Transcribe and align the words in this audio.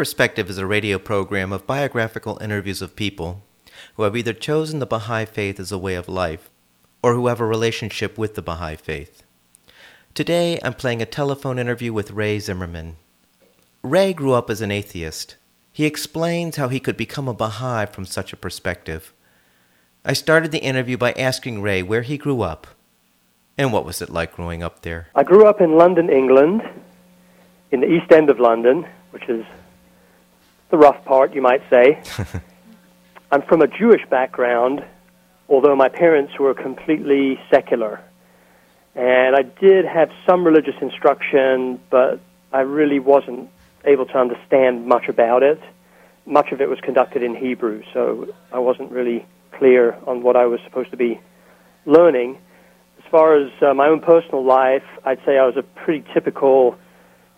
Perspective 0.00 0.48
is 0.48 0.56
a 0.56 0.64
radio 0.64 0.98
program 0.98 1.52
of 1.52 1.66
biographical 1.66 2.38
interviews 2.40 2.80
of 2.80 2.96
people 2.96 3.42
who 3.96 4.04
have 4.04 4.16
either 4.16 4.32
chosen 4.32 4.78
the 4.78 4.86
Baha'i 4.86 5.26
faith 5.26 5.60
as 5.60 5.70
a 5.70 5.76
way 5.76 5.94
of 5.94 6.08
life 6.08 6.48
or 7.02 7.12
who 7.12 7.26
have 7.26 7.38
a 7.38 7.44
relationship 7.44 8.16
with 8.16 8.34
the 8.34 8.40
Baha'i 8.40 8.76
faith. 8.76 9.24
Today, 10.14 10.58
I'm 10.64 10.72
playing 10.72 11.02
a 11.02 11.04
telephone 11.04 11.58
interview 11.58 11.92
with 11.92 12.12
Ray 12.12 12.38
Zimmerman. 12.38 12.96
Ray 13.82 14.14
grew 14.14 14.32
up 14.32 14.48
as 14.48 14.62
an 14.62 14.70
atheist. 14.70 15.36
He 15.70 15.84
explains 15.84 16.56
how 16.56 16.68
he 16.68 16.80
could 16.80 16.96
become 16.96 17.28
a 17.28 17.34
Baha'i 17.34 17.84
from 17.84 18.06
such 18.06 18.32
a 18.32 18.38
perspective. 18.38 19.12
I 20.02 20.14
started 20.14 20.50
the 20.50 20.64
interview 20.64 20.96
by 20.96 21.12
asking 21.12 21.60
Ray 21.60 21.82
where 21.82 22.00
he 22.00 22.16
grew 22.16 22.40
up 22.40 22.68
and 23.58 23.70
what 23.70 23.84
was 23.84 24.00
it 24.00 24.08
like 24.08 24.34
growing 24.34 24.62
up 24.62 24.80
there. 24.80 25.08
I 25.14 25.24
grew 25.24 25.44
up 25.44 25.60
in 25.60 25.76
London, 25.76 26.08
England, 26.08 26.62
in 27.70 27.80
the 27.80 27.92
East 27.92 28.10
End 28.10 28.30
of 28.30 28.40
London, 28.40 28.86
which 29.10 29.28
is 29.28 29.44
the 30.70 30.78
rough 30.78 31.04
part, 31.04 31.34
you 31.34 31.42
might 31.42 31.62
say. 31.68 32.02
I'm 33.32 33.42
from 33.42 33.62
a 33.62 33.66
Jewish 33.66 34.02
background, 34.08 34.84
although 35.48 35.76
my 35.76 35.88
parents 35.88 36.38
were 36.38 36.54
completely 36.54 37.38
secular. 37.50 38.02
And 38.94 39.36
I 39.36 39.42
did 39.42 39.84
have 39.84 40.10
some 40.26 40.44
religious 40.44 40.74
instruction, 40.80 41.80
but 41.90 42.20
I 42.52 42.60
really 42.60 42.98
wasn't 42.98 43.50
able 43.84 44.06
to 44.06 44.18
understand 44.18 44.86
much 44.86 45.08
about 45.08 45.42
it. 45.42 45.60
Much 46.26 46.52
of 46.52 46.60
it 46.60 46.68
was 46.68 46.80
conducted 46.80 47.22
in 47.22 47.34
Hebrew, 47.34 47.82
so 47.92 48.32
I 48.52 48.58
wasn't 48.58 48.90
really 48.90 49.26
clear 49.52 49.96
on 50.06 50.22
what 50.22 50.36
I 50.36 50.46
was 50.46 50.60
supposed 50.64 50.90
to 50.90 50.96
be 50.96 51.20
learning. 51.86 52.38
As 52.98 53.10
far 53.10 53.36
as 53.36 53.50
uh, 53.62 53.74
my 53.74 53.86
own 53.86 54.00
personal 54.00 54.44
life, 54.44 54.84
I'd 55.04 55.18
say 55.24 55.38
I 55.38 55.46
was 55.46 55.56
a 55.56 55.62
pretty 55.62 56.04
typical 56.12 56.76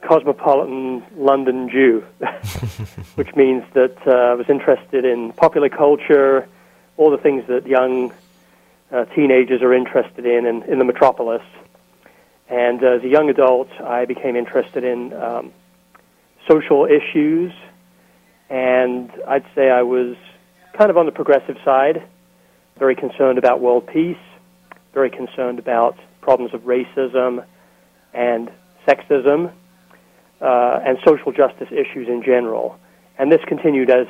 cosmopolitan 0.02 1.04
London 1.16 1.68
Jew, 1.68 2.04
which 3.14 3.34
means 3.34 3.64
that 3.74 3.96
uh, 4.06 4.10
I 4.10 4.34
was 4.34 4.48
interested 4.48 5.04
in 5.04 5.32
popular 5.32 5.68
culture, 5.68 6.48
all 6.96 7.10
the 7.10 7.18
things 7.18 7.46
that 7.46 7.66
young 7.66 8.12
uh, 8.90 9.04
teenagers 9.06 9.62
are 9.62 9.72
interested 9.72 10.26
in, 10.26 10.44
in 10.44 10.62
in 10.64 10.78
the 10.78 10.84
metropolis. 10.84 11.42
And 12.48 12.82
as 12.82 13.02
a 13.02 13.08
young 13.08 13.30
adult, 13.30 13.70
I 13.80 14.04
became 14.04 14.36
interested 14.36 14.84
in 14.84 15.14
um, 15.14 15.52
social 16.46 16.84
issues, 16.84 17.52
and 18.50 19.10
I'd 19.26 19.46
say 19.54 19.70
I 19.70 19.82
was 19.82 20.16
kind 20.74 20.90
of 20.90 20.98
on 20.98 21.06
the 21.06 21.12
progressive 21.12 21.56
side, 21.64 22.02
very 22.78 22.94
concerned 22.94 23.38
about 23.38 23.60
world 23.60 23.86
peace, 23.86 24.24
very 24.92 25.10
concerned 25.10 25.58
about 25.58 25.96
problems 26.20 26.52
of 26.52 26.62
racism 26.62 27.44
and 28.12 28.50
sexism 28.86 29.52
uh, 30.42 30.80
and 30.84 30.98
social 31.04 31.32
justice 31.32 31.68
issues 31.70 32.08
in 32.08 32.22
general. 32.22 32.78
And 33.18 33.30
this 33.30 33.40
continued 33.46 33.90
as 33.90 34.06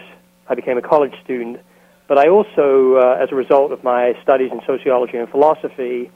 I 0.48 0.54
became 0.54 0.78
a 0.78 0.82
college 0.82 1.14
student. 1.22 1.60
But 2.08 2.18
I 2.18 2.28
also, 2.28 2.96
uh, 2.96 3.22
as 3.22 3.30
a 3.30 3.34
result 3.34 3.72
of 3.72 3.84
my 3.84 4.14
studies 4.22 4.50
in 4.50 4.60
sociology 4.66 5.16
and 5.16 5.28
philosophy, 5.28 6.10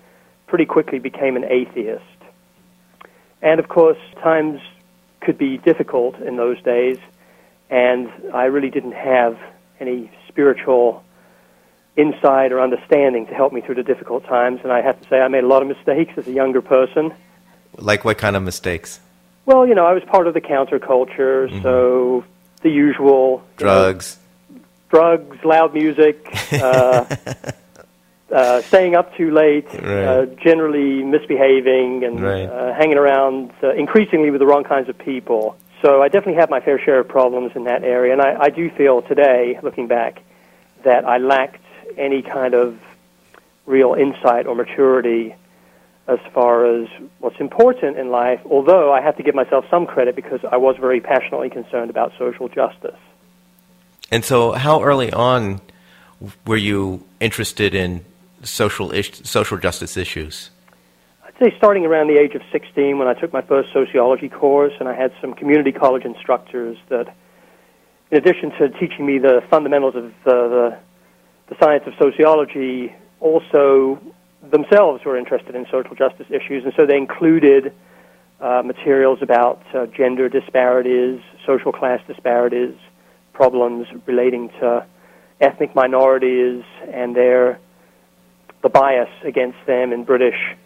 pretty 0.46 0.64
quickly 0.64 0.98
became 0.98 1.36
an 1.36 1.44
atheist. 1.44 2.02
And 3.42 3.60
of 3.60 3.68
course, 3.68 3.98
times 4.22 4.60
could 5.20 5.38
be 5.38 5.58
difficult 5.58 6.18
in 6.20 6.36
those 6.36 6.60
days, 6.62 6.98
and 7.70 8.10
I 8.32 8.44
really 8.44 8.70
didn't 8.70 8.92
have 8.92 9.38
any 9.80 10.10
spiritual 10.28 11.04
insight 11.96 12.52
or 12.52 12.60
understanding 12.60 13.26
to 13.26 13.34
help 13.34 13.52
me 13.52 13.60
through 13.60 13.76
the 13.76 13.82
difficult 13.82 14.24
times. 14.24 14.60
And 14.62 14.72
I 14.72 14.82
have 14.82 15.00
to 15.00 15.08
say, 15.08 15.20
I 15.20 15.28
made 15.28 15.44
a 15.44 15.46
lot 15.46 15.62
of 15.62 15.68
mistakes 15.68 16.12
as 16.16 16.26
a 16.26 16.32
younger 16.32 16.60
person. 16.60 17.12
Like 17.78 18.04
what 18.04 18.18
kind 18.18 18.36
of 18.36 18.42
mistakes? 18.42 19.00
Well, 19.46 19.64
you 19.64 19.76
know, 19.76 19.86
I 19.86 19.92
was 19.92 20.02
part 20.02 20.26
of 20.26 20.34
the 20.34 20.40
counterculture, 20.40 21.48
mm-hmm. 21.48 21.62
so 21.62 22.24
the 22.62 22.68
usual 22.68 23.44
drugs, 23.56 24.18
know, 24.50 24.60
drugs, 24.90 25.38
loud 25.44 25.72
music, 25.72 26.28
uh, 26.52 27.04
uh, 28.32 28.62
staying 28.62 28.96
up 28.96 29.14
too 29.14 29.30
late, 29.30 29.66
right. 29.72 29.82
uh, 29.82 30.26
generally 30.42 31.04
misbehaving, 31.04 32.02
and 32.02 32.20
right. 32.20 32.46
uh, 32.46 32.74
hanging 32.74 32.98
around 32.98 33.52
uh, 33.62 33.72
increasingly 33.72 34.30
with 34.30 34.40
the 34.40 34.46
wrong 34.46 34.64
kinds 34.64 34.88
of 34.88 34.98
people. 34.98 35.56
So 35.80 36.02
I 36.02 36.08
definitely 36.08 36.40
had 36.40 36.50
my 36.50 36.58
fair 36.58 36.80
share 36.80 36.98
of 36.98 37.08
problems 37.08 37.52
in 37.54 37.64
that 37.64 37.84
area, 37.84 38.12
and 38.12 38.20
I, 38.20 38.36
I 38.40 38.50
do 38.50 38.68
feel 38.70 39.02
today, 39.02 39.60
looking 39.62 39.86
back, 39.86 40.22
that 40.82 41.04
I 41.04 41.18
lacked 41.18 41.62
any 41.96 42.22
kind 42.22 42.54
of 42.54 42.80
real 43.64 43.94
insight 43.94 44.46
or 44.46 44.56
maturity 44.56 45.36
as 46.08 46.18
far 46.32 46.66
as 46.66 46.88
what's 47.18 47.40
important 47.40 47.98
in 47.98 48.10
life, 48.10 48.40
although 48.48 48.92
I 48.92 49.00
have 49.00 49.16
to 49.16 49.22
give 49.22 49.34
myself 49.34 49.64
some 49.70 49.86
credit 49.86 50.14
because 50.14 50.40
I 50.50 50.56
was 50.56 50.76
very 50.78 51.00
passionately 51.00 51.50
concerned 51.50 51.90
about 51.90 52.12
social 52.18 52.48
justice. 52.48 52.98
And 54.10 54.24
so, 54.24 54.52
how 54.52 54.82
early 54.82 55.12
on 55.12 55.60
were 56.46 56.56
you 56.56 57.04
interested 57.18 57.74
in 57.74 58.04
social 58.42 58.92
ish- 58.92 59.22
social 59.24 59.58
justice 59.58 59.96
issues? 59.96 60.50
I'd 61.24 61.34
say 61.50 61.56
starting 61.58 61.84
around 61.84 62.06
the 62.06 62.18
age 62.18 62.34
of 62.34 62.42
16 62.52 62.98
when 62.98 63.08
I 63.08 63.14
took 63.14 63.32
my 63.32 63.42
first 63.42 63.72
sociology 63.72 64.28
course, 64.28 64.72
and 64.78 64.88
I 64.88 64.94
had 64.94 65.12
some 65.20 65.34
community 65.34 65.72
college 65.72 66.04
instructors 66.04 66.78
that, 66.88 67.12
in 68.12 68.18
addition 68.18 68.52
to 68.52 68.68
teaching 68.78 69.04
me 69.04 69.18
the 69.18 69.42
fundamentals 69.50 69.96
of 69.96 70.04
uh, 70.04 70.10
the, 70.24 70.78
the 71.48 71.56
science 71.60 71.82
of 71.86 71.94
sociology, 71.98 72.94
also 73.18 74.00
themselves 74.50 75.04
were 75.04 75.16
interested 75.16 75.54
in 75.54 75.66
social 75.70 75.94
justice 75.94 76.26
issues, 76.30 76.64
and 76.64 76.72
so 76.76 76.86
they 76.86 76.96
included 76.96 77.72
uh, 78.40 78.62
materials 78.64 79.18
about 79.22 79.62
uh, 79.74 79.86
gender 79.86 80.28
disparities, 80.28 81.20
social 81.46 81.72
class 81.72 82.00
disparities, 82.06 82.74
problems 83.32 83.86
relating 84.06 84.48
to 84.60 84.86
ethnic 85.40 85.74
minorities 85.74 86.64
and 86.92 87.14
their 87.14 87.58
the 88.62 88.68
bias 88.70 89.10
against 89.24 89.58
them 89.66 89.92
in 89.92 90.02
British 90.04 90.56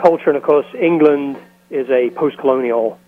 culture. 0.00 0.28
And 0.28 0.36
of 0.36 0.42
course, 0.42 0.66
England 0.80 1.36
is 1.68 1.88
a 1.90 2.10
post-colonial 2.10 2.98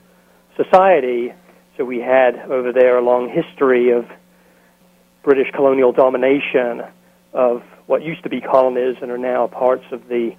society, 0.57 1.33
so 1.77 1.85
we 1.85 2.01
had 2.01 2.37
over 2.51 2.73
there 2.73 2.99
a 2.99 3.03
long 3.03 3.29
history 3.29 3.91
of 3.91 4.05
British 5.23 5.51
colonial 5.55 5.93
domination 5.93 6.83
of 7.33 7.63
what 7.87 8.03
used 8.03 8.23
to 8.23 8.29
be 8.29 8.41
colonies 8.41 8.97
and 9.01 9.11
are 9.11 9.19
now 9.19 9.47
parts 9.47 9.85
of 9.91 10.09
the 10.09 10.35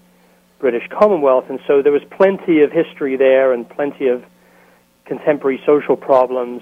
British 0.59 0.87
Commonwealth. 0.89 1.45
And 1.49 1.59
so 1.67 1.81
there 1.81 1.91
was 1.91 2.03
plenty 2.11 2.61
of 2.61 2.71
history 2.71 3.17
there 3.17 3.51
and 3.53 3.69
plenty 3.69 4.07
of 4.07 4.23
contemporary 5.05 5.61
social 5.65 5.97
problems 5.97 6.61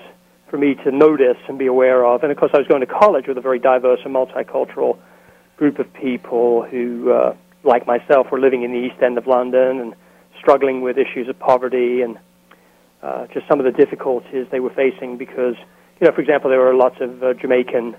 for 0.50 0.58
me 0.58 0.76
to 0.84 0.92
notice 0.92 1.38
and 1.48 1.58
be 1.58 1.68
aware 1.68 2.06
of. 2.06 2.24
And 2.24 2.32
of 2.32 2.38
course, 2.38 2.52
I 2.54 2.58
was 2.58 2.68
going 2.68 2.82
to 2.82 2.88
college 2.88 3.28
with 3.28 3.38
a 3.38 3.42
very 3.42 3.60
diverse 3.60 4.00
and 4.04 4.14
multicultural 4.14 4.98
group 5.56 5.80
of 5.80 5.94
people 5.94 6.64
who, 6.64 7.12
uh, 7.12 7.36
like 7.64 7.86
myself, 7.86 8.32
were 8.32 8.40
living 8.40 8.64
in 8.64 8.72
the 8.72 8.80
East 8.80 9.02
End 9.02 9.18
of 9.18 9.28
London 9.28 9.80
and 9.80 9.94
struggling 10.40 10.82
with 10.82 10.98
issues 10.98 11.30
of 11.30 11.38
poverty 11.38 12.02
and 12.02 12.18
uh, 13.04 13.28
just 13.28 13.48
some 13.48 13.60
of 13.60 13.66
the 13.66 13.72
difficulties 13.72 14.48
they 14.52 14.60
were 14.60 14.72
facing 14.72 15.18
because, 15.18 15.56
you 16.00 16.08
know, 16.08 16.12
for 16.12 16.22
example, 16.22 16.50
there 16.50 16.60
were 16.60 16.74
lots 16.74 17.00
of 17.00 17.24
uh, 17.24 17.34
Jamaican 17.36 17.96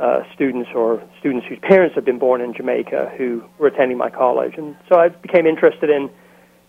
uh, 0.00 0.22
students 0.34 0.70
or 0.74 1.02
students 1.18 1.46
whose 1.46 1.58
parents 1.58 1.94
had 1.94 2.04
been 2.04 2.18
born 2.18 2.40
in 2.40 2.54
Jamaica 2.54 3.12
who 3.18 3.44
were 3.58 3.66
attending 3.66 3.98
my 3.98 4.08
college. 4.08 4.54
And 4.56 4.74
so 4.88 4.98
I 4.98 5.08
became 5.08 5.46
interested 5.46 5.90
in 5.90 6.10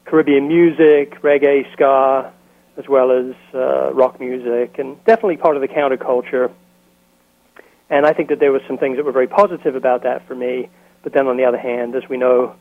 Caribbean 0.06 0.48
music, 0.48 1.22
reggae, 1.22 1.72
ska, 1.72 2.34
as 2.78 2.88
well 2.90 3.12
as 3.12 3.34
uh, 3.54 3.94
rock 3.94 4.20
music, 4.20 4.78
and 4.80 5.02
definitely 5.06 5.38
part 5.38 5.56
of 5.56 5.62
the 5.62 5.68
counterculture. 5.68 6.52
And 7.90 8.06
I 8.06 8.14
think 8.14 8.30
that 8.30 8.40
there 8.40 8.52
were 8.52 8.62
some 8.68 8.78
things 8.78 8.98
that 8.98 9.06
were 9.06 9.12
very 9.12 9.28
positive 9.28 9.76
about 9.76 10.04
that 10.04 10.28
for 10.28 10.36
me. 10.36 10.70
But 11.04 11.14
then 11.14 11.28
on 11.28 11.38
the 11.38 11.46
other 11.46 11.58
hand, 11.58 11.96
as 11.96 12.04
we 12.10 12.18
know, 12.18 12.56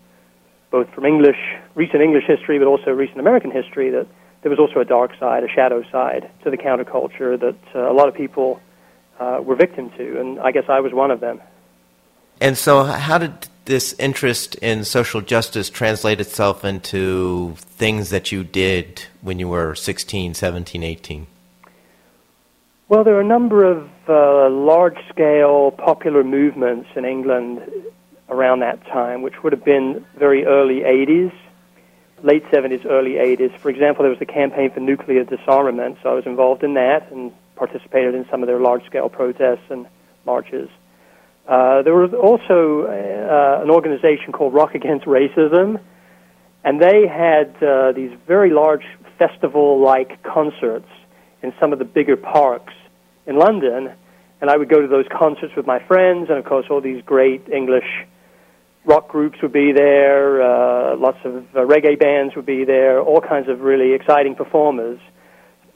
both 0.71 0.89
from 0.95 1.05
English, 1.05 1.37
recent 1.75 2.01
English 2.01 2.25
history, 2.27 2.59
but 2.59 2.67
also 2.67 2.93
recent 2.93 3.19
American 3.19 3.51
history, 3.51 3.91
that 3.91 4.07
there 4.43 4.51
was 4.51 4.59
also 4.59 4.81
a 4.81 4.85
dark 4.85 5.11
side, 5.19 5.43
a 5.43 5.49
shadow 5.49 5.83
side 5.91 6.31
to 6.45 6.51
the 6.51 6.57
counterculture 6.57 7.39
that 7.39 7.59
uh, 7.75 7.91
a 7.91 7.95
lot 7.95 8.09
of 8.09 8.15
people 8.15 8.61
uh, 9.21 9.41
were 9.43 9.55
victim 9.55 9.91
to, 9.91 10.19
and 10.19 10.41
I 10.41 10.51
guess 10.51 10.65
I 10.69 10.81
was 10.81 10.93
one 10.93 11.11
of 11.11 11.21
them. 11.21 11.41
And 12.41 12.57
so, 12.57 12.85
how 12.85 13.19
did 13.19 13.49
this 13.67 13.95
interest 13.99 14.55
in 14.57 14.85
social 14.85 15.21
justice 15.21 15.69
translate 15.69 16.21
itself 16.21 16.65
into 16.65 17.55
things 17.59 18.11
that 18.11 18.33
you 18.33 18.43
did 18.43 19.05
when 19.21 19.39
you 19.39 19.47
were 19.47 19.75
16, 19.75 20.35
17, 20.35 20.83
18? 20.83 21.27
Well, 22.89 23.05
there 23.05 23.15
are 23.15 23.21
a 23.21 23.25
number 23.25 23.65
of 23.65 23.89
uh, 24.09 24.49
large 24.51 24.99
scale 25.11 25.71
popular 25.71 26.25
movements 26.25 26.89
in 26.97 27.05
England 27.05 27.61
around 28.29 28.61
that 28.61 28.85
time, 28.87 29.23
which 29.23 29.43
would 29.43 29.53
have 29.53 29.65
been 29.65 30.05
very 30.17 30.45
early 30.47 30.81
80s, 30.81 31.33
late 32.23 32.45
70s, 32.47 32.85
early 32.87 33.13
80s. 33.13 33.57
For 33.59 33.69
example, 33.71 34.03
there 34.03 34.11
was 34.11 34.19
the 34.19 34.27
campaign 34.27 34.71
for 34.73 34.81
nuclear 34.81 35.25
disarmament, 35.25 35.99
so 36.03 36.11
I 36.11 36.15
was 36.15 36.27
involved 36.27 36.65
in 36.65 36.75
that 36.75 37.13
and 37.13 37.33
participated 37.61 38.15
in 38.15 38.25
some 38.31 38.43
of 38.43 38.47
their 38.47 38.59
large 38.59 38.85
scale 38.87 39.11
protests 39.11 39.67
and 39.69 39.87
marches. 40.25 40.71
Uh, 41.47 41.83
there 41.83 41.95
was 41.95 42.13
also 42.15 42.87
uh, 42.87 43.63
an 43.63 43.71
organization 43.71 44.33
called 44.33 44.55
Rock 44.55 44.75
Against 44.75 45.05
Racism, 45.05 45.79
and 46.65 46.81
they 46.81 47.07
had 47.07 47.49
uh, 47.63 47.93
these 47.93 48.13
very 48.27 48.51
large 48.51 48.87
festival 49.19 49.79
like 49.79 50.23
concerts 50.23 50.89
in 51.43 51.53
some 51.61 51.73
of 51.75 51.79
the 51.79 51.85
bigger 51.85 52.17
parks 52.17 52.73
in 53.27 53.37
London. 53.37 53.93
And 54.41 54.49
I 54.49 54.57
would 54.57 54.71
go 54.71 54.81
to 54.81 54.89
those 54.89 55.09
concerts 55.13 55.55
with 55.55 55.67
my 55.67 55.81
friends, 55.87 56.31
and 56.31 56.39
of 56.39 56.47
course, 56.47 56.67
all 56.71 56.81
these 56.81 57.03
great 57.05 57.43
English 57.61 57.91
rock 58.87 59.09
groups 59.09 59.37
would 59.43 59.53
be 59.53 59.73
there, 59.73 60.41
uh, 60.41 60.97
lots 60.97 61.19
of 61.25 61.33
uh, 61.55 61.59
reggae 61.75 61.99
bands 61.99 62.35
would 62.37 62.47
be 62.47 62.65
there, 62.65 63.03
all 63.03 63.21
kinds 63.21 63.49
of 63.51 63.61
really 63.61 63.93
exciting 63.93 64.35
performers. 64.35 64.99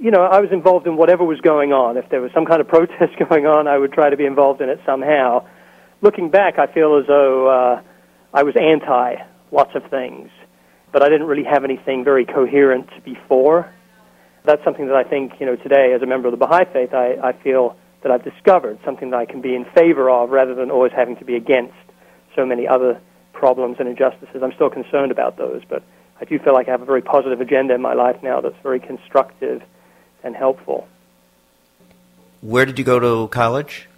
You 0.04 0.10
know, 0.10 0.24
I 0.24 0.40
was 0.40 0.52
involved 0.52 0.86
in 0.86 0.98
whatever 0.98 1.24
was 1.24 1.40
going 1.40 1.72
on. 1.72 1.96
If 1.96 2.10
there 2.10 2.20
was 2.20 2.30
some 2.32 2.44
kind 2.44 2.60
of 2.60 2.68
protest 2.76 3.16
going 3.26 3.46
on, 3.46 3.66
I 3.66 3.78
would 3.78 3.90
try 3.90 4.10
to 4.10 4.18
be 4.18 4.26
involved 4.26 4.60
in 4.60 4.68
it 4.68 4.78
somehow. 4.84 5.46
Looking 6.02 6.28
back, 6.28 6.58
I 6.58 6.66
feel 6.66 6.98
as 6.98 7.06
though 7.06 7.48
uh, 7.48 7.82
I 8.34 8.42
was 8.42 8.54
anti 8.54 9.16
lots 9.50 9.74
of 9.74 9.88
things, 9.88 10.28
but 10.92 11.02
I 11.02 11.08
didn't 11.08 11.26
really 11.26 11.44
have 11.44 11.64
anything 11.64 12.04
very 12.04 12.26
coherent 12.26 12.90
before. 13.02 13.72
That's 14.44 14.62
something 14.62 14.88
that 14.88 14.94
I 14.94 15.04
think, 15.04 15.40
you 15.40 15.46
know, 15.46 15.56
today 15.56 15.94
as 15.94 16.02
a 16.02 16.06
member 16.06 16.28
of 16.28 16.32
the 16.32 16.36
Baha'i 16.36 16.66
faith, 16.70 16.92
I, 16.92 17.16
I 17.24 17.32
feel 17.32 17.74
that 18.02 18.12
I've 18.12 18.24
discovered, 18.24 18.80
something 18.84 19.08
that 19.08 19.16
I 19.16 19.24
can 19.24 19.40
be 19.40 19.54
in 19.54 19.64
favor 19.74 20.10
of 20.10 20.28
rather 20.28 20.54
than 20.54 20.70
always 20.70 20.92
having 20.92 21.16
to 21.16 21.24
be 21.24 21.34
against 21.34 21.72
so 22.36 22.44
many 22.44 22.68
other 22.68 23.00
problems 23.32 23.76
and 23.78 23.88
injustices. 23.88 24.42
I'm 24.42 24.52
still 24.52 24.68
concerned 24.68 25.12
about 25.12 25.38
those, 25.38 25.62
but 25.66 25.82
I 26.20 26.26
do 26.26 26.38
feel 26.38 26.52
like 26.52 26.68
I 26.68 26.72
have 26.72 26.82
a 26.82 26.84
very 26.84 27.00
positive 27.00 27.40
agenda 27.40 27.72
in 27.72 27.80
my 27.80 27.94
life 27.94 28.22
now 28.22 28.42
that's 28.42 28.60
very 28.62 28.80
constructive 28.80 29.62
and 30.24 30.34
helpful. 30.34 30.88
Where 32.40 32.66
did 32.66 32.78
you 32.78 32.84
go 32.84 32.98
to 32.98 33.28
college? 33.28 33.88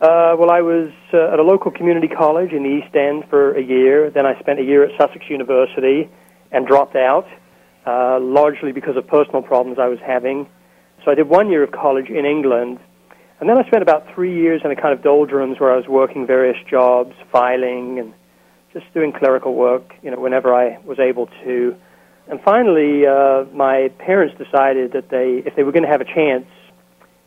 Uh, 0.00 0.34
well, 0.38 0.50
I 0.50 0.60
was 0.62 0.90
uh, 1.12 1.32
at 1.32 1.38
a 1.38 1.42
local 1.42 1.70
community 1.70 2.08
college 2.08 2.52
in 2.52 2.62
the 2.62 2.68
East 2.68 2.94
End 2.94 3.24
for 3.28 3.52
a 3.52 3.62
year. 3.62 4.10
Then 4.10 4.26
I 4.26 4.38
spent 4.40 4.58
a 4.58 4.62
year 4.62 4.84
at 4.84 4.90
Sussex 4.98 5.28
University 5.28 6.08
and 6.52 6.66
dropped 6.66 6.96
out, 6.96 7.28
uh, 7.86 8.18
largely 8.20 8.72
because 8.72 8.96
of 8.96 9.06
personal 9.06 9.42
problems 9.42 9.78
I 9.78 9.88
was 9.88 9.98
having. 10.00 10.48
So 11.04 11.10
I 11.10 11.14
did 11.14 11.28
one 11.28 11.50
year 11.50 11.62
of 11.62 11.70
college 11.70 12.08
in 12.08 12.24
England 12.24 12.78
and 13.40 13.48
then 13.48 13.56
I 13.56 13.66
spent 13.66 13.82
about 13.82 14.06
three 14.14 14.36
years 14.36 14.60
in 14.64 14.70
a 14.70 14.76
kind 14.76 14.92
of 14.92 15.02
doldrums 15.02 15.58
where 15.58 15.72
I 15.72 15.76
was 15.76 15.88
working 15.88 16.26
various 16.26 16.58
jobs, 16.68 17.14
filing, 17.32 17.98
and 17.98 18.12
just 18.74 18.92
doing 18.92 19.12
clerical 19.12 19.54
work, 19.54 19.94
you 20.02 20.10
know, 20.10 20.20
whenever 20.20 20.54
I 20.54 20.76
was 20.84 20.98
able 20.98 21.26
to. 21.44 21.74
And 22.30 22.40
finally, 22.42 23.06
uh, 23.06 23.44
my 23.52 23.90
parents 23.98 24.38
decided 24.38 24.92
that 24.92 25.08
they, 25.08 25.42
if 25.44 25.56
they 25.56 25.64
were 25.64 25.72
going 25.72 25.82
to 25.82 25.88
have 25.88 26.00
a 26.00 26.04
chance 26.04 26.46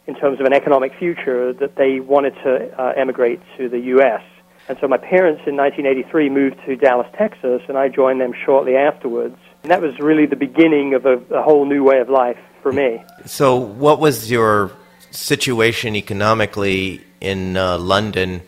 in 0.08 0.16
terms 0.16 0.40
of 0.40 0.46
an 0.46 0.54
economic 0.54 0.94
future, 0.98 1.52
that 1.54 1.76
they 1.76 2.00
wanted 2.00 2.34
to 2.44 2.74
uh, 2.82 2.94
emigrate 2.96 3.42
to 3.58 3.68
the 3.68 3.80
U.S. 3.80 4.22
And 4.70 4.78
so 4.80 4.88
my 4.88 4.98
parents 4.98 5.42
in 5.46 5.58
1983 5.58 6.30
moved 6.30 6.56
to 6.66 6.78
Dallas, 6.78 7.08
Texas, 7.18 7.62
and 7.68 7.78
I 7.78 7.90
joined 7.90 8.22
them 8.22 8.34
shortly 8.46 8.78
afterwards. 8.78 9.36
And 9.64 9.72
that 9.72 9.82
was 9.82 10.00
really 10.00 10.26
the 10.26 10.38
beginning 10.38 10.94
of 10.94 11.06
a, 11.06 11.18
a 11.36 11.44
whole 11.44 11.66
new 11.66 11.84
way 11.84 12.00
of 12.00 12.10
life 12.10 12.40
for 12.62 12.72
me. 12.72 13.04
So, 13.26 13.58
what 13.58 14.00
was 14.00 14.32
your 14.32 14.72
situation 15.12 15.98
economically 15.98 17.04
in 17.20 17.58
uh, 17.58 17.78
London 17.78 18.42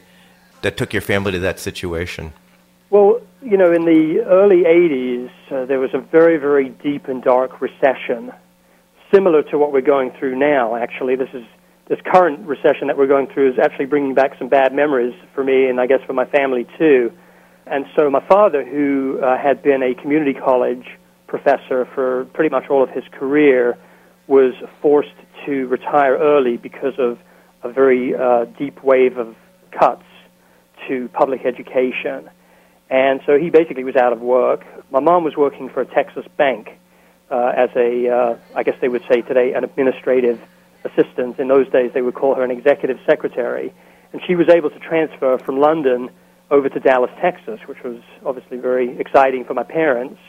that 0.61 0.77
took 0.77 0.93
your 0.93 1.01
family 1.01 1.33
to 1.33 1.39
that 1.39 1.59
situation? 1.59 2.31
Well, 2.89 3.19
you 3.45 3.57
know, 3.57 3.71
in 3.71 3.85
the 3.85 4.23
early 4.25 4.63
80s, 4.63 5.29
uh, 5.51 5.65
there 5.67 5.79
was 5.79 5.91
a 5.93 5.99
very, 5.99 6.37
very 6.37 6.69
deep 6.69 7.07
and 7.07 7.21
dark 7.21 7.61
recession, 7.61 8.31
similar 9.13 9.43
to 9.43 9.59
what 9.59 9.71
we're 9.71 9.81
going 9.81 10.11
through 10.17 10.35
now, 10.35 10.75
actually. 10.75 11.15
This 11.15 11.29
is 11.33 11.43
this 11.87 11.99
current 12.11 12.39
recession 12.47 12.87
that 12.87 12.97
we're 12.97 13.05
going 13.05 13.27
through 13.27 13.51
is 13.51 13.59
actually 13.63 13.85
bringing 13.85 14.15
back 14.15 14.31
some 14.39 14.49
bad 14.49 14.73
memories 14.73 15.13
for 15.35 15.43
me 15.43 15.67
and 15.67 15.79
I 15.79 15.85
guess 15.85 15.99
for 16.07 16.13
my 16.13 16.25
family 16.25 16.65
too. 16.79 17.11
And 17.67 17.85
so 17.95 18.09
my 18.09 18.25
father, 18.27 18.65
who 18.65 19.19
uh, 19.21 19.37
had 19.37 19.61
been 19.61 19.83
a 19.83 19.93
community 19.93 20.33
college 20.33 20.87
professor 21.27 21.85
for 21.93 22.25
pretty 22.33 22.49
much 22.49 22.71
all 22.71 22.81
of 22.81 22.89
his 22.89 23.03
career, 23.11 23.77
was 24.25 24.55
forced 24.81 25.13
to 25.45 25.67
retire 25.67 26.17
early 26.17 26.57
because 26.57 26.97
of 26.97 27.19
a 27.61 27.71
very 27.71 28.15
uh, 28.15 28.45
deep 28.57 28.83
wave 28.83 29.19
of 29.19 29.35
cuts 29.69 30.05
to 30.87 31.07
public 31.09 31.45
education. 31.45 32.27
And 32.89 33.21
so 33.25 33.37
he 33.37 33.49
basically 33.49 33.83
was 33.83 33.95
out 33.95 34.13
of 34.13 34.21
work. 34.21 34.65
My 34.91 34.99
mom 34.99 35.23
was 35.23 35.35
working 35.35 35.69
for 35.69 35.81
a 35.81 35.85
Texas 35.85 36.25
bank 36.37 36.77
uh, 37.31 37.51
as 37.55 37.69
a, 37.75 38.09
uh, 38.09 38.37
I 38.55 38.63
guess 38.63 38.75
they 38.79 38.87
would 38.87 39.03
say 39.09 39.21
today, 39.21 39.53
an 39.53 39.63
administrative 39.63 40.39
assistant. 40.83 41.39
In 41.39 41.47
those 41.47 41.69
days, 41.69 41.91
they 41.93 42.01
would 42.01 42.13
call 42.13 42.35
her 42.35 42.43
an 42.43 42.51
executive 42.51 42.99
secretary. 43.05 43.73
And 44.13 44.21
she 44.25 44.35
was 44.35 44.49
able 44.49 44.69
to 44.69 44.79
transfer 44.79 45.37
from 45.39 45.59
London 45.59 46.09
over 46.51 46.69
to 46.69 46.79
Dallas, 46.79 47.11
Texas, 47.19 47.59
which 47.65 47.83
was 47.83 47.97
obviously 48.23 48.57
very 48.57 48.97
exciting 48.99 49.45
for 49.45 49.55
my 49.55 49.63
parents. 49.63 50.19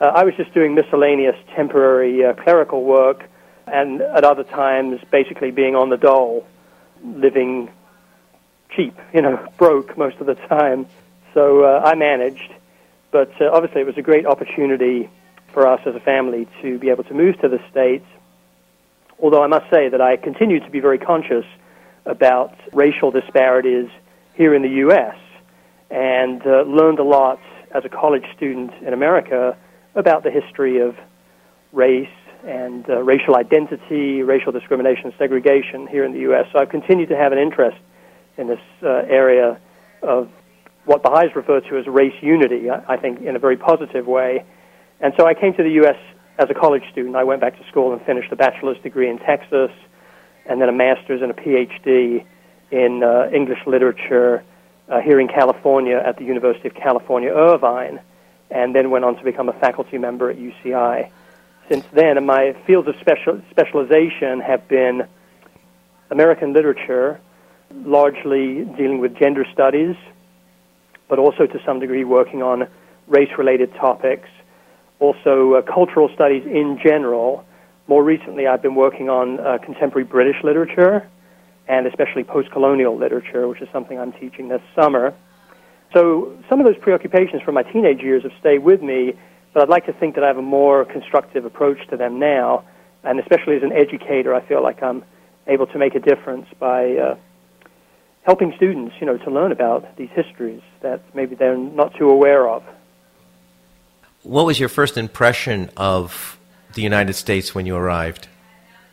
Uh, 0.00 0.06
I 0.06 0.24
was 0.24 0.34
just 0.34 0.52
doing 0.52 0.74
miscellaneous 0.74 1.36
temporary 1.54 2.24
uh, 2.24 2.34
clerical 2.34 2.82
work 2.82 3.24
and 3.66 4.02
at 4.02 4.24
other 4.24 4.44
times 4.44 5.00
basically 5.10 5.50
being 5.52 5.76
on 5.76 5.88
the 5.88 5.96
dole, 5.96 6.46
living 7.02 7.70
cheap, 8.70 8.98
you 9.12 9.22
know, 9.22 9.46
broke 9.58 9.96
most 9.96 10.16
of 10.18 10.26
the 10.26 10.34
time. 10.34 10.86
So 11.34 11.64
uh, 11.64 11.82
I 11.84 11.96
managed, 11.96 12.54
but 13.10 13.30
uh, 13.40 13.50
obviously 13.52 13.80
it 13.80 13.86
was 13.86 13.98
a 13.98 14.02
great 14.02 14.24
opportunity 14.24 15.10
for 15.52 15.66
us 15.66 15.80
as 15.84 15.94
a 15.96 16.00
family 16.00 16.48
to 16.62 16.78
be 16.78 16.90
able 16.90 17.02
to 17.04 17.14
move 17.14 17.40
to 17.40 17.48
the 17.48 17.58
States. 17.70 18.06
Although 19.20 19.42
I 19.42 19.48
must 19.48 19.68
say 19.68 19.88
that 19.88 20.00
I 20.00 20.16
continue 20.16 20.60
to 20.60 20.70
be 20.70 20.78
very 20.78 20.98
conscious 20.98 21.44
about 22.06 22.54
racial 22.72 23.10
disparities 23.10 23.88
here 24.34 24.54
in 24.54 24.62
the 24.62 24.68
U.S. 24.86 25.16
and 25.90 26.40
uh, 26.46 26.62
learned 26.62 27.00
a 27.00 27.04
lot 27.04 27.40
as 27.72 27.84
a 27.84 27.88
college 27.88 28.24
student 28.36 28.72
in 28.82 28.92
America 28.92 29.56
about 29.96 30.22
the 30.22 30.30
history 30.30 30.80
of 30.80 30.96
race 31.72 32.08
and 32.46 32.88
uh, 32.88 33.02
racial 33.02 33.36
identity, 33.36 34.22
racial 34.22 34.52
discrimination, 34.52 35.12
segregation 35.18 35.88
here 35.88 36.04
in 36.04 36.12
the 36.12 36.20
U.S. 36.20 36.46
So 36.52 36.60
I've 36.60 36.68
continued 36.68 37.08
to 37.08 37.16
have 37.16 37.32
an 37.32 37.38
interest 37.38 37.78
in 38.36 38.46
this 38.46 38.60
uh, 38.82 38.88
area 38.88 39.58
of 40.02 40.28
what 40.84 41.02
Baha'is 41.02 41.34
refer 41.34 41.60
to 41.60 41.78
as 41.78 41.86
race 41.86 42.14
unity, 42.20 42.70
I 42.70 42.96
think, 42.96 43.20
in 43.22 43.36
a 43.36 43.38
very 43.38 43.56
positive 43.56 44.06
way. 44.06 44.44
And 45.00 45.12
so 45.16 45.26
I 45.26 45.34
came 45.34 45.54
to 45.54 45.62
the 45.62 45.70
U.S. 45.82 45.96
as 46.38 46.48
a 46.50 46.54
college 46.54 46.82
student. 46.92 47.16
I 47.16 47.24
went 47.24 47.40
back 47.40 47.58
to 47.58 47.66
school 47.68 47.92
and 47.92 48.02
finished 48.02 48.30
a 48.32 48.36
bachelor's 48.36 48.78
degree 48.82 49.08
in 49.08 49.18
Texas, 49.18 49.70
and 50.46 50.60
then 50.60 50.68
a 50.68 50.72
master's 50.72 51.22
and 51.22 51.30
a 51.30 51.34
PhD 51.34 52.24
in 52.70 53.02
uh, 53.02 53.30
English 53.32 53.60
literature 53.66 54.44
uh, 54.88 55.00
here 55.00 55.20
in 55.20 55.28
California 55.28 56.02
at 56.04 56.18
the 56.18 56.24
University 56.24 56.68
of 56.68 56.74
California, 56.74 57.30
Irvine, 57.30 58.00
and 58.50 58.74
then 58.74 58.90
went 58.90 59.04
on 59.04 59.16
to 59.16 59.24
become 59.24 59.48
a 59.48 59.52
faculty 59.54 59.98
member 59.98 60.30
at 60.30 60.36
UCI 60.36 61.10
since 61.68 61.84
then. 61.92 62.16
And 62.18 62.26
my 62.26 62.54
fields 62.66 62.88
of 62.88 62.96
special, 63.00 63.40
specialization 63.50 64.40
have 64.40 64.68
been 64.68 65.06
American 66.10 66.52
literature, 66.52 67.20
largely 67.74 68.64
dealing 68.76 68.98
with 68.98 69.16
gender 69.16 69.46
studies, 69.52 69.96
but 71.08 71.18
also 71.18 71.46
to 71.46 71.58
some 71.64 71.80
degree 71.80 72.04
working 72.04 72.42
on 72.42 72.68
race 73.06 73.30
related 73.38 73.72
topics, 73.74 74.28
also 75.00 75.54
uh, 75.54 75.62
cultural 75.62 76.08
studies 76.14 76.44
in 76.46 76.78
general. 76.82 77.44
More 77.86 78.02
recently, 78.02 78.46
I've 78.46 78.62
been 78.62 78.74
working 78.74 79.10
on 79.10 79.40
uh, 79.40 79.58
contemporary 79.58 80.04
British 80.04 80.42
literature 80.42 81.08
and 81.68 81.86
especially 81.86 82.24
post 82.24 82.50
colonial 82.50 82.96
literature, 82.96 83.48
which 83.48 83.60
is 83.62 83.68
something 83.72 83.98
I'm 83.98 84.12
teaching 84.12 84.48
this 84.48 84.62
summer. 84.74 85.14
So, 85.94 86.36
some 86.48 86.60
of 86.60 86.66
those 86.66 86.76
preoccupations 86.78 87.40
from 87.42 87.54
my 87.54 87.62
teenage 87.62 88.00
years 88.00 88.22
have 88.24 88.32
stayed 88.40 88.58
with 88.58 88.82
me 88.82 89.14
but 89.54 89.62
I'd 89.62 89.68
like 89.68 89.86
to 89.86 89.92
think 89.92 90.16
that 90.16 90.24
I 90.24 90.26
have 90.26 90.36
a 90.36 90.42
more 90.42 90.84
constructive 90.84 91.44
approach 91.44 91.78
to 91.88 91.96
them 91.96 92.18
now, 92.18 92.64
and 93.04 93.20
especially 93.20 93.56
as 93.56 93.62
an 93.62 93.72
educator, 93.72 94.34
I 94.34 94.44
feel 94.46 94.62
like 94.62 94.82
I'm 94.82 95.04
able 95.46 95.66
to 95.68 95.78
make 95.78 95.94
a 95.94 96.00
difference 96.00 96.46
by 96.58 96.96
uh, 96.96 97.16
helping 98.24 98.52
students, 98.56 98.96
you 99.00 99.06
know, 99.06 99.16
to 99.18 99.30
learn 99.30 99.52
about 99.52 99.96
these 99.96 100.10
histories 100.10 100.62
that 100.80 101.00
maybe 101.14 101.34
they're 101.34 101.56
not 101.56 101.94
too 101.94 102.10
aware 102.10 102.48
of. 102.48 102.64
What 104.22 104.46
was 104.46 104.58
your 104.58 104.70
first 104.70 104.96
impression 104.96 105.70
of 105.76 106.38
the 106.72 106.82
United 106.82 107.12
States 107.12 107.54
when 107.54 107.66
you 107.66 107.76
arrived? 107.76 108.26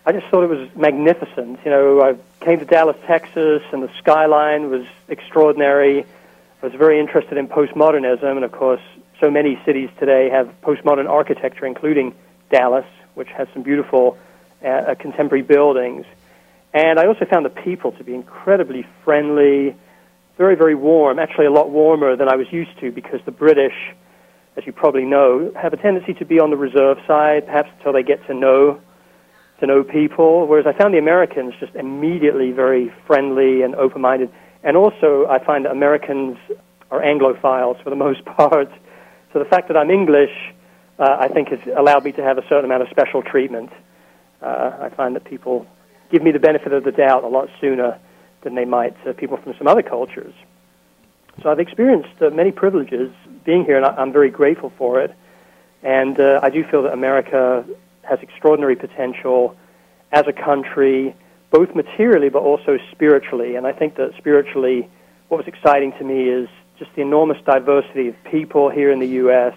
I 0.05 0.11
just 0.11 0.27
thought 0.27 0.43
it 0.43 0.49
was 0.49 0.67
magnificent. 0.75 1.59
You 1.63 1.71
know, 1.71 2.01
I 2.01 2.43
came 2.43 2.59
to 2.59 2.65
Dallas, 2.65 2.97
Texas, 3.05 3.61
and 3.71 3.81
the 3.83 3.91
skyline 3.99 4.69
was 4.69 4.85
extraordinary. 5.07 6.03
I 6.61 6.65
was 6.65 6.73
very 6.73 6.99
interested 6.99 7.37
in 7.37 7.47
postmodernism, 7.47 8.23
and 8.23 8.43
of 8.43 8.51
course, 8.51 8.81
so 9.19 9.31
many 9.31 9.61
cities 9.63 9.89
today 9.99 10.29
have 10.29 10.53
postmodern 10.61 11.07
architecture, 11.07 11.65
including 11.65 12.13
Dallas, 12.49 12.85
which 13.13 13.29
has 13.29 13.47
some 13.53 13.61
beautiful 13.61 14.17
uh, 14.65 14.95
contemporary 14.99 15.43
buildings. 15.43 16.05
And 16.73 16.99
I 16.99 17.05
also 17.05 17.25
found 17.25 17.45
the 17.45 17.49
people 17.49 17.91
to 17.93 18.03
be 18.03 18.15
incredibly 18.15 18.85
friendly, 19.03 19.75
very, 20.37 20.55
very 20.55 20.75
warm, 20.75 21.19
actually 21.19 21.45
a 21.45 21.51
lot 21.51 21.69
warmer 21.69 22.15
than 22.15 22.29
I 22.29 22.35
was 22.35 22.47
used 22.51 22.79
to 22.79 22.91
because 22.91 23.19
the 23.25 23.31
British, 23.31 23.73
as 24.55 24.65
you 24.65 24.71
probably 24.71 25.03
know, 25.03 25.51
have 25.61 25.73
a 25.73 25.77
tendency 25.77 26.13
to 26.15 26.25
be 26.25 26.39
on 26.39 26.49
the 26.49 26.57
reserve 26.57 26.97
side, 27.05 27.45
perhaps 27.45 27.69
until 27.77 27.93
they 27.93 28.03
get 28.03 28.25
to 28.27 28.33
know 28.33 28.79
to 29.59 29.67
know 29.67 29.83
people, 29.83 30.47
whereas 30.47 30.65
I 30.65 30.73
found 30.73 30.93
the 30.93 30.97
Americans 30.97 31.53
just 31.59 31.75
immediately 31.75 32.51
very 32.51 32.91
friendly 33.05 33.61
and 33.61 33.75
open-minded. 33.75 34.31
And 34.63 34.75
also, 34.75 35.27
I 35.29 35.37
find 35.37 35.65
that 35.65 35.71
Americans 35.71 36.37
are 36.89 36.99
Anglophiles 36.99 37.81
for 37.83 37.91
the 37.91 37.95
most 38.07 38.25
part. 38.25 38.69
So 39.31 39.39
the 39.39 39.45
fact 39.45 39.67
that 39.67 39.77
I'm 39.77 39.91
English, 39.91 40.31
uh, 40.97 41.15
I 41.19 41.27
think, 41.27 41.49
has 41.49 41.59
allowed 41.77 42.03
me 42.03 42.11
to 42.13 42.23
have 42.23 42.39
a 42.39 42.41
certain 42.49 42.65
amount 42.65 42.81
of 42.81 42.89
special 42.89 43.21
treatment. 43.21 43.71
Uh, 44.41 44.71
I 44.81 44.89
find 44.89 45.15
that 45.15 45.25
people 45.25 45.67
give 46.11 46.21
me 46.21 46.31
the 46.31 46.39
benefit 46.39 46.73
of 46.73 46.83
the 46.83 46.91
doubt 46.91 47.23
a 47.23 47.27
lot 47.27 47.49
sooner 47.59 47.97
than 48.41 48.55
they 48.55 48.65
might 48.65 48.95
uh, 49.07 49.13
people 49.13 49.37
from 49.37 49.53
some 49.57 49.67
other 49.67 49.81
cultures. 49.81 50.33
So 51.41 51.49
I've 51.49 51.59
experienced 51.59 52.21
uh, 52.21 52.29
many 52.29 52.51
privileges 52.51 53.11
being 53.45 53.65
here, 53.65 53.77
and 53.77 53.85
I, 53.85 54.01
am 54.01 54.11
very 54.11 54.29
grateful 54.29 54.71
for 54.77 55.01
it. 55.01 55.15
And 55.81 56.19
uh, 56.19 56.39
I 56.43 56.49
do 56.49 56.63
feel 56.69 56.83
that 56.83 56.93
America 56.93 57.65
has 58.03 58.19
extraordinary 58.21 58.75
potential 58.75 59.55
as 60.11 60.25
a 60.27 60.33
country, 60.33 61.15
both 61.49 61.73
materially 61.73 62.29
but 62.29 62.41
also 62.41 62.77
spiritually. 62.91 63.55
And 63.55 63.65
I 63.65 63.71
think 63.71 63.95
that 63.95 64.11
spiritually, 64.17 64.89
what 65.29 65.37
was 65.37 65.47
exciting 65.47 65.93
to 65.93 66.03
me 66.03 66.29
is 66.29 66.49
just 66.77 66.93
the 66.95 67.01
enormous 67.01 67.37
diversity 67.45 68.09
of 68.09 68.15
people 68.25 68.69
here 68.69 68.91
in 68.91 68.99
the 68.99 69.07
U.S. 69.23 69.55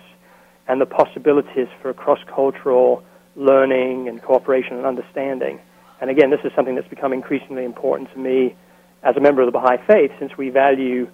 and 0.68 0.80
the 0.80 0.86
possibilities 0.86 1.68
for 1.82 1.92
cross 1.92 2.20
cultural 2.28 3.02
learning 3.36 4.08
and 4.08 4.22
cooperation 4.22 4.76
and 4.76 4.86
understanding. 4.86 5.58
And 6.04 6.10
again, 6.10 6.28
this 6.28 6.40
is 6.44 6.52
something 6.54 6.74
that's 6.74 6.86
become 6.86 7.14
increasingly 7.14 7.64
important 7.64 8.12
to 8.12 8.18
me 8.18 8.54
as 9.02 9.16
a 9.16 9.20
member 9.20 9.40
of 9.40 9.46
the 9.46 9.52
Baha'i 9.52 9.78
Faith 9.86 10.10
since 10.18 10.36
we 10.36 10.50
value 10.50 11.08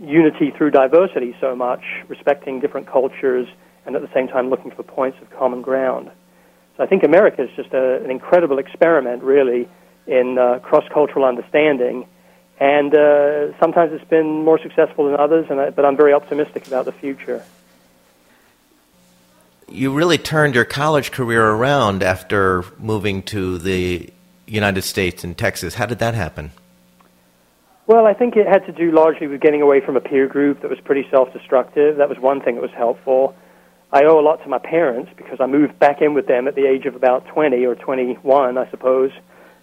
unity 0.00 0.52
through 0.56 0.70
diversity 0.70 1.34
so 1.40 1.56
much, 1.56 1.82
respecting 2.06 2.60
different 2.60 2.86
cultures 2.86 3.48
and 3.84 3.96
at 3.96 4.02
the 4.02 4.08
same 4.14 4.28
time 4.28 4.48
looking 4.48 4.70
for 4.70 4.84
points 4.84 5.18
of 5.20 5.28
common 5.30 5.60
ground. 5.60 6.12
So 6.76 6.84
I 6.84 6.86
think 6.86 7.02
America 7.02 7.42
is 7.42 7.50
just 7.56 7.72
a, 7.72 7.96
an 7.96 8.12
incredible 8.12 8.60
experiment, 8.60 9.24
really, 9.24 9.68
in 10.06 10.38
uh, 10.38 10.60
cross-cultural 10.60 11.24
understanding. 11.24 12.06
And 12.60 12.94
uh, 12.94 13.58
sometimes 13.58 13.92
it's 13.92 14.08
been 14.08 14.44
more 14.44 14.60
successful 14.60 15.06
than 15.06 15.16
others, 15.16 15.46
and 15.50 15.60
I, 15.60 15.70
but 15.70 15.84
I'm 15.84 15.96
very 15.96 16.12
optimistic 16.12 16.68
about 16.68 16.84
the 16.84 16.92
future 16.92 17.42
you 19.70 19.92
really 19.92 20.16
turned 20.16 20.54
your 20.54 20.64
college 20.64 21.12
career 21.12 21.44
around 21.44 22.02
after 22.02 22.64
moving 22.78 23.22
to 23.22 23.58
the 23.58 24.10
United 24.48 24.82
States 24.82 25.24
and 25.24 25.36
Texas. 25.36 25.74
How 25.74 25.86
did 25.86 25.98
that 25.98 26.14
happen? 26.14 26.52
Well, 27.86 28.06
I 28.06 28.12
think 28.12 28.36
it 28.36 28.46
had 28.46 28.66
to 28.66 28.72
do 28.72 28.92
largely 28.92 29.26
with 29.26 29.40
getting 29.40 29.62
away 29.62 29.80
from 29.80 29.96
a 29.96 30.00
peer 30.00 30.26
group 30.26 30.60
that 30.60 30.68
was 30.68 30.78
pretty 30.80 31.06
self 31.10 31.32
destructive. 31.32 31.96
That 31.96 32.08
was 32.08 32.18
one 32.18 32.40
thing 32.42 32.56
that 32.56 32.60
was 32.60 32.70
helpful. 32.72 33.34
I 33.90 34.04
owe 34.04 34.20
a 34.20 34.20
lot 34.20 34.42
to 34.42 34.48
my 34.48 34.58
parents 34.58 35.10
because 35.16 35.40
I 35.40 35.46
moved 35.46 35.78
back 35.78 36.02
in 36.02 36.12
with 36.12 36.26
them 36.26 36.46
at 36.46 36.54
the 36.54 36.66
age 36.66 36.84
of 36.84 36.94
about 36.94 37.26
20 37.28 37.64
or 37.64 37.74
21, 37.74 38.58
I 38.58 38.70
suppose, 38.70 39.10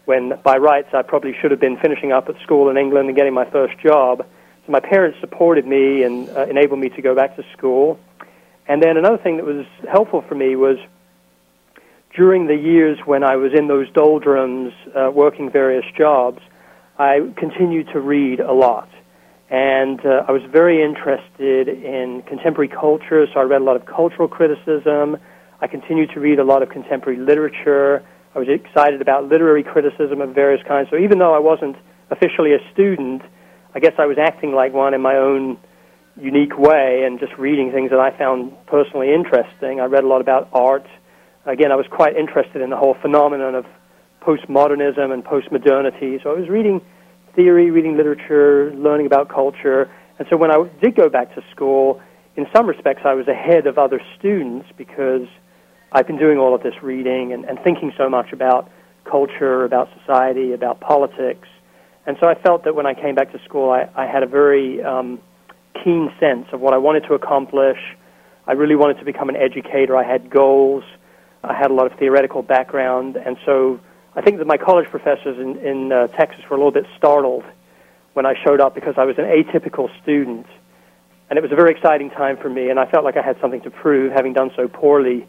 when 0.05 0.33
by 0.43 0.57
rights 0.57 0.89
I 0.93 1.03
probably 1.03 1.35
should 1.39 1.51
have 1.51 1.59
been 1.59 1.77
finishing 1.77 2.11
up 2.11 2.27
at 2.27 2.41
school 2.41 2.69
in 2.69 2.77
England 2.77 3.07
and 3.07 3.15
getting 3.15 3.35
my 3.35 3.47
first 3.47 3.77
job. 3.77 4.25
So 4.65 4.71
my 4.71 4.79
parents 4.79 5.19
supported 5.19 5.67
me 5.67 6.01
and 6.01 6.27
uh, 6.29 6.47
enabled 6.47 6.79
me 6.79 6.89
to 6.89 7.01
go 7.03 7.13
back 7.13 7.35
to 7.35 7.43
school. 7.55 7.99
And 8.67 8.81
then 8.81 8.97
another 8.97 9.19
thing 9.19 9.37
that 9.37 9.45
was 9.45 9.67
helpful 9.87 10.23
for 10.27 10.33
me 10.33 10.55
was 10.55 10.77
during 12.15 12.47
the 12.47 12.55
years 12.55 12.97
when 13.05 13.23
I 13.23 13.35
was 13.35 13.51
in 13.53 13.67
those 13.67 13.91
doldrums 13.91 14.73
uh, 14.95 15.11
working 15.13 15.51
various 15.51 15.85
jobs, 15.97 16.41
I 16.97 17.19
continued 17.35 17.87
to 17.93 17.99
read 17.99 18.39
a 18.39 18.53
lot. 18.53 18.89
And 19.49 19.99
uh, 20.05 20.23
I 20.27 20.31
was 20.31 20.41
very 20.49 20.83
interested 20.83 21.67
in 21.67 22.23
contemporary 22.27 22.69
culture, 22.69 23.27
so 23.33 23.39
I 23.39 23.43
read 23.43 23.61
a 23.61 23.63
lot 23.63 23.75
of 23.75 23.85
cultural 23.85 24.27
criticism. 24.27 25.17
I 25.61 25.67
continued 25.67 26.11
to 26.13 26.19
read 26.19 26.39
a 26.39 26.43
lot 26.43 26.63
of 26.63 26.69
contemporary 26.69 27.19
literature. 27.19 28.03
I 28.33 28.39
was 28.39 28.47
excited 28.49 29.01
about 29.01 29.29
literary 29.29 29.63
criticism 29.63 30.21
of 30.21 30.33
various 30.33 30.65
kinds. 30.67 30.89
So 30.89 30.97
even 30.97 31.19
though 31.19 31.35
I 31.35 31.39
wasn't 31.39 31.75
officially 32.09 32.53
a 32.53 32.59
student, 32.73 33.21
I 33.73 33.79
guess 33.79 33.93
I 33.97 34.05
was 34.05 34.17
acting 34.17 34.53
like 34.53 34.73
one 34.73 34.93
in 34.93 35.01
my 35.01 35.15
own 35.15 35.57
unique 36.19 36.57
way 36.57 37.03
and 37.05 37.19
just 37.19 37.33
reading 37.37 37.71
things 37.71 37.91
that 37.91 37.99
I 37.99 38.17
found 38.17 38.53
personally 38.67 39.13
interesting. 39.13 39.81
I 39.81 39.85
read 39.85 40.03
a 40.03 40.07
lot 40.07 40.21
about 40.21 40.49
art. 40.53 40.87
Again, 41.45 41.71
I 41.71 41.75
was 41.75 41.85
quite 41.91 42.17
interested 42.17 42.61
in 42.61 42.71
the 42.71 42.77
whole 42.77 42.95
phenomenon 43.01 43.53
of 43.53 43.65
postmodernism 44.21 45.13
and 45.13 45.23
postmodernity. 45.23 46.21
So 46.23 46.31
I 46.31 46.39
was 46.39 46.49
reading 46.49 46.81
theory, 47.35 47.69
reading 47.69 47.97
literature, 47.97 48.73
learning 48.73 49.05
about 49.05 49.29
culture. 49.29 49.89
And 50.17 50.27
so 50.31 50.37
when 50.37 50.49
I 50.49 50.63
did 50.81 50.95
go 50.95 51.07
back 51.07 51.35
to 51.35 51.43
school, 51.51 52.01
in 52.35 52.47
some 52.55 52.65
respects 52.65 53.01
I 53.05 53.13
was 53.13 53.27
ahead 53.27 53.67
of 53.67 53.77
other 53.77 54.01
students 54.17 54.67
because 54.75 55.27
I've 55.91 56.07
been 56.07 56.17
doing 56.17 56.39
all 56.39 56.55
of 56.55 56.63
this 56.63 56.73
reading 56.81 57.31
and, 57.31 57.45
and 57.45 57.59
thinking 57.63 57.93
so 57.95 58.09
much 58.09 58.33
about 58.33 58.69
culture, 59.03 59.63
about 59.65 59.89
society, 59.99 60.53
about 60.53 60.79
politics. 60.79 61.47
And 62.07 62.17
so 62.19 62.27
I 62.27 62.35
felt 62.35 62.63
that 62.63 62.75
when 62.75 62.87
I 62.87 62.95
came 62.95 63.13
back 63.13 63.31
to 63.33 63.39
school, 63.45 63.69
I, 63.69 63.87
I 63.95 64.07
had 64.07 64.23
a 64.23 64.27
very 64.27 64.83
um, 64.83 65.19
keen 65.83 66.11
sense 66.19 66.47
of 66.53 66.59
what 66.59 66.73
I 66.73 66.77
wanted 66.77 67.03
to 67.03 67.13
accomplish. 67.13 67.77
I 68.47 68.53
really 68.53 68.75
wanted 68.75 68.97
to 68.97 69.05
become 69.05 69.29
an 69.29 69.35
educator. 69.35 69.95
I 69.95 70.03
had 70.03 70.29
goals. 70.31 70.83
I 71.49 71.53
had 71.53 71.71
a 71.71 71.73
lot 71.73 71.91
of 71.91 71.97
theoretical 71.97 72.41
background, 72.41 73.15
and 73.15 73.37
so 73.45 73.79
I 74.15 74.21
think 74.21 74.37
that 74.37 74.47
my 74.47 74.57
college 74.57 74.87
professors 74.89 75.37
in, 75.37 75.57
in 75.65 75.91
uh, 75.91 76.07
Texas 76.07 76.43
were 76.49 76.55
a 76.55 76.59
little 76.59 76.71
bit 76.71 76.85
startled 76.97 77.43
when 78.13 78.25
I 78.25 78.33
showed 78.43 78.61
up 78.61 78.73
because 78.73 78.95
I 78.97 79.05
was 79.05 79.17
an 79.17 79.25
atypical 79.25 79.89
student, 80.01 80.47
and 81.29 81.37
it 81.37 81.41
was 81.41 81.51
a 81.51 81.55
very 81.55 81.71
exciting 81.71 82.09
time 82.09 82.37
for 82.37 82.49
me, 82.49 82.69
and 82.69 82.79
I 82.79 82.89
felt 82.89 83.03
like 83.03 83.17
I 83.17 83.21
had 83.21 83.37
something 83.41 83.61
to 83.61 83.71
prove, 83.71 84.11
having 84.11 84.33
done 84.33 84.51
so 84.55 84.67
poorly 84.67 85.27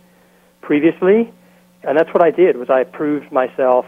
previously, 0.61 1.33
and 1.83 1.99
that's 1.99 2.13
what 2.15 2.23
I 2.23 2.31
did. 2.31 2.57
Was 2.57 2.71
I 2.71 2.85
proved 2.85 3.31
myself 3.33 3.87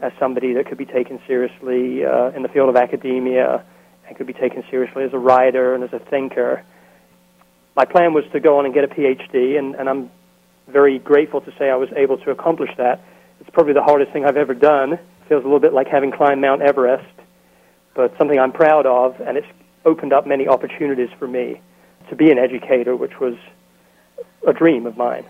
as 0.00 0.12
somebody 0.18 0.54
that 0.54 0.66
could 0.66 0.78
be 0.78 0.84
taken 0.84 1.20
seriously 1.26 2.04
uh, 2.04 2.30
in 2.30 2.42
the 2.42 2.48
field 2.48 2.68
of 2.68 2.76
academia 2.76 3.64
and 4.06 4.16
could 4.16 4.26
be 4.26 4.32
taken 4.32 4.64
seriously 4.68 5.04
as 5.04 5.12
a 5.12 5.18
writer 5.18 5.74
and 5.74 5.84
as 5.84 5.92
a 5.92 6.00
thinker. 6.10 6.64
My 7.76 7.84
plan 7.84 8.12
was 8.12 8.24
to 8.32 8.40
go 8.40 8.58
on 8.58 8.66
and 8.66 8.74
get 8.74 8.84
a 8.84 8.88
PhD, 8.88 9.56
and, 9.56 9.76
and 9.76 9.88
I'm 9.88 10.10
very 10.72 10.98
grateful 10.98 11.40
to 11.42 11.52
say 11.58 11.70
I 11.70 11.76
was 11.76 11.90
able 11.96 12.18
to 12.18 12.30
accomplish 12.30 12.70
that. 12.78 13.04
It's 13.40 13.50
probably 13.50 13.74
the 13.74 13.82
hardest 13.82 14.12
thing 14.12 14.24
I've 14.24 14.36
ever 14.36 14.54
done. 14.54 14.94
It 14.94 15.00
feels 15.28 15.42
a 15.42 15.46
little 15.46 15.60
bit 15.60 15.72
like 15.72 15.88
having 15.88 16.10
climbed 16.10 16.40
Mount 16.40 16.62
Everest, 16.62 17.04
but 17.94 18.16
something 18.18 18.38
I'm 18.38 18.52
proud 18.52 18.86
of, 18.86 19.20
and 19.20 19.36
it's 19.36 19.46
opened 19.84 20.12
up 20.12 20.26
many 20.26 20.48
opportunities 20.48 21.10
for 21.18 21.28
me 21.28 21.60
to 22.08 22.16
be 22.16 22.30
an 22.30 22.38
educator, 22.38 22.96
which 22.96 23.20
was 23.20 23.34
a 24.46 24.52
dream 24.52 24.86
of 24.86 24.96
mine. 24.96 25.24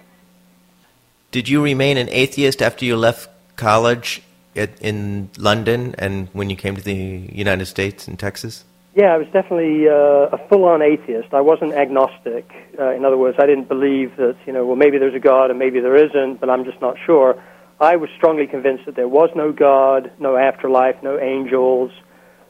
Did 1.30 1.48
you 1.48 1.62
remain 1.62 1.96
an 1.96 2.08
atheist 2.10 2.60
after 2.60 2.84
you 2.84 2.96
left 2.96 3.30
college 3.56 4.22
in 4.54 5.30
London 5.38 5.94
and 5.98 6.28
when 6.32 6.50
you 6.50 6.56
came 6.56 6.76
to 6.76 6.82
the 6.82 6.94
United 7.32 7.66
States 7.66 8.06
and 8.06 8.18
Texas? 8.18 8.64
Yeah, 8.94 9.14
I 9.14 9.16
was 9.16 9.26
definitely 9.32 9.88
uh, 9.88 10.36
a 10.36 10.48
full-on 10.48 10.82
atheist. 10.82 11.32
I 11.32 11.40
wasn't 11.40 11.72
agnostic. 11.72 12.50
Uh, 12.78 12.90
in 12.90 13.06
other 13.06 13.16
words, 13.16 13.38
I 13.40 13.46
didn't 13.46 13.66
believe 13.66 14.16
that 14.16 14.36
you 14.46 14.52
know, 14.52 14.66
well, 14.66 14.76
maybe 14.76 14.98
there's 14.98 15.14
a 15.14 15.18
God 15.18 15.48
and 15.48 15.58
maybe 15.58 15.80
there 15.80 15.96
isn't, 15.96 16.40
but 16.40 16.50
I'm 16.50 16.64
just 16.64 16.80
not 16.82 16.96
sure. 17.06 17.42
I 17.80 17.96
was 17.96 18.10
strongly 18.16 18.46
convinced 18.46 18.84
that 18.84 18.94
there 18.94 19.08
was 19.08 19.30
no 19.34 19.50
God, 19.50 20.12
no 20.18 20.36
afterlife, 20.36 21.02
no 21.02 21.18
angels, 21.18 21.90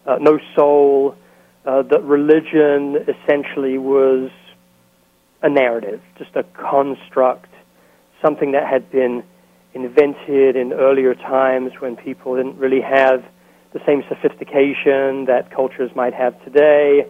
uh, 0.04 0.18
no 0.20 0.40
soul. 0.56 1.14
Uh, 1.64 1.82
that 1.82 2.02
religion 2.02 2.96
essentially 3.06 3.78
was 3.78 4.30
a 5.42 5.48
narrative, 5.48 6.00
just 6.18 6.34
a 6.34 6.42
construct, 6.42 7.50
something 8.20 8.50
that 8.52 8.66
had 8.66 8.90
been 8.90 9.22
invented 9.74 10.56
in 10.56 10.72
earlier 10.72 11.14
times 11.14 11.70
when 11.78 11.94
people 11.94 12.34
didn't 12.36 12.58
really 12.58 12.80
have 12.80 13.24
the 13.72 13.80
same 13.86 14.02
sophistication 14.08 15.24
that 15.26 15.50
cultures 15.54 15.90
might 15.94 16.14
have 16.14 16.42
today. 16.44 17.06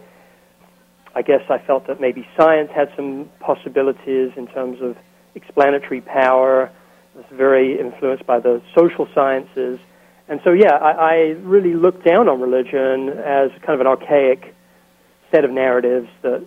I 1.15 1.21
guess 1.21 1.41
I 1.49 1.59
felt 1.59 1.87
that 1.87 2.01
maybe 2.01 2.27
science 2.37 2.71
had 2.73 2.89
some 2.95 3.29
possibilities 3.39 4.31
in 4.35 4.47
terms 4.47 4.79
of 4.81 4.97
explanatory 5.35 6.01
power. 6.01 6.71
It 7.13 7.17
was 7.17 7.25
very 7.31 7.79
influenced 7.79 8.25
by 8.25 8.39
the 8.39 8.61
social 8.75 9.07
sciences. 9.13 9.79
And 10.27 10.39
so, 10.43 10.51
yeah, 10.51 10.73
I, 10.73 10.91
I 10.91 11.15
really 11.41 11.73
looked 11.73 12.05
down 12.05 12.29
on 12.29 12.41
religion 12.41 13.09
as 13.09 13.51
kind 13.61 13.79
of 13.79 13.81
an 13.81 13.87
archaic 13.87 14.55
set 15.31 15.43
of 15.43 15.51
narratives 15.51 16.07
that 16.21 16.45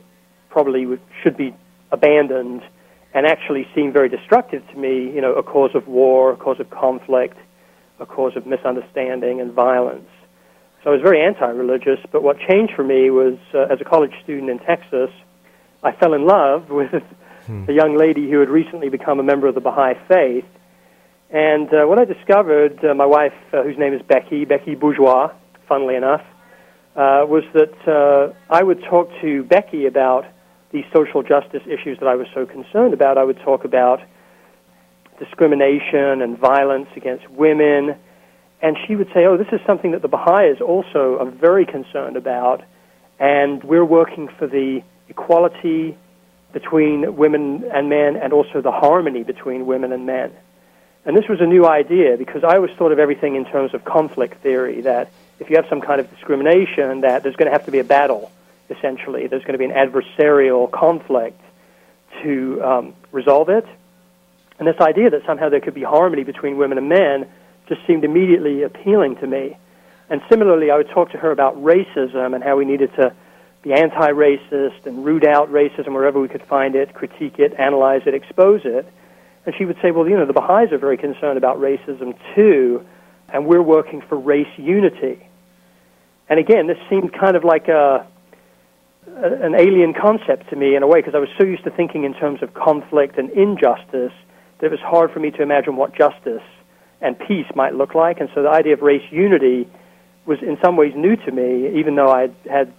probably 0.48 0.86
would, 0.86 1.00
should 1.22 1.36
be 1.36 1.54
abandoned 1.92 2.62
and 3.14 3.26
actually 3.26 3.66
seemed 3.74 3.92
very 3.92 4.08
destructive 4.08 4.66
to 4.68 4.76
me, 4.76 5.10
you 5.14 5.20
know, 5.20 5.34
a 5.34 5.42
cause 5.42 5.70
of 5.74 5.86
war, 5.86 6.32
a 6.32 6.36
cause 6.36 6.58
of 6.60 6.70
conflict, 6.70 7.36
a 8.00 8.06
cause 8.06 8.36
of 8.36 8.46
misunderstanding 8.46 9.40
and 9.40 9.52
violence. 9.52 10.08
So 10.82 10.90
I 10.90 10.92
was 10.92 11.02
very 11.02 11.20
anti-religious, 11.24 11.98
but 12.12 12.22
what 12.22 12.38
changed 12.38 12.74
for 12.74 12.84
me 12.84 13.10
was, 13.10 13.38
uh, 13.54 13.72
as 13.72 13.80
a 13.80 13.84
college 13.84 14.12
student 14.22 14.50
in 14.50 14.58
Texas, 14.60 15.10
I 15.82 15.92
fell 15.92 16.14
in 16.14 16.26
love 16.26 16.70
with 16.70 17.02
hmm. 17.46 17.64
a 17.68 17.72
young 17.72 17.96
lady 17.96 18.30
who 18.30 18.40
had 18.40 18.48
recently 18.48 18.88
become 18.88 19.18
a 19.18 19.22
member 19.24 19.48
of 19.48 19.54
the 19.54 19.60
Baha'i 19.60 19.94
faith, 20.08 20.44
And 21.30 21.68
uh, 21.74 21.86
what 21.86 21.98
I 21.98 22.04
discovered, 22.04 22.84
uh, 22.84 22.94
my 22.94 23.06
wife, 23.06 23.34
uh, 23.52 23.62
whose 23.62 23.78
name 23.78 23.94
is 23.94 24.02
Becky, 24.02 24.44
Becky 24.44 24.74
Bourgeois, 24.74 25.32
funnily 25.68 25.96
enough, 25.96 26.22
uh, 26.94 27.26
was 27.26 27.42
that 27.52 27.76
uh, 27.88 28.32
I 28.48 28.62
would 28.62 28.82
talk 28.84 29.10
to 29.20 29.42
Becky 29.42 29.86
about 29.86 30.24
these 30.72 30.84
social 30.94 31.22
justice 31.22 31.62
issues 31.66 31.98
that 31.98 32.08
I 32.08 32.14
was 32.14 32.26
so 32.32 32.46
concerned 32.46 32.94
about. 32.94 33.18
I 33.18 33.24
would 33.24 33.38
talk 33.40 33.64
about 33.64 34.00
discrimination 35.18 36.22
and 36.22 36.38
violence 36.38 36.88
against 36.96 37.28
women. 37.30 37.96
And 38.62 38.76
she 38.86 38.96
would 38.96 39.08
say, 39.08 39.24
oh, 39.26 39.36
this 39.36 39.48
is 39.52 39.60
something 39.66 39.92
that 39.92 40.02
the 40.02 40.08
Baha'is 40.08 40.60
also 40.60 41.18
are 41.18 41.30
very 41.30 41.66
concerned 41.66 42.16
about. 42.16 42.62
And 43.18 43.62
we're 43.64 43.84
working 43.84 44.28
for 44.38 44.46
the 44.46 44.82
equality 45.08 45.96
between 46.52 47.16
women 47.16 47.64
and 47.72 47.88
men 47.88 48.16
and 48.16 48.32
also 48.32 48.60
the 48.60 48.72
harmony 48.72 49.22
between 49.22 49.66
women 49.66 49.92
and 49.92 50.06
men. 50.06 50.32
And 51.04 51.16
this 51.16 51.28
was 51.28 51.40
a 51.40 51.46
new 51.46 51.66
idea 51.66 52.16
because 52.16 52.42
I 52.42 52.56
always 52.56 52.72
thought 52.76 52.92
of 52.92 52.98
everything 52.98 53.36
in 53.36 53.44
terms 53.44 53.74
of 53.74 53.84
conflict 53.84 54.42
theory, 54.42 54.80
that 54.82 55.10
if 55.38 55.48
you 55.50 55.56
have 55.56 55.66
some 55.68 55.80
kind 55.80 56.00
of 56.00 56.10
discrimination, 56.10 57.02
that 57.02 57.22
there's 57.22 57.36
going 57.36 57.46
to 57.46 57.52
have 57.52 57.66
to 57.66 57.70
be 57.70 57.78
a 57.78 57.84
battle, 57.84 58.32
essentially. 58.70 59.26
There's 59.28 59.44
going 59.44 59.52
to 59.52 59.58
be 59.58 59.66
an 59.66 59.70
adversarial 59.70 60.70
conflict 60.70 61.40
to 62.22 62.62
um, 62.62 62.94
resolve 63.12 63.48
it. 63.50 63.66
And 64.58 64.66
this 64.66 64.80
idea 64.80 65.10
that 65.10 65.22
somehow 65.26 65.48
there 65.48 65.60
could 65.60 65.74
be 65.74 65.82
harmony 65.82 66.24
between 66.24 66.56
women 66.56 66.78
and 66.78 66.88
men 66.88 67.26
just 67.68 67.80
seemed 67.86 68.04
immediately 68.04 68.62
appealing 68.62 69.16
to 69.16 69.26
me. 69.26 69.56
And 70.08 70.22
similarly, 70.30 70.70
I 70.70 70.76
would 70.76 70.88
talk 70.90 71.10
to 71.12 71.18
her 71.18 71.30
about 71.30 71.56
racism 71.56 72.34
and 72.34 72.42
how 72.42 72.56
we 72.56 72.64
needed 72.64 72.94
to 72.94 73.12
be 73.62 73.72
anti 73.72 74.10
racist 74.10 74.86
and 74.86 75.04
root 75.04 75.24
out 75.24 75.50
racism 75.50 75.88
wherever 75.88 76.20
we 76.20 76.28
could 76.28 76.44
find 76.44 76.76
it, 76.76 76.94
critique 76.94 77.38
it, 77.38 77.52
analyze 77.58 78.02
it, 78.06 78.14
expose 78.14 78.60
it. 78.64 78.86
And 79.44 79.54
she 79.56 79.64
would 79.64 79.76
say, 79.82 79.90
well, 79.90 80.08
you 80.08 80.16
know, 80.16 80.26
the 80.26 80.32
Baha'is 80.32 80.72
are 80.72 80.78
very 80.78 80.96
concerned 80.96 81.36
about 81.36 81.58
racism 81.58 82.16
too, 82.34 82.84
and 83.28 83.46
we're 83.46 83.62
working 83.62 84.00
for 84.00 84.16
race 84.16 84.52
unity. 84.56 85.26
And 86.28 86.38
again, 86.38 86.66
this 86.66 86.78
seemed 86.88 87.12
kind 87.12 87.36
of 87.36 87.44
like 87.44 87.68
a, 87.68 88.06
an 89.06 89.54
alien 89.54 89.94
concept 89.94 90.50
to 90.50 90.56
me 90.56 90.74
in 90.74 90.82
a 90.82 90.86
way 90.86 91.00
because 91.00 91.14
I 91.14 91.18
was 91.18 91.28
so 91.38 91.44
used 91.44 91.64
to 91.64 91.70
thinking 91.70 92.04
in 92.04 92.14
terms 92.14 92.42
of 92.42 92.54
conflict 92.54 93.18
and 93.18 93.30
injustice 93.30 94.12
that 94.58 94.66
it 94.66 94.70
was 94.70 94.80
hard 94.80 95.10
for 95.12 95.20
me 95.20 95.30
to 95.32 95.42
imagine 95.42 95.76
what 95.76 95.94
justice 95.94 96.42
and 97.00 97.18
peace 97.18 97.46
might 97.54 97.74
look 97.74 97.94
like. 97.94 98.20
And 98.20 98.28
so 98.34 98.42
the 98.42 98.50
idea 98.50 98.74
of 98.74 98.80
race 98.80 99.04
unity 99.10 99.68
was 100.24 100.38
in 100.42 100.56
some 100.62 100.76
ways 100.76 100.92
new 100.96 101.16
to 101.16 101.30
me, 101.30 101.78
even 101.78 101.94
though 101.94 102.10
I'd 102.10 102.34
had 102.50 102.72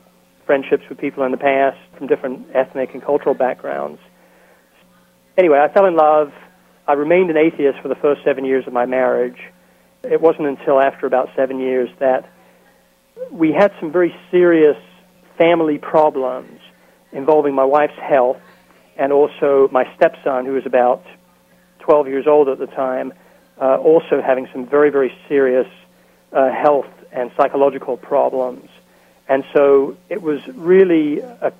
friendships 0.45 0.83
with 0.89 0.97
people 0.97 1.23
in 1.23 1.31
the 1.31 1.37
past 1.37 1.77
from 1.97 2.07
different 2.07 2.47
ethnic 2.53 2.93
and 2.93 3.03
cultural 3.03 3.35
backgrounds. 3.35 3.99
Anyway, 5.37 5.59
I 5.59 5.71
fell 5.71 5.85
in 5.85 5.95
love. 5.95 6.31
I 6.87 6.93
remained 6.93 7.29
an 7.29 7.37
atheist 7.37 7.79
for 7.81 7.89
the 7.89 7.95
first 7.95 8.23
seven 8.23 8.45
years 8.45 8.65
of 8.65 8.73
my 8.73 8.85
marriage. 8.85 9.37
It 10.03 10.21
wasn't 10.21 10.47
until 10.47 10.79
after 10.79 11.05
about 11.05 11.29
seven 11.35 11.59
years 11.59 11.89
that 11.99 12.29
we 13.31 13.51
had 13.51 13.71
some 13.79 13.91
very 13.91 14.15
serious 14.31 14.77
family 15.37 15.77
problems 15.77 16.59
involving 17.11 17.53
my 17.53 17.65
wife's 17.65 17.99
health 18.01 18.37
and 18.97 19.11
also 19.11 19.69
my 19.71 19.83
stepson, 19.95 20.45
who 20.45 20.53
was 20.53 20.65
about 20.65 21.03
12 21.87 22.09
years 22.09 22.27
old 22.27 22.49
at 22.49 22.59
the 22.59 22.67
time, 22.67 23.13
uh, 23.61 23.77
also 23.77 24.21
having 24.21 24.45
some 24.51 24.65
very, 24.65 24.89
very 24.89 25.15
serious 25.29 25.67
uh, 26.33 26.49
health 26.51 26.91
and 27.13 27.31
psychological 27.37 27.95
problems. 27.95 28.69
And 29.29 29.45
so 29.53 29.95
it 30.09 30.21
was 30.21 30.45
really 30.49 31.19
a 31.19 31.53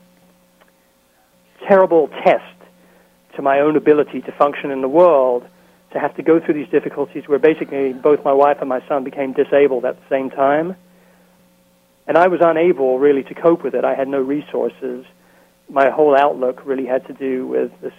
terrible 1.66 2.10
test 2.26 2.44
to 3.36 3.42
my 3.42 3.62
own 3.62 3.78
ability 3.78 4.22
to 4.24 4.34
function 4.34 4.70
in 4.70 4.82
the 4.82 4.90
world 4.90 5.48
to 5.94 6.00
have 6.00 6.14
to 6.18 6.24
go 6.24 6.42
through 6.42 6.56
these 6.56 6.68
difficulties 6.68 7.26
where 7.26 7.40
basically 7.40 7.94
both 7.94 8.26
my 8.26 8.34
wife 8.34 8.58
and 8.60 8.68
my 8.68 8.86
son 8.90 9.06
became 9.06 9.32
disabled 9.32 9.86
at 9.86 9.96
the 9.96 10.10
same 10.10 10.30
time. 10.30 10.76
And 12.06 12.18
I 12.18 12.28
was 12.28 12.42
unable 12.42 13.00
really 13.00 13.24
to 13.24 13.34
cope 13.34 13.64
with 13.64 13.76
it. 13.76 13.86
I 13.86 13.96
had 13.96 14.10
no 14.10 14.20
resources. 14.20 15.06
My 15.70 15.90
whole 15.90 16.18
outlook 16.18 16.66
really 16.66 16.86
had 16.86 17.08
to 17.08 17.14
do 17.14 17.48
with 17.48 17.72
this 17.80 17.94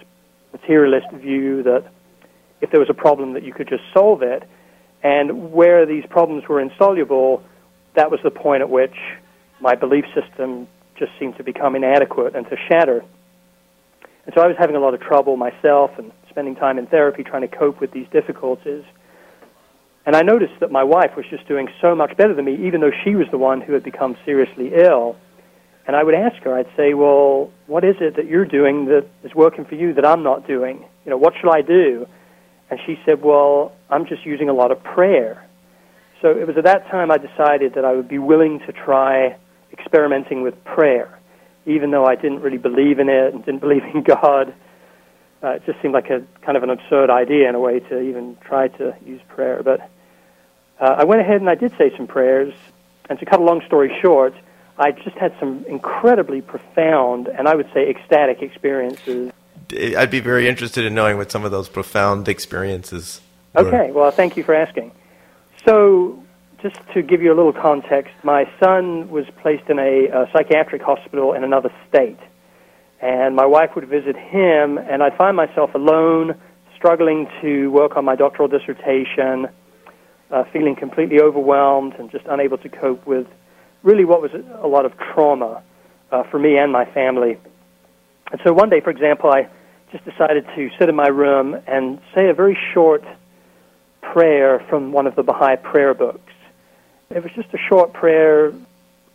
materialist 0.53 1.09
view 1.13 1.63
that 1.63 1.85
if 2.61 2.71
there 2.71 2.79
was 2.79 2.89
a 2.89 2.93
problem 2.93 3.33
that 3.33 3.43
you 3.43 3.53
could 3.53 3.67
just 3.67 3.83
solve 3.93 4.21
it. 4.21 4.43
And 5.01 5.51
where 5.51 5.85
these 5.85 6.05
problems 6.09 6.47
were 6.47 6.59
insoluble, 6.59 7.43
that 7.95 8.11
was 8.11 8.19
the 8.23 8.31
point 8.31 8.61
at 8.61 8.69
which 8.69 8.95
my 9.61 9.75
belief 9.75 10.05
system 10.13 10.67
just 10.97 11.11
seemed 11.19 11.37
to 11.37 11.43
become 11.43 11.75
inadequate 11.75 12.35
and 12.35 12.45
to 12.49 12.57
shatter. 12.67 13.03
And 14.25 14.35
so 14.35 14.41
I 14.41 14.47
was 14.47 14.57
having 14.57 14.75
a 14.75 14.79
lot 14.79 14.93
of 14.93 15.01
trouble 15.01 15.37
myself 15.37 15.91
and 15.97 16.11
spending 16.29 16.55
time 16.55 16.77
in 16.77 16.87
therapy 16.87 17.23
trying 17.23 17.41
to 17.41 17.47
cope 17.47 17.79
with 17.79 17.91
these 17.91 18.07
difficulties. 18.11 18.83
And 20.05 20.15
I 20.15 20.21
noticed 20.21 20.59
that 20.59 20.71
my 20.71 20.83
wife 20.83 21.15
was 21.15 21.25
just 21.29 21.47
doing 21.47 21.67
so 21.81 21.95
much 21.95 22.15
better 22.17 22.33
than 22.33 22.45
me, 22.45 22.67
even 22.67 22.81
though 22.81 22.91
she 23.03 23.15
was 23.15 23.27
the 23.31 23.37
one 23.37 23.61
who 23.61 23.73
had 23.73 23.83
become 23.83 24.17
seriously 24.25 24.71
ill. 24.73 25.15
And 25.87 25.95
I 25.95 26.03
would 26.03 26.13
ask 26.13 26.41
her, 26.43 26.55
I'd 26.55 26.69
say, 26.77 26.93
Well, 26.93 27.51
what 27.67 27.83
is 27.83 27.95
it 27.99 28.15
that 28.17 28.25
you're 28.25 28.45
doing 28.45 28.85
that 28.85 29.07
is 29.23 29.33
working 29.33 29.65
for 29.65 29.75
you 29.75 29.93
that 29.93 30.05
I'm 30.05 30.23
not 30.23 30.47
doing? 30.47 30.85
You 31.05 31.11
know, 31.11 31.17
what 31.17 31.33
should 31.39 31.51
I 31.51 31.61
do? 31.61 32.07
And 32.69 32.79
she 32.85 32.99
said, 33.05 33.21
Well, 33.21 33.73
I'm 33.89 34.05
just 34.05 34.25
using 34.25 34.49
a 34.49 34.53
lot 34.53 34.71
of 34.71 34.83
prayer. 34.83 35.45
So 36.21 36.29
it 36.29 36.45
was 36.45 36.57
at 36.57 36.65
that 36.65 36.87
time 36.89 37.11
I 37.11 37.17
decided 37.17 37.75
that 37.75 37.85
I 37.85 37.93
would 37.93 38.07
be 38.07 38.19
willing 38.19 38.59
to 38.59 38.73
try 38.73 39.37
experimenting 39.71 40.41
with 40.41 40.61
prayer, 40.65 41.17
even 41.65 41.91
though 41.91 42.05
I 42.05 42.15
didn't 42.15 42.41
really 42.41 42.57
believe 42.57 42.99
in 42.99 43.09
it 43.09 43.33
and 43.33 43.45
didn't 43.45 43.61
believe 43.67 43.83
in 43.83 44.03
God. 44.03 44.53
Uh, 45.41 45.51
it 45.51 45.65
just 45.65 45.81
seemed 45.81 45.93
like 45.93 46.09
a 46.09 46.21
kind 46.41 46.57
of 46.57 46.63
an 46.63 46.69
absurd 46.69 47.09
idea 47.09 47.47
in 47.47 47.55
a 47.55 47.59
way 47.59 47.79
to 47.79 48.01
even 48.01 48.37
try 48.41 48.67
to 48.67 48.93
use 49.05 49.21
prayer. 49.29 49.63
But 49.63 49.89
uh, 50.79 50.95
I 50.97 51.05
went 51.05 51.21
ahead 51.21 51.39
and 51.39 51.49
I 51.49 51.55
did 51.55 51.71
say 51.77 51.95
some 51.95 52.07
prayers. 52.07 52.53
And 53.09 53.17
to 53.19 53.25
cut 53.25 53.39
a 53.39 53.43
long 53.43 53.61
story 53.65 53.97
short, 54.01 54.33
I 54.77 54.91
just 54.91 55.17
had 55.17 55.33
some 55.39 55.65
incredibly 55.67 56.41
profound 56.41 57.27
and 57.27 57.47
I 57.47 57.55
would 57.55 57.69
say 57.73 57.89
ecstatic 57.89 58.41
experiences. 58.41 59.31
I'd 59.71 60.11
be 60.11 60.19
very 60.19 60.47
interested 60.47 60.85
in 60.85 60.93
knowing 60.93 61.17
what 61.17 61.31
some 61.31 61.45
of 61.45 61.51
those 61.51 61.69
profound 61.69 62.27
experiences. 62.27 63.21
Were. 63.53 63.61
Okay, 63.61 63.91
well, 63.91 64.11
thank 64.11 64.37
you 64.37 64.43
for 64.43 64.53
asking. 64.53 64.91
So, 65.65 66.23
just 66.61 66.77
to 66.93 67.01
give 67.01 67.21
you 67.21 67.33
a 67.33 67.35
little 67.35 67.53
context, 67.53 68.13
my 68.23 68.49
son 68.59 69.09
was 69.09 69.25
placed 69.41 69.69
in 69.69 69.79
a, 69.79 70.07
a 70.07 70.29
psychiatric 70.33 70.81
hospital 70.81 71.33
in 71.33 71.43
another 71.43 71.71
state. 71.87 72.19
And 73.01 73.35
my 73.35 73.45
wife 73.45 73.75
would 73.75 73.87
visit 73.87 74.17
him, 74.17 74.77
and 74.77 75.01
I'd 75.01 75.15
find 75.15 75.37
myself 75.37 75.73
alone, 75.73 76.39
struggling 76.75 77.27
to 77.41 77.67
work 77.71 77.95
on 77.95 78.03
my 78.03 78.15
doctoral 78.15 78.47
dissertation, 78.47 79.47
uh, 80.31 80.43
feeling 80.51 80.75
completely 80.75 81.19
overwhelmed 81.21 81.93
and 81.95 82.11
just 82.11 82.25
unable 82.27 82.57
to 82.57 82.69
cope 82.69 83.05
with 83.05 83.27
really 83.83 84.05
what 84.05 84.21
was 84.21 84.31
a 84.33 84.67
lot 84.67 84.85
of 84.85 84.97
trauma 84.97 85.63
uh, 86.11 86.23
for 86.23 86.39
me 86.39 86.57
and 86.57 86.71
my 86.71 86.85
family. 86.85 87.37
And 88.31 88.41
so 88.43 88.53
one 88.53 88.69
day, 88.69 88.81
for 88.81 88.89
example, 88.89 89.31
I 89.31 89.49
just 89.91 90.05
decided 90.05 90.45
to 90.55 90.69
sit 90.77 90.89
in 90.89 90.95
my 90.95 91.07
room 91.07 91.57
and 91.67 91.99
say 92.15 92.29
a 92.29 92.33
very 92.33 92.57
short 92.73 93.03
prayer 94.01 94.59
from 94.69 94.91
one 94.91 95.07
of 95.07 95.15
the 95.15 95.23
Baha'i 95.23 95.55
prayer 95.55 95.93
books. 95.93 96.31
It 97.09 97.23
was 97.23 97.31
just 97.33 97.53
a 97.53 97.57
short 97.57 97.93
prayer 97.93 98.53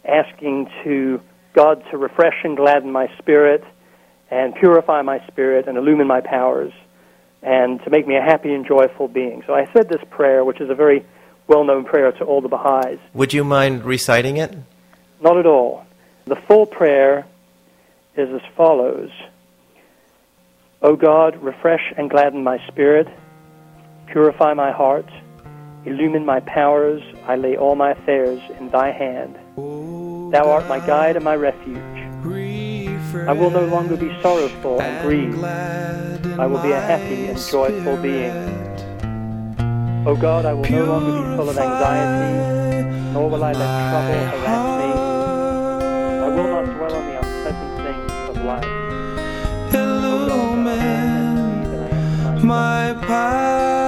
asking 0.04 0.70
to 0.82 1.20
God 1.52 1.84
to 1.90 1.96
refresh 1.96 2.44
and 2.44 2.56
gladden 2.56 2.90
my 2.90 3.08
spirit 3.18 3.64
and 4.30 4.54
purify 4.54 5.02
my 5.02 5.24
spirit 5.28 5.68
and 5.68 5.78
illumine 5.78 6.06
my 6.06 6.20
powers 6.20 6.72
and 7.42 7.82
to 7.84 7.90
make 7.90 8.06
me 8.06 8.16
a 8.16 8.22
happy 8.22 8.52
and 8.52 8.66
joyful 8.66 9.06
being. 9.06 9.42
So 9.46 9.54
I 9.54 9.70
said 9.72 9.88
this 9.88 10.02
prayer, 10.10 10.44
which 10.44 10.60
is 10.60 10.70
a 10.70 10.74
very 10.74 11.04
well-known 11.46 11.84
prayer 11.84 12.10
to 12.10 12.24
all 12.24 12.40
the 12.40 12.48
Baha'is. 12.48 12.98
Would 13.12 13.32
you 13.32 13.44
mind 13.44 13.84
reciting 13.84 14.38
it? 14.38 14.56
Not 15.20 15.36
at 15.36 15.46
all. 15.46 15.86
The 16.24 16.36
full 16.36 16.66
prayer 16.66 17.26
is 18.16 18.30
as 18.30 18.40
follows. 18.56 19.10
O 20.84 20.94
God, 20.94 21.42
refresh 21.42 21.92
and 21.96 22.08
gladden 22.08 22.44
my 22.44 22.58
spirit 22.68 23.08
Purify 24.06 24.54
my 24.54 24.70
heart, 24.70 25.08
illumine 25.84 26.24
my 26.24 26.40
powers, 26.40 27.02
I 27.26 27.36
lay 27.36 27.56
all 27.56 27.74
my 27.74 27.92
affairs 27.92 28.40
in 28.60 28.70
thy 28.70 28.92
hand. 28.92 29.34
Thou 29.56 30.50
art 30.50 30.68
my 30.68 30.78
guide 30.78 31.16
and 31.16 31.24
my 31.24 31.34
refuge. 31.34 31.78
I 33.26 33.32
will 33.32 33.50
no 33.50 33.66
longer 33.66 33.96
be 33.96 34.10
sorrowful 34.22 34.80
and 34.80 35.06
grieved. 35.06 35.42
I 35.42 36.46
will 36.46 36.62
be 36.62 36.72
a 36.72 36.80
happy 36.80 37.26
and 37.26 37.38
joyful 37.38 37.96
being. 37.96 38.32
O 40.06 40.14
God, 40.14 40.44
I 40.44 40.52
will 40.52 40.70
no 40.70 40.84
longer 40.84 41.12
be 41.12 41.36
full 41.36 41.48
of 41.48 41.58
anxiety, 41.58 43.12
nor 43.12 43.30
will 43.30 43.42
I 43.42 43.52
let 43.52 43.90
trouble 43.90 44.38
harass 44.38 44.98
me. 44.98 45.03
My 52.44 52.94
powers. 53.00 53.83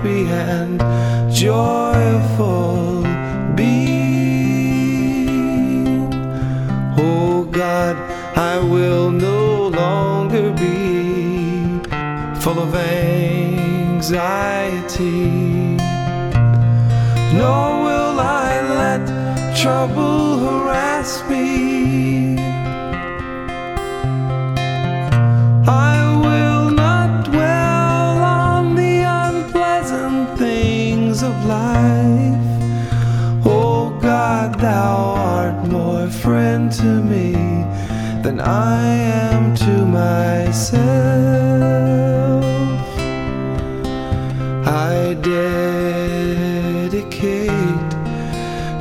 Happy 0.00 0.24
and 0.28 0.80
joyful 1.30 3.02
being. 3.54 4.00
Oh 6.96 7.44
God, 7.44 7.96
I 8.36 8.58
will 8.58 9.10
no 9.10 9.68
longer 9.68 10.52
be 10.52 11.80
full 12.40 12.58
of 12.60 12.74
anxiety, 12.74 14.06
nor 17.36 17.82
will 17.84 18.20
I 18.20 18.60
let 18.80 19.06
trouble 19.54 20.38
harass 20.38 20.89
to 36.70 37.02
me 37.02 37.32
than 38.22 38.38
I 38.40 38.86
am 38.86 39.54
to 39.56 39.84
myself. 39.86 40.70
I 44.66 45.14
dedicate 45.20 46.30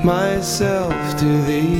myself 0.03 0.93
to 1.19 1.41
thee. 1.47 1.78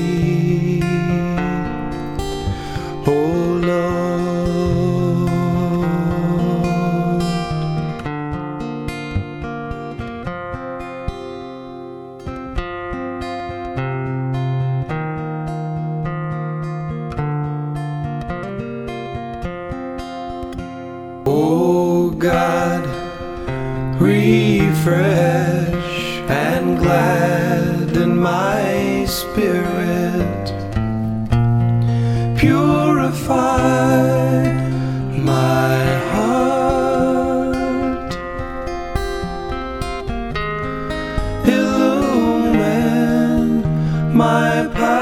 My 44.59 44.67
powers. 44.73 44.98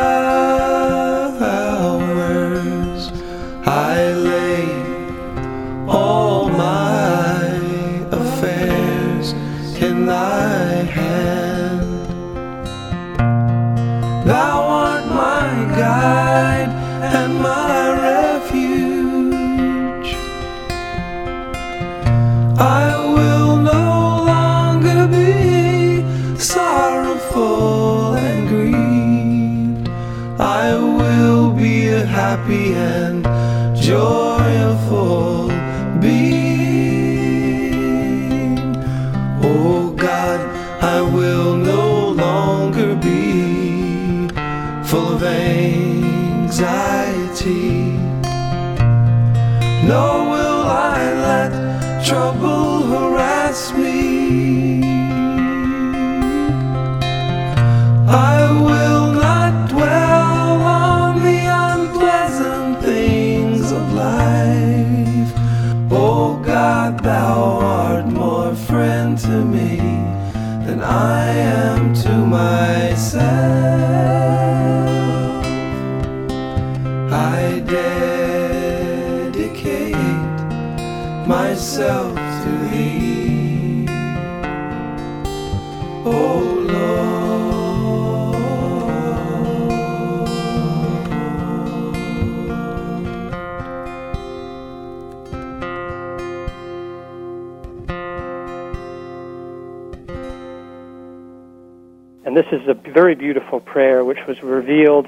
Is 102.51 102.67
a 102.67 102.73
very 102.73 103.15
beautiful 103.15 103.59
prayer 103.59 104.03
which 104.03 104.19
was 104.27 104.41
revealed 104.43 105.07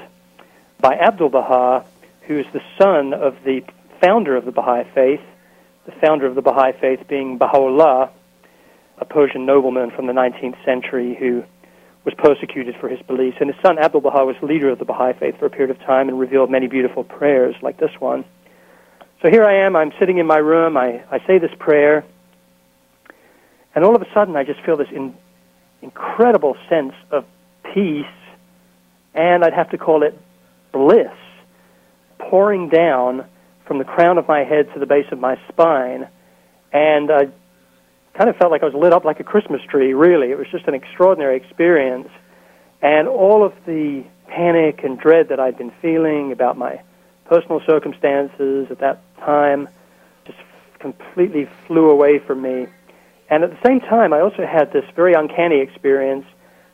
by 0.79 0.95
Abdul 0.95 1.29
Baha, 1.29 1.85
who 2.21 2.39
is 2.39 2.45
the 2.53 2.61
son 2.77 3.13
of 3.13 3.35
the 3.43 3.61
founder 4.01 4.35
of 4.35 4.45
the 4.45 4.51
Baha'i 4.51 4.83
Faith, 4.93 5.21
the 5.85 5.91
founder 5.91 6.25
of 6.25 6.35
the 6.35 6.41
Baha'i 6.41 6.73
Faith 6.73 7.07
being 7.07 7.37
Baha'u'llah, 7.37 8.09
a 8.97 9.05
Persian 9.05 9.45
nobleman 9.45 9.91
from 9.91 10.07
the 10.07 10.13
19th 10.13 10.63
century 10.65 11.15
who 11.19 11.43
was 12.05 12.13
persecuted 12.17 12.75
for 12.79 12.87
his 12.87 13.01
beliefs. 13.03 13.37
And 13.39 13.53
his 13.53 13.61
son 13.61 13.77
Abdul 13.77 14.01
Baha 14.01 14.25
was 14.25 14.35
leader 14.41 14.69
of 14.69 14.79
the 14.79 14.85
Baha'i 14.85 15.13
Faith 15.13 15.37
for 15.39 15.45
a 15.45 15.49
period 15.49 15.71
of 15.71 15.79
time 15.85 16.09
and 16.09 16.19
revealed 16.19 16.49
many 16.49 16.67
beautiful 16.67 17.03
prayers 17.03 17.55
like 17.61 17.77
this 17.77 17.91
one. 17.99 18.25
So 19.21 19.29
here 19.29 19.43
I 19.43 19.65
am, 19.65 19.75
I'm 19.75 19.91
sitting 19.99 20.17
in 20.17 20.25
my 20.25 20.37
room, 20.37 20.77
I, 20.77 21.03
I 21.11 21.19
say 21.27 21.39
this 21.39 21.51
prayer, 21.59 22.05
and 23.75 23.83
all 23.83 23.95
of 23.95 24.01
a 24.01 24.07
sudden 24.13 24.35
I 24.35 24.43
just 24.43 24.61
feel 24.61 24.77
this 24.77 24.87
in, 24.91 25.13
incredible 25.81 26.57
sense 26.67 26.93
of 27.11 27.25
peace, 27.73 28.05
and 29.13 29.43
I'd 29.43 29.53
have 29.53 29.69
to 29.71 29.77
call 29.77 30.03
it 30.03 30.17
bliss, 30.71 31.11
pouring 32.17 32.69
down 32.69 33.25
from 33.65 33.77
the 33.77 33.83
crown 33.83 34.17
of 34.17 34.27
my 34.27 34.43
head 34.43 34.73
to 34.73 34.79
the 34.79 34.85
base 34.85 35.07
of 35.11 35.19
my 35.19 35.39
spine. 35.47 36.07
And 36.71 37.11
I 37.11 37.29
kind 38.13 38.29
of 38.29 38.35
felt 38.37 38.51
like 38.51 38.63
I 38.63 38.65
was 38.65 38.73
lit 38.73 38.93
up 38.93 39.05
like 39.05 39.19
a 39.19 39.23
Christmas 39.23 39.61
tree, 39.69 39.93
really. 39.93 40.31
It 40.31 40.37
was 40.37 40.47
just 40.51 40.67
an 40.67 40.73
extraordinary 40.73 41.37
experience. 41.37 42.09
And 42.81 43.07
all 43.07 43.43
of 43.45 43.53
the 43.65 44.03
panic 44.27 44.83
and 44.83 44.99
dread 44.99 45.29
that 45.29 45.39
I'd 45.39 45.57
been 45.57 45.71
feeling 45.81 46.31
about 46.31 46.57
my 46.57 46.81
personal 47.25 47.61
circumstances 47.65 48.67
at 48.71 48.79
that 48.79 49.01
time 49.19 49.69
just 50.25 50.39
completely 50.79 51.47
flew 51.67 51.89
away 51.89 52.19
from 52.19 52.41
me. 52.41 52.67
And 53.29 53.43
at 53.43 53.51
the 53.51 53.67
same 53.67 53.79
time, 53.79 54.13
I 54.13 54.21
also 54.21 54.45
had 54.45 54.73
this 54.73 54.85
very 54.95 55.13
uncanny 55.13 55.59
experience 55.61 56.25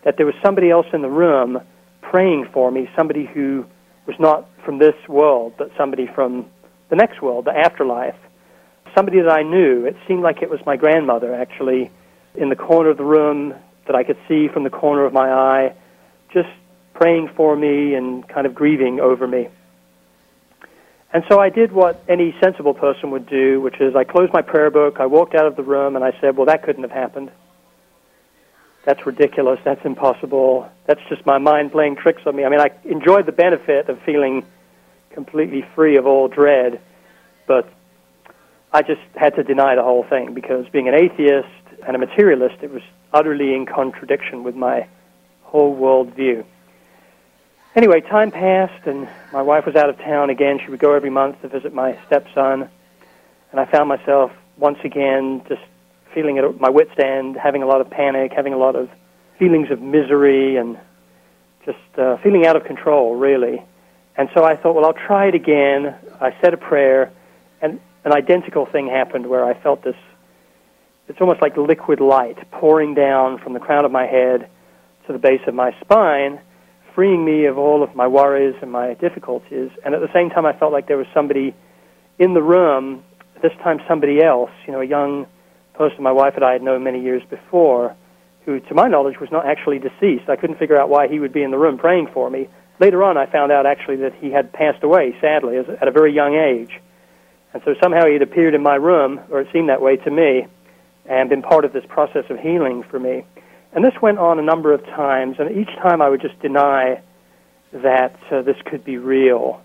that 0.03 0.17
there 0.17 0.25
was 0.25 0.35
somebody 0.43 0.69
else 0.69 0.85
in 0.93 1.01
the 1.01 1.09
room 1.09 1.59
praying 2.01 2.47
for 2.53 2.71
me, 2.71 2.89
somebody 2.95 3.25
who 3.25 3.65
was 4.05 4.15
not 4.19 4.47
from 4.63 4.77
this 4.77 4.95
world, 5.07 5.53
but 5.57 5.71
somebody 5.77 6.07
from 6.07 6.45
the 6.89 6.95
next 6.95 7.21
world, 7.21 7.45
the 7.45 7.57
afterlife. 7.57 8.15
Somebody 8.95 9.19
that 9.21 9.31
I 9.31 9.43
knew. 9.43 9.85
It 9.85 9.97
seemed 10.07 10.23
like 10.23 10.41
it 10.41 10.49
was 10.49 10.59
my 10.65 10.77
grandmother, 10.77 11.33
actually, 11.33 11.91
in 12.35 12.49
the 12.49 12.55
corner 12.55 12.89
of 12.89 12.97
the 12.97 13.03
room 13.03 13.53
that 13.87 13.95
I 13.95 14.03
could 14.03 14.17
see 14.27 14.47
from 14.47 14.63
the 14.63 14.69
corner 14.69 15.05
of 15.05 15.11
my 15.11 15.29
eye, 15.29 15.75
just 16.31 16.49
praying 16.93 17.29
for 17.35 17.55
me 17.55 17.95
and 17.95 18.27
kind 18.27 18.47
of 18.47 18.55
grieving 18.55 18.99
over 18.99 19.27
me. 19.27 19.49
And 21.15 21.23
so 21.29 21.39
I 21.39 21.47
did 21.47 21.71
what 21.71 22.03
any 22.09 22.35
sensible 22.43 22.73
person 22.73 23.09
would 23.11 23.25
do, 23.25 23.61
which 23.61 23.79
is 23.79 23.95
I 23.95 24.03
closed 24.03 24.33
my 24.33 24.41
prayer 24.41 24.69
book, 24.69 24.97
I 24.99 25.05
walked 25.05 25.33
out 25.33 25.45
of 25.45 25.55
the 25.55 25.63
room, 25.63 25.95
and 25.95 26.03
I 26.03 26.11
said, 26.19 26.35
Well, 26.35 26.47
that 26.47 26.63
couldn't 26.63 26.83
have 26.83 26.91
happened. 26.91 27.31
That's 28.83 29.05
ridiculous. 29.05 29.57
That's 29.63 29.79
impossible. 29.85 30.69
That's 30.87 30.99
just 31.07 31.25
my 31.25 31.37
mind 31.37 31.71
playing 31.71 31.95
tricks 31.95 32.23
on 32.25 32.35
me. 32.35 32.43
I 32.43 32.49
mean, 32.49 32.59
I 32.59 32.69
enjoyed 32.83 33.27
the 33.27 33.31
benefit 33.31 33.87
of 33.87 33.97
feeling 34.01 34.45
completely 35.11 35.65
free 35.73 35.95
of 35.95 36.05
all 36.05 36.27
dread, 36.27 36.81
but 37.47 37.65
I 38.73 38.81
just 38.81 38.99
had 39.15 39.35
to 39.35 39.43
deny 39.43 39.75
the 39.75 39.83
whole 39.83 40.03
thing 40.03 40.33
because 40.33 40.67
being 40.67 40.89
an 40.89 40.95
atheist, 40.95 41.47
and 41.87 41.95
a 41.95 41.99
materialist, 41.99 42.61
it 42.61 42.71
was 42.71 42.81
utterly 43.13 43.55
in 43.55 43.65
contradiction 43.65 44.43
with 44.43 44.55
my 44.55 44.85
whole 45.43 45.77
worldview. 45.77 46.43
Anyway, 47.75 47.99
time 47.99 48.31
passed, 48.31 48.87
and 48.87 49.05
my 49.33 49.41
wife 49.41 49.65
was 49.65 49.75
out 49.75 49.89
of 49.89 49.97
town 49.97 50.29
again. 50.29 50.59
She 50.63 50.71
would 50.71 50.79
go 50.79 50.93
every 50.93 51.09
month 51.09 51.41
to 51.41 51.49
visit 51.49 51.73
my 51.73 51.99
stepson, 52.07 52.69
and 53.51 53.59
I 53.59 53.65
found 53.65 53.89
myself 53.89 54.31
once 54.57 54.77
again 54.85 55.41
just 55.49 55.61
feeling 56.13 56.37
at 56.37 56.57
my 56.61 56.69
wit's 56.69 56.97
end, 56.97 57.35
having 57.35 57.63
a 57.63 57.65
lot 57.65 57.81
of 57.81 57.89
panic, 57.89 58.31
having 58.33 58.53
a 58.53 58.57
lot 58.57 58.77
of 58.77 58.89
feelings 59.37 59.71
of 59.71 59.81
misery, 59.81 60.55
and 60.55 60.79
just 61.65 61.77
uh, 61.97 62.15
feeling 62.23 62.45
out 62.45 62.55
of 62.55 62.63
control, 62.63 63.17
really. 63.17 63.61
And 64.15 64.29
so 64.33 64.45
I 64.45 64.55
thought, 64.55 64.73
well, 64.73 64.85
I'll 64.85 64.93
try 64.93 65.27
it 65.27 65.35
again. 65.35 65.93
I 66.21 66.33
said 66.39 66.53
a 66.53 66.57
prayer, 66.57 67.11
and 67.61 67.81
an 68.05 68.13
identical 68.13 68.65
thing 68.65 68.87
happened 68.87 69.27
where 69.27 69.43
I 69.43 69.53
felt 69.53 69.83
this. 69.83 69.97
It's 71.09 71.19
almost 71.19 71.41
like 71.41 71.57
liquid 71.57 71.99
light 71.99 72.37
pouring 72.51 72.93
down 72.93 73.37
from 73.37 73.51
the 73.51 73.59
crown 73.59 73.83
of 73.83 73.91
my 73.91 74.05
head 74.05 74.49
to 75.07 75.11
the 75.11 75.19
base 75.19 75.41
of 75.45 75.53
my 75.53 75.77
spine, 75.81 76.39
freeing 76.95 77.25
me 77.25 77.45
of 77.45 77.57
all 77.57 77.83
of 77.83 77.93
my 77.93 78.07
worries 78.07 78.55
and 78.61 78.71
my 78.71 78.93
difficulties. 78.95 79.69
And 79.83 79.93
at 79.93 80.01
the 80.01 80.11
same 80.13 80.29
time, 80.29 80.45
I 80.45 80.53
felt 80.53 80.71
like 80.71 80.87
there 80.87 80.97
was 80.97 81.07
somebody 81.13 81.53
in 82.17 82.33
the 82.33 82.41
room, 82.41 83.03
this 83.41 83.51
time 83.61 83.81
somebody 83.87 84.23
else, 84.23 84.51
you 84.65 84.71
know, 84.71 84.79
a 84.79 84.85
young 84.85 85.27
person 85.73 86.01
my 86.01 86.11
wife 86.13 86.35
and 86.35 86.45
I 86.45 86.53
had 86.53 86.63
known 86.63 86.83
many 86.83 87.01
years 87.03 87.21
before, 87.29 87.93
who, 88.45 88.61
to 88.61 88.73
my 88.73 88.87
knowledge, 88.87 89.19
was 89.19 89.29
not 89.29 89.45
actually 89.45 89.79
deceased. 89.79 90.29
I 90.29 90.37
couldn't 90.37 90.57
figure 90.57 90.79
out 90.79 90.89
why 90.89 91.09
he 91.09 91.19
would 91.19 91.33
be 91.33 91.43
in 91.43 91.51
the 91.51 91.57
room 91.57 91.77
praying 91.77 92.07
for 92.13 92.29
me. 92.29 92.47
Later 92.79 93.03
on, 93.03 93.17
I 93.17 93.25
found 93.25 93.51
out 93.51 93.65
actually 93.65 93.97
that 93.97 94.13
he 94.15 94.31
had 94.31 94.53
passed 94.53 94.83
away, 94.83 95.15
sadly, 95.19 95.57
at 95.57 95.87
a 95.87 95.91
very 95.91 96.13
young 96.13 96.35
age. 96.35 96.79
And 97.53 97.61
so 97.65 97.75
somehow 97.81 98.05
he 98.05 98.13
had 98.13 98.21
appeared 98.21 98.53
in 98.53 98.63
my 98.63 98.75
room, 98.75 99.19
or 99.29 99.41
it 99.41 99.47
seemed 99.51 99.69
that 99.69 99.81
way 99.81 99.97
to 99.97 100.11
me, 100.11 100.47
and 101.05 101.29
been 101.29 101.41
part 101.41 101.65
of 101.65 101.73
this 101.73 101.85
process 101.87 102.25
of 102.29 102.39
healing 102.39 102.83
for 102.83 102.99
me. 102.99 103.25
And 103.75 103.83
this 103.83 103.93
went 104.01 104.19
on 104.19 104.39
a 104.39 104.41
number 104.41 104.73
of 104.73 104.83
times, 104.85 105.35
and 105.37 105.51
each 105.51 105.73
time 105.83 106.01
I 106.01 106.07
would 106.07 106.21
just 106.21 106.39
deny 106.39 107.01
that 107.73 108.17
uh, 108.31 108.41
this 108.41 108.55
could 108.65 108.85
be 108.85 108.97
real, 108.97 109.61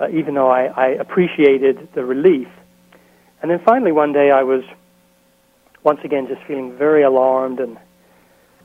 uh, 0.00 0.08
even 0.08 0.34
though 0.34 0.50
I, 0.50 0.64
I 0.64 0.86
appreciated 0.88 1.88
the 1.94 2.04
relief. 2.04 2.48
And 3.40 3.50
then 3.50 3.60
finally, 3.64 3.92
one 3.92 4.12
day, 4.12 4.32
I 4.32 4.42
was 4.42 4.64
once 5.84 6.00
again 6.02 6.26
just 6.26 6.42
feeling 6.42 6.76
very 6.76 7.04
alarmed 7.04 7.60
and 7.60 7.78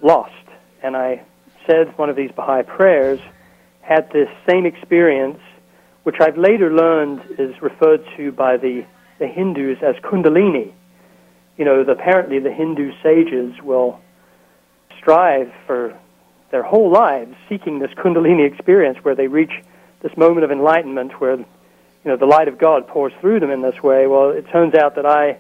lost. 0.01 0.33
And 0.81 0.97
I 0.97 1.21
said 1.67 1.95
one 1.97 2.09
of 2.09 2.15
these 2.15 2.31
Baha'i 2.31 2.63
prayers, 2.63 3.19
had 3.81 4.11
this 4.11 4.29
same 4.49 4.65
experience, 4.65 5.39
which 6.03 6.15
I've 6.19 6.37
later 6.37 6.73
learned 6.73 7.21
is 7.37 7.61
referred 7.61 8.03
to 8.17 8.31
by 8.31 8.57
the, 8.57 8.83
the 9.19 9.27
Hindus 9.27 9.77
as 9.83 9.95
Kundalini. 9.97 10.73
You 11.55 11.65
know, 11.65 11.81
apparently 11.81 12.39
the 12.39 12.51
Hindu 12.51 12.91
sages 13.03 13.53
will 13.61 13.99
strive 15.07 15.49
for 15.65 15.97
their 16.51 16.63
whole 16.63 16.91
lives 16.91 17.33
seeking 17.47 17.79
this 17.79 17.91
Kundalini 17.91 18.45
experience 18.45 18.97
where 19.03 19.15
they 19.15 19.27
reach 19.27 19.53
this 20.01 20.11
moment 20.17 20.43
of 20.43 20.51
enlightenment 20.51 21.13
where, 21.21 21.37
you 21.37 21.45
know, 22.03 22.17
the 22.17 22.25
light 22.25 22.49
of 22.49 22.57
God 22.57 22.85
pours 22.89 23.13
through 23.21 23.39
them 23.39 23.49
in 23.49 23.61
this 23.61 23.81
way. 23.81 24.05
Well, 24.05 24.31
it 24.31 24.49
turns 24.49 24.75
out 24.75 24.95
that 24.95 25.05
I, 25.05 25.37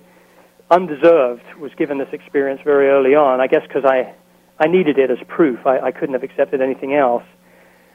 undeserved, 0.71 1.43
was 1.59 1.73
given 1.75 1.97
this 1.97 2.07
experience 2.13 2.61
very 2.63 2.87
early 2.87 3.13
on, 3.13 3.41
I 3.41 3.47
guess 3.47 3.61
because 3.67 3.83
I, 3.83 4.13
I 4.57 4.67
needed 4.67 4.97
it 4.99 5.11
as 5.11 5.17
proof. 5.27 5.67
I, 5.67 5.79
I 5.79 5.91
couldn't 5.91 6.13
have 6.13 6.23
accepted 6.23 6.61
anything 6.61 6.93
else. 6.93 7.25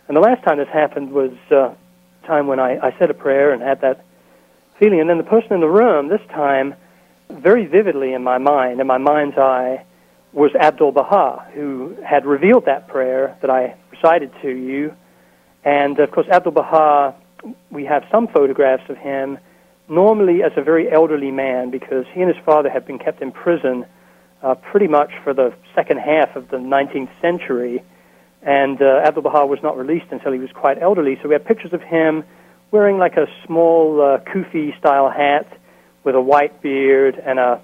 And 0.09 0.15
the 0.15 0.21
last 0.21 0.45
time 0.45 0.59
this 0.59 0.69
happened 0.69 1.11
was 1.11 1.33
uh, 1.51 1.73
time 2.27 2.49
when 2.49 2.61
I, 2.61 2.89
I 2.89 2.99
said 2.99 3.09
a 3.09 3.15
prayer 3.15 3.51
and 3.51 3.63
had 3.63 3.81
that 3.81 4.05
feeling. 4.79 5.01
And 5.01 5.09
then 5.09 5.17
the 5.17 5.25
person 5.25 5.55
in 5.55 5.61
the 5.61 5.69
room, 5.69 6.09
this 6.09 6.21
time, 6.29 6.75
very 7.31 7.65
vividly 7.65 8.13
in 8.13 8.23
my 8.23 8.37
mind, 8.37 8.79
in 8.79 8.87
my 8.87 8.99
mind's 8.99 9.39
eye, 9.39 9.87
was 10.33 10.51
Abdul 10.55 10.93
Baha, 10.93 11.51
who 11.55 11.97
had 12.05 12.25
revealed 12.25 12.67
that 12.67 12.89
prayer 12.89 13.37
that 13.43 13.51
I 13.51 13.77
recited 13.91 14.33
to 14.43 14.49
you. 14.49 14.95
And 15.65 15.99
of 15.99 16.11
course, 16.11 16.27
Abdul 16.29 16.53
Baha, 16.53 17.15
we 17.71 17.85
have 17.85 18.05
some 18.11 18.29
photographs 18.29 18.89
of 18.89 18.97
him, 18.97 19.39
normally 19.89 20.43
as 20.43 20.53
a 20.57 20.63
very 20.63 20.91
elderly 20.91 21.31
man, 21.31 21.71
because 21.71 22.07
he 22.13 22.23
and 22.23 22.35
his 22.35 22.43
father 22.45 22.71
had 22.71 22.87
been 22.87 22.99
kept 22.99 23.21
in 23.21 23.31
prison 23.33 23.85
uh, 24.43 24.55
pretty 24.55 24.89
much 24.89 25.11
for 25.23 25.35
the 25.35 25.53
second 25.75 25.99
half 25.99 26.35
of 26.35 26.49
the 26.49 26.57
19th 26.57 27.11
century 27.21 27.83
and 28.43 28.83
uh, 28.83 29.03
Abdul 29.05 29.23
Baha 29.23 29.47
was 29.47 29.61
not 29.63 29.77
released 29.79 30.07
until 30.11 30.33
he 30.33 30.39
was 30.39 30.51
quite 30.51 30.83
elderly. 30.83 31.19
So 31.23 31.29
we 31.29 31.35
have 31.35 31.45
pictures 31.45 31.73
of 31.73 31.81
him 31.81 32.25
wearing 32.71 32.99
like 32.99 33.17
a 33.17 33.27
small 33.47 34.01
uh, 34.01 34.19
kufi 34.19 34.77
style 34.79 35.09
hat 35.09 35.47
with 36.03 36.17
a 36.17 36.21
white 36.21 36.61
beard 36.61 37.21
and 37.25 37.39
a, 37.39 37.61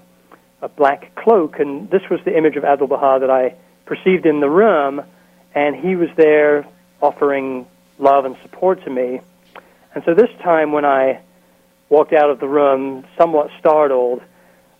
a 0.61 0.69
black 0.69 1.15
cloak. 1.15 1.59
And 1.59 1.89
this 1.89 2.01
was 2.09 2.19
the 2.25 2.37
image 2.37 2.55
of 2.55 2.63
Abdul 2.63 2.87
Baha 2.87 3.19
that 3.21 3.29
I 3.29 3.55
perceived 3.85 4.25
in 4.25 4.39
the 4.39 4.49
room. 4.49 5.01
And 5.55 5.75
he 5.75 5.95
was 5.95 6.09
there 6.17 6.67
offering 7.01 7.65
love 7.97 8.25
and 8.25 8.35
support 8.41 8.83
to 8.83 8.89
me. 8.89 9.21
And 9.95 10.03
so 10.05 10.13
this 10.13 10.29
time 10.43 10.71
when 10.71 10.85
I 10.85 11.21
walked 11.89 12.13
out 12.13 12.29
of 12.29 12.39
the 12.39 12.47
room, 12.47 13.05
somewhat 13.17 13.49
startled, 13.59 14.21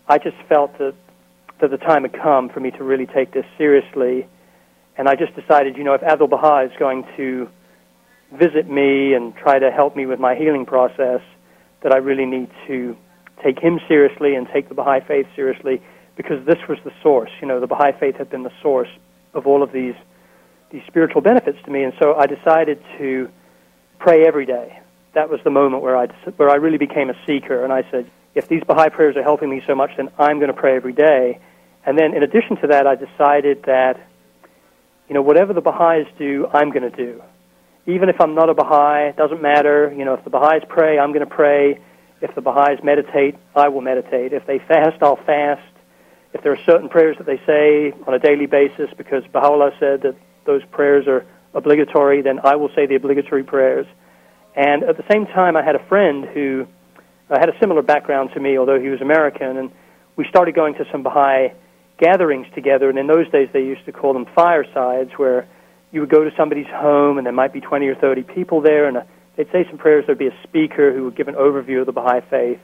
I 0.08 0.18
just 0.18 0.36
felt 0.48 0.78
that, 0.78 0.94
that 1.60 1.70
the 1.70 1.76
time 1.76 2.02
had 2.02 2.12
come 2.12 2.48
for 2.48 2.60
me 2.60 2.70
to 2.72 2.84
really 2.84 3.06
take 3.06 3.32
this 3.32 3.46
seriously 3.58 4.26
and 5.00 5.08
I 5.08 5.16
just 5.16 5.34
decided, 5.34 5.78
you 5.78 5.82
know, 5.82 5.94
if 5.94 6.02
Abdul 6.02 6.28
Baha 6.28 6.70
is 6.70 6.78
going 6.78 7.06
to 7.16 7.48
visit 8.32 8.68
me 8.68 9.14
and 9.14 9.34
try 9.34 9.58
to 9.58 9.70
help 9.70 9.96
me 9.96 10.04
with 10.04 10.20
my 10.20 10.34
healing 10.34 10.66
process, 10.66 11.22
that 11.82 11.90
I 11.90 11.96
really 11.96 12.26
need 12.26 12.50
to 12.66 12.94
take 13.42 13.58
him 13.58 13.80
seriously 13.88 14.34
and 14.34 14.48
take 14.52 14.68
the 14.68 14.74
Baha'i 14.74 15.00
faith 15.00 15.26
seriously 15.34 15.82
because 16.16 16.44
this 16.46 16.58
was 16.68 16.78
the 16.84 16.92
source. 17.02 17.30
You 17.40 17.48
know, 17.48 17.60
the 17.60 17.66
Baha'i 17.66 17.92
faith 17.92 18.16
had 18.16 18.30
been 18.30 18.42
the 18.42 18.52
source 18.62 18.88
of 19.34 19.46
all 19.46 19.62
of 19.62 19.72
these 19.72 19.94
these 20.70 20.82
spiritual 20.86 21.20
benefits 21.20 21.58
to 21.64 21.70
me, 21.70 21.82
and 21.82 21.92
so 21.98 22.14
I 22.14 22.26
decided 22.26 22.80
to 22.98 23.28
pray 23.98 24.24
every 24.24 24.46
day. 24.46 24.78
That 25.14 25.28
was 25.28 25.40
the 25.42 25.50
moment 25.50 25.82
where 25.82 25.96
I 25.96 26.06
where 26.36 26.48
I 26.48 26.56
really 26.56 26.78
became 26.78 27.10
a 27.10 27.16
seeker, 27.26 27.64
and 27.64 27.72
I 27.72 27.82
said, 27.90 28.08
if 28.34 28.46
these 28.46 28.62
Baha'i 28.62 28.90
prayers 28.90 29.16
are 29.16 29.22
helping 29.22 29.50
me 29.50 29.62
so 29.66 29.74
much, 29.74 29.90
then 29.96 30.10
I'm 30.18 30.38
going 30.38 30.54
to 30.54 30.60
pray 30.60 30.76
every 30.76 30.92
day. 30.92 31.40
And 31.84 31.98
then, 31.98 32.14
in 32.14 32.22
addition 32.22 32.56
to 32.58 32.68
that, 32.68 32.86
I 32.86 32.94
decided 32.94 33.64
that 33.64 33.98
you 35.10 35.14
know, 35.14 35.22
whatever 35.22 35.52
the 35.52 35.60
Baha'is 35.60 36.06
do, 36.18 36.46
I'm 36.52 36.70
going 36.70 36.88
to 36.88 36.96
do. 36.96 37.20
Even 37.84 38.08
if 38.08 38.20
I'm 38.20 38.36
not 38.36 38.48
a 38.48 38.54
Baha'i, 38.54 39.08
it 39.08 39.16
doesn't 39.16 39.42
matter. 39.42 39.92
You 39.92 40.04
know, 40.04 40.14
if 40.14 40.22
the 40.22 40.30
Baha'is 40.30 40.62
pray, 40.68 41.00
I'm 41.00 41.12
going 41.12 41.28
to 41.28 41.34
pray. 41.34 41.80
If 42.20 42.34
the 42.34 42.40
Baha'is 42.40 42.80
meditate, 42.82 43.36
I 43.54 43.68
will 43.68 43.80
meditate. 43.80 44.32
If 44.32 44.46
they 44.46 44.58
fast, 44.58 45.02
I'll 45.02 45.16
fast. 45.16 45.62
If 46.32 46.42
there 46.42 46.52
are 46.52 46.62
certain 46.64 46.88
prayers 46.88 47.16
that 47.18 47.26
they 47.26 47.40
say 47.46 47.92
on 48.06 48.14
a 48.14 48.18
daily 48.18 48.46
basis, 48.46 48.90
because 48.96 49.24
Baha'u'llah 49.32 49.72
said 49.80 50.02
that 50.02 50.16
those 50.46 50.62
prayers 50.70 51.06
are 51.08 51.24
obligatory, 51.54 52.22
then 52.22 52.40
I 52.44 52.56
will 52.56 52.70
say 52.74 52.86
the 52.86 52.94
obligatory 52.94 53.42
prayers. 53.42 53.86
And 54.54 54.84
at 54.84 54.96
the 54.96 55.04
same 55.10 55.26
time, 55.26 55.56
I 55.56 55.62
had 55.62 55.74
a 55.74 55.84
friend 55.88 56.24
who 56.24 56.66
uh, 57.30 57.38
had 57.38 57.48
a 57.48 57.58
similar 57.58 57.82
background 57.82 58.30
to 58.34 58.40
me, 58.40 58.58
although 58.58 58.80
he 58.80 58.88
was 58.88 59.00
American, 59.00 59.56
and 59.56 59.70
we 60.16 60.26
started 60.28 60.54
going 60.54 60.74
to 60.74 60.84
some 60.92 61.02
Baha'i 61.02 61.52
gatherings 61.98 62.46
together, 62.54 62.88
and 62.88 62.98
in 62.98 63.06
those 63.06 63.30
days 63.30 63.48
they 63.52 63.60
used 63.60 63.84
to 63.86 63.92
call 63.92 64.12
them 64.12 64.26
firesides, 64.34 65.10
where 65.16 65.48
you 65.92 66.00
would 66.00 66.10
go 66.10 66.24
to 66.24 66.30
somebody's 66.36 66.66
home 66.66 67.18
and 67.18 67.26
there 67.26 67.32
might 67.32 67.52
be 67.52 67.60
20 67.60 67.86
or 67.88 67.94
30 67.94 68.22
people 68.22 68.60
there, 68.60 68.86
and 68.86 68.96
uh, 68.98 69.02
they'd 69.40 69.52
say 69.52 69.66
some 69.70 69.78
prayers. 69.78 70.04
There'd 70.04 70.18
be 70.18 70.26
a 70.26 70.42
speaker 70.42 70.92
who 70.92 71.04
would 71.04 71.16
give 71.16 71.28
an 71.28 71.34
overview 71.34 71.80
of 71.80 71.86
the 71.86 71.92
Baha'i 71.92 72.20
faith. 72.28 72.60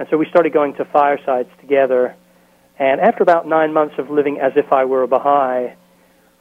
And 0.00 0.08
so 0.10 0.16
we 0.16 0.26
started 0.28 0.52
going 0.52 0.74
to 0.74 0.84
firesides 0.84 1.48
together. 1.60 2.16
And 2.76 3.00
after 3.00 3.22
about 3.22 3.46
nine 3.46 3.72
months 3.72 3.94
of 3.98 4.10
living 4.10 4.40
as 4.40 4.52
if 4.56 4.72
I 4.72 4.84
were 4.84 5.04
a 5.04 5.08
Baha'i, 5.08 5.74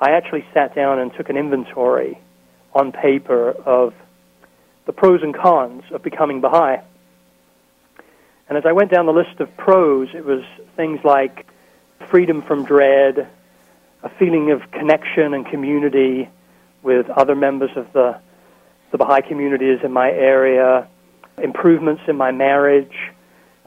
I 0.02 0.12
actually 0.12 0.46
sat 0.52 0.74
down 0.74 0.98
and 0.98 1.14
took 1.14 1.30
an 1.30 1.38
inventory 1.38 2.20
on 2.74 2.92
paper 2.92 3.52
of 3.52 3.94
the 4.88 4.94
pros 4.94 5.22
and 5.22 5.36
cons 5.36 5.84
of 5.92 6.02
becoming 6.02 6.42
Baha'i. 6.42 6.78
And 8.50 8.58
as 8.58 8.64
I 8.66 8.72
went 8.72 8.90
down 8.90 9.06
the 9.06 9.12
list 9.12 9.40
of 9.40 9.56
pros, 9.58 10.10
it 10.16 10.26
was 10.26 10.44
things 10.76 11.02
like 11.04 11.46
freedom 12.10 12.42
from 12.42 12.66
dread, 12.66 13.30
a 14.02 14.10
feeling 14.18 14.50
of 14.50 14.72
connection 14.72 15.36
and 15.36 15.46
community 15.46 16.30
with 16.82 17.10
other 17.12 17.36
members 17.36 17.72
of 17.76 17.92
the, 17.94 18.20
the 18.92 18.98
Baha'i 18.98 19.22
communities 19.22 19.80
in 19.84 19.92
my 19.92 20.10
area, 20.10 20.88
improvements 21.38 22.02
in 22.08 22.16
my 22.16 22.32
marriage, 22.32 22.96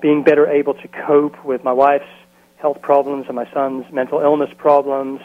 being 0.00 0.22
better 0.22 0.46
able 0.46 0.74
to 0.74 0.88
cope 1.06 1.44
with 1.44 1.62
my 1.62 1.72
wife's 1.72 2.04
health 2.56 2.80
problems 2.83 3.26
and 3.26 3.37
my 3.37 3.50
son's 3.52 3.85
mental 3.92 4.20
illness 4.20 4.50
problems, 4.56 5.20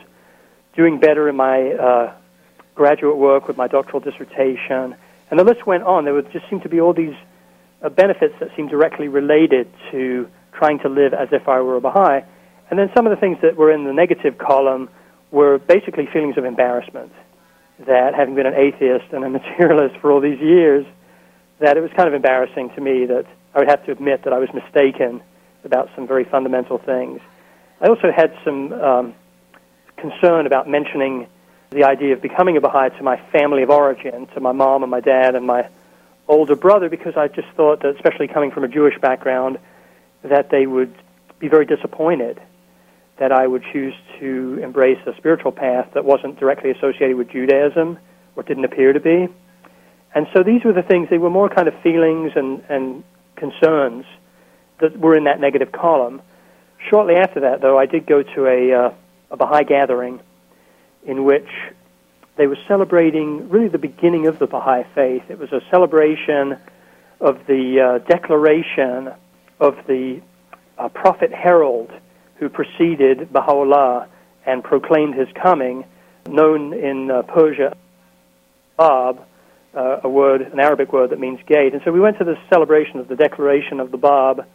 doing 0.76 1.00
better 1.00 1.30
in 1.30 1.36
my 1.36 1.72
uh, 1.72 2.14
graduate 2.76 3.18
work 3.18 3.48
with 3.48 3.58
my 3.58 3.68
doctoral 3.68 4.00
dissertation. 4.00 4.96
And 5.32 5.40
the 5.40 5.44
list 5.44 5.66
went 5.66 5.84
on. 5.84 6.06
There 6.06 6.14
would 6.14 6.32
just 6.32 6.50
seem 6.50 6.62
to 6.62 6.70
be 6.70 6.80
all 6.80 6.94
these 6.94 7.16
uh, 7.82 7.90
benefits 7.90 8.36
that 8.40 8.50
seemed 8.56 8.70
directly 8.70 9.08
related 9.08 9.68
to 9.92 10.30
trying 10.54 10.80
to 10.80 10.90
live 10.90 11.14
as 11.14 11.30
if 11.32 11.48
I 11.48 11.62
were 11.62 11.78
a 11.78 11.82
Baha'i. 11.82 12.22
And 12.70 12.80
then 12.80 12.90
some 12.96 13.06
of 13.06 13.12
the 13.12 13.20
things 13.20 13.38
that 13.42 13.56
were 13.56 13.72
in 13.72 13.86
the 13.86 13.94
negative 13.94 14.38
column 14.38 14.90
were 15.32 15.58
basically 15.58 16.08
feelings 16.12 16.38
of 16.38 16.46
embarrassment. 16.46 17.12
That 17.80 18.16
having 18.16 18.36
been 18.36 18.46
an 18.46 18.54
atheist 18.54 19.12
and 19.12 19.24
a 19.24 19.30
materialist 19.30 19.98
for 19.98 20.12
all 20.12 20.22
these 20.22 20.40
years, 20.40 20.86
that 21.60 21.78
it 21.78 21.82
was 21.82 21.92
kind 21.92 22.08
of 22.08 22.14
embarrassing 22.14 22.70
to 22.76 22.82
me 22.82 23.06
that 23.06 23.26
I 23.54 23.60
would 23.60 23.70
have 23.70 23.86
to 23.86 23.92
admit 23.92 24.24
that 24.24 24.34
I 24.34 24.40
was 24.40 24.50
mistaken 24.54 25.22
about 25.64 25.90
some 25.96 26.08
very 26.08 26.24
fundamental 26.24 26.78
things. 26.78 27.22
I 27.82 27.88
also 27.88 28.12
had 28.12 28.34
some 28.44 28.72
um, 28.74 29.16
concern 29.98 30.46
about 30.46 30.70
mentioning 30.70 31.28
the 31.72 31.84
idea 31.84 32.14
of 32.14 32.22
becoming 32.22 32.56
a 32.56 32.62
Baha'i 32.62 32.90
to 32.92 33.04
my 33.04 33.18
family 33.32 33.64
of 33.64 33.70
origin, 33.70 34.28
to 34.28 34.40
my 34.40 34.52
mom 34.52 34.84
and 34.84 34.92
my 34.92 35.02
dad 35.02 35.36
and 35.36 35.46
my 35.46 35.68
older 36.28 36.56
brother, 36.56 36.90
because 36.90 37.18
I 37.18 37.28
just 37.28 37.48
thought 37.56 37.82
that, 37.82 37.96
especially 37.96 38.28
coming 38.28 38.52
from 38.52 38.64
a 38.64 38.68
Jewish 38.68 38.98
background, 39.00 39.58
that 40.24 40.50
they 40.50 40.66
would 40.66 40.94
be 41.40 41.48
very 41.50 41.66
disappointed 41.66 42.42
that 43.18 43.32
I 43.32 43.48
would 43.48 43.64
choose 43.72 43.94
to 44.20 44.60
embrace 44.62 45.00
a 45.06 45.16
spiritual 45.18 45.52
path 45.52 45.88
that 45.94 46.04
wasn't 46.04 46.40
directly 46.40 46.72
associated 46.72 47.16
with 47.16 47.30
Judaism, 47.30 47.98
or 48.36 48.44
didn't 48.44 48.66
appear 48.66 48.94
to 48.94 49.00
be. 49.00 49.28
And 50.14 50.28
so 50.34 50.44
these 50.44 50.64
were 50.64 50.74
the 50.74 50.82
things, 50.82 51.10
they 51.10 51.18
were 51.18 51.30
more 51.30 51.50
kind 51.50 51.68
of 51.68 51.74
feelings 51.82 52.34
and, 52.36 52.64
and 52.70 53.04
concerns 53.36 54.06
that 54.80 54.98
were 54.98 55.16
in 55.16 55.26
that 55.26 55.40
negative 55.40 55.72
column. 55.72 56.22
Shortly 56.90 57.16
after 57.16 57.42
that, 57.42 57.62
though, 57.62 57.78
I 57.78 57.86
did 57.86 58.06
go 58.06 58.24
to 58.24 58.46
a, 58.46 58.74
uh, 58.74 58.94
a 59.32 59.38
Baha'i 59.38 59.64
gathering 59.64 60.20
in 61.06 61.24
which 61.24 61.48
they 62.38 62.48
were 62.48 62.58
celebrating 62.68 63.50
really 63.50 63.70
the 63.70 63.78
beginning 63.78 64.28
of 64.28 64.40
the 64.40 64.48
Baha'i 64.48 64.84
faith. 64.94 65.24
It 65.30 65.40
was 65.40 65.52
a 65.52 65.62
celebration 65.70 66.58
of 67.22 67.40
the 67.48 67.80
uh, 67.80 68.08
declaration 68.10 69.14
of 69.60 69.78
the 69.88 70.22
uh, 70.78 70.90
prophet 70.90 71.32
herald 71.32 71.92
who 72.40 72.50
preceded 72.50 73.32
Baha'u'llah 73.32 74.08
and 74.46 74.64
proclaimed 74.64 75.16
his 75.16 75.28
coming, 75.42 75.86
known 76.28 76.74
in 76.74 77.10
uh, 77.10 77.22
Persia, 77.24 77.76
Bab, 78.78 79.22
uh, 79.76 80.00
a 80.04 80.10
word, 80.10 80.42
an 80.42 80.60
Arabic 80.60 80.92
word 80.94 81.10
that 81.12 81.20
means 81.20 81.40
gate. 81.48 81.74
And 81.74 81.82
so 81.84 81.92
we 81.92 82.00
went 82.00 82.18
to 82.20 82.24
this 82.24 82.38
celebration 82.50 83.00
of 83.00 83.08
the 83.08 83.16
declaration 83.16 83.80
of 83.80 83.92
the 83.92 83.98
Bab, 83.98 84.46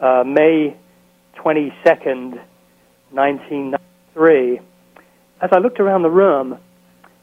uh, 0.00 0.24
May 0.24 0.76
22nd, 1.36 2.40
1993. 3.10 4.60
As 5.40 5.50
I 5.52 5.58
looked 5.58 5.80
around 5.80 6.02
the 6.02 6.10
room, 6.10 6.58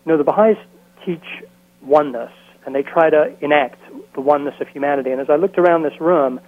you 0.05 0.11
know, 0.11 0.17
the 0.17 0.23
Baha'is 0.23 0.57
teach 1.05 1.23
oneness, 1.81 2.31
and 2.65 2.75
they 2.75 2.83
try 2.83 3.09
to 3.09 3.35
enact 3.41 3.79
the 4.13 4.21
oneness 4.21 4.55
of 4.59 4.67
humanity. 4.67 5.11
And 5.11 5.19
as 5.19 5.29
I 5.29 5.35
looked 5.35 5.57
around 5.57 5.83
this 5.83 5.99
room, 5.99 6.39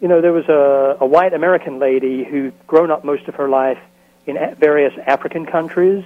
you 0.00 0.08
know, 0.08 0.20
there 0.20 0.32
was 0.32 0.48
a, 0.48 0.96
a 1.00 1.06
white 1.06 1.32
American 1.32 1.78
lady 1.78 2.24
who'd 2.24 2.54
grown 2.66 2.90
up 2.90 3.04
most 3.04 3.26
of 3.28 3.34
her 3.36 3.48
life 3.48 3.78
in 4.26 4.36
various 4.58 4.92
African 5.06 5.46
countries, 5.46 6.04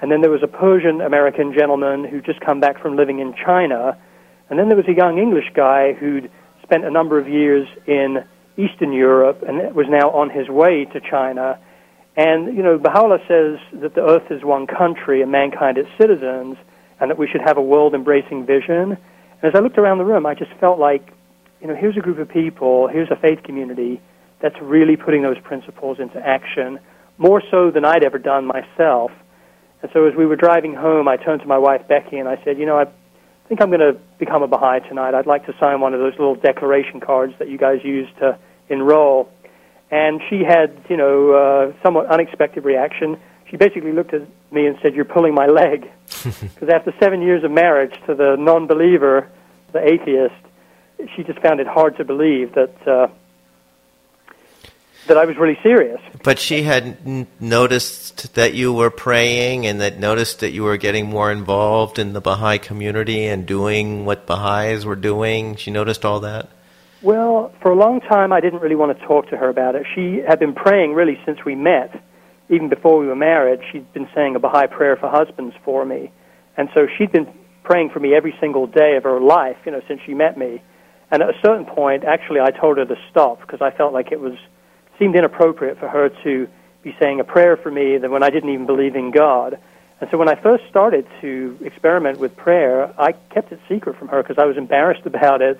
and 0.00 0.10
then 0.10 0.20
there 0.20 0.30
was 0.30 0.42
a 0.42 0.48
Persian 0.48 1.00
American 1.00 1.52
gentleman 1.52 2.04
who'd 2.04 2.24
just 2.24 2.40
come 2.40 2.60
back 2.60 2.80
from 2.80 2.96
living 2.96 3.18
in 3.18 3.34
China, 3.34 3.96
and 4.48 4.58
then 4.58 4.68
there 4.68 4.76
was 4.76 4.88
a 4.88 4.94
young 4.94 5.18
English 5.18 5.50
guy 5.54 5.92
who'd 5.92 6.30
spent 6.62 6.84
a 6.84 6.90
number 6.90 7.18
of 7.18 7.28
years 7.28 7.68
in 7.86 8.24
Eastern 8.56 8.92
Europe 8.92 9.42
and 9.46 9.74
was 9.74 9.86
now 9.88 10.10
on 10.10 10.30
his 10.30 10.48
way 10.48 10.84
to 10.86 11.00
China. 11.00 11.58
And, 12.16 12.56
you 12.56 12.62
know, 12.62 12.78
Baha'u'llah 12.78 13.20
says 13.28 13.58
that 13.80 13.94
the 13.94 14.02
earth 14.02 14.30
is 14.30 14.42
one 14.42 14.66
country 14.66 15.22
and 15.22 15.30
mankind 15.30 15.78
its 15.78 15.88
citizens, 15.98 16.56
and 16.98 17.10
that 17.10 17.18
we 17.18 17.28
should 17.28 17.40
have 17.40 17.56
a 17.56 17.62
world 17.62 17.94
embracing 17.94 18.44
vision. 18.44 18.98
And 19.42 19.44
as 19.44 19.54
I 19.54 19.60
looked 19.60 19.78
around 19.78 19.98
the 19.98 20.04
room, 20.04 20.26
I 20.26 20.34
just 20.34 20.52
felt 20.60 20.78
like 20.78 21.12
you 21.60 21.68
know, 21.68 21.74
here's 21.74 21.96
a 21.96 22.00
group 22.00 22.18
of 22.18 22.28
people, 22.28 22.88
here's 22.88 23.10
a 23.10 23.16
faith 23.16 23.42
community 23.42 24.00
that's 24.40 24.56
really 24.60 24.96
putting 24.96 25.22
those 25.22 25.38
principles 25.40 25.98
into 26.00 26.18
action, 26.18 26.78
more 27.18 27.42
so 27.50 27.70
than 27.70 27.84
I'd 27.84 28.02
ever 28.02 28.18
done 28.18 28.46
myself. 28.46 29.10
And 29.82 29.90
so 29.92 30.06
as 30.06 30.14
we 30.14 30.26
were 30.26 30.36
driving 30.36 30.74
home, 30.74 31.08
I 31.08 31.16
turned 31.16 31.42
to 31.42 31.46
my 31.46 31.58
wife, 31.58 31.86
Becky, 31.88 32.16
and 32.16 32.28
I 32.28 32.42
said, 32.44 32.58
you 32.58 32.66
know, 32.66 32.78
I 32.78 32.86
think 33.48 33.60
I'm 33.60 33.68
going 33.68 33.80
to 33.80 33.98
become 34.18 34.42
a 34.42 34.46
Baha'i 34.46 34.80
tonight. 34.80 35.14
I'd 35.14 35.26
like 35.26 35.46
to 35.46 35.54
sign 35.58 35.80
one 35.80 35.92
of 35.92 36.00
those 36.00 36.12
little 36.12 36.34
declaration 36.34 37.00
cards 37.00 37.34
that 37.38 37.48
you 37.48 37.58
guys 37.58 37.80
use 37.84 38.08
to 38.20 38.38
enroll. 38.68 39.28
And 39.90 40.20
she 40.30 40.42
had, 40.46 40.84
you 40.88 40.96
know, 40.96 41.32
uh, 41.32 41.82
somewhat 41.82 42.06
unexpected 42.06 42.64
reaction. 42.64 43.18
She 43.50 43.56
basically 43.56 43.92
looked 43.92 44.14
at 44.14 44.22
me 44.52 44.66
and 44.66 44.78
said, 44.80 44.94
you're 44.94 45.04
pulling 45.04 45.34
my 45.34 45.46
leg. 45.46 45.90
Because 46.22 46.68
after 46.68 46.92
seven 47.00 47.22
years 47.22 47.44
of 47.44 47.50
marriage 47.50 47.94
to 48.06 48.14
the 48.14 48.36
non-believer, 48.38 49.30
the 49.72 49.82
atheist, 49.82 50.34
she 51.14 51.22
just 51.24 51.40
found 51.40 51.60
it 51.60 51.66
hard 51.66 51.96
to 51.96 52.04
believe 52.04 52.54
that 52.54 52.88
uh, 52.88 53.08
that 55.06 55.16
I 55.16 55.24
was 55.24 55.36
really 55.36 55.58
serious. 55.62 56.00
But 56.22 56.38
she 56.38 56.62
had 56.62 56.98
n- 57.04 57.26
noticed 57.40 58.34
that 58.34 58.54
you 58.54 58.72
were 58.72 58.90
praying 58.90 59.66
and 59.66 59.80
that 59.80 59.98
noticed 59.98 60.40
that 60.40 60.52
you 60.52 60.62
were 60.62 60.76
getting 60.76 61.08
more 61.08 61.32
involved 61.32 61.98
in 61.98 62.12
the 62.12 62.20
Baha'i 62.20 62.58
community 62.58 63.26
and 63.26 63.46
doing 63.46 64.04
what 64.04 64.26
Baha'is 64.26 64.84
were 64.84 64.96
doing. 64.96 65.56
She 65.56 65.70
noticed 65.70 66.04
all 66.04 66.20
that. 66.20 66.48
Well, 67.02 67.52
for 67.62 67.70
a 67.70 67.74
long 67.74 68.00
time, 68.00 68.32
I 68.32 68.40
didn't 68.40 68.60
really 68.60 68.74
want 68.74 68.98
to 68.98 69.06
talk 69.06 69.30
to 69.30 69.36
her 69.36 69.48
about 69.48 69.74
it. 69.74 69.86
She 69.94 70.22
had 70.26 70.38
been 70.38 70.54
praying 70.54 70.92
really 70.92 71.18
since 71.24 71.44
we 71.46 71.54
met, 71.54 72.02
even 72.50 72.68
before 72.68 72.98
we 72.98 73.06
were 73.06 73.16
married. 73.16 73.60
She'd 73.72 73.90
been 73.94 74.08
saying 74.14 74.36
a 74.36 74.38
Baha'i 74.38 74.66
prayer 74.66 74.96
for 74.96 75.08
husbands 75.08 75.56
for 75.64 75.84
me, 75.86 76.12
and 76.58 76.68
so 76.74 76.86
she'd 76.98 77.10
been 77.10 77.26
praying 77.64 77.90
for 77.90 78.00
me 78.00 78.14
every 78.14 78.34
single 78.38 78.66
day 78.66 78.96
of 78.96 79.04
her 79.04 79.18
life, 79.18 79.56
you 79.64 79.72
know, 79.72 79.80
since 79.88 80.00
she 80.04 80.12
met 80.12 80.36
me. 80.36 80.62
And 81.10 81.22
at 81.22 81.30
a 81.30 81.38
certain 81.42 81.64
point, 81.64 82.04
actually, 82.04 82.40
I 82.40 82.50
told 82.50 82.78
her 82.78 82.84
to 82.84 82.96
stop 83.10 83.40
because 83.40 83.60
I 83.60 83.70
felt 83.70 83.92
like 83.92 84.12
it 84.12 84.20
was 84.20 84.34
seemed 84.98 85.16
inappropriate 85.16 85.78
for 85.78 85.88
her 85.88 86.10
to 86.22 86.46
be 86.82 86.94
saying 87.00 87.20
a 87.20 87.24
prayer 87.24 87.56
for 87.56 87.70
me 87.70 87.98
when 87.98 88.22
I 88.22 88.30
didn't 88.30 88.50
even 88.50 88.66
believe 88.66 88.94
in 88.94 89.10
God. 89.10 89.58
And 90.00 90.08
so 90.10 90.18
when 90.18 90.28
I 90.28 90.34
first 90.34 90.64
started 90.68 91.06
to 91.20 91.58
experiment 91.62 92.18
with 92.18 92.36
prayer, 92.36 92.94
I 92.98 93.12
kept 93.12 93.50
it 93.52 93.60
secret 93.68 93.98
from 93.98 94.08
her 94.08 94.22
because 94.22 94.38
I 94.38 94.44
was 94.44 94.56
embarrassed 94.56 95.02
about 95.06 95.42
it, 95.42 95.58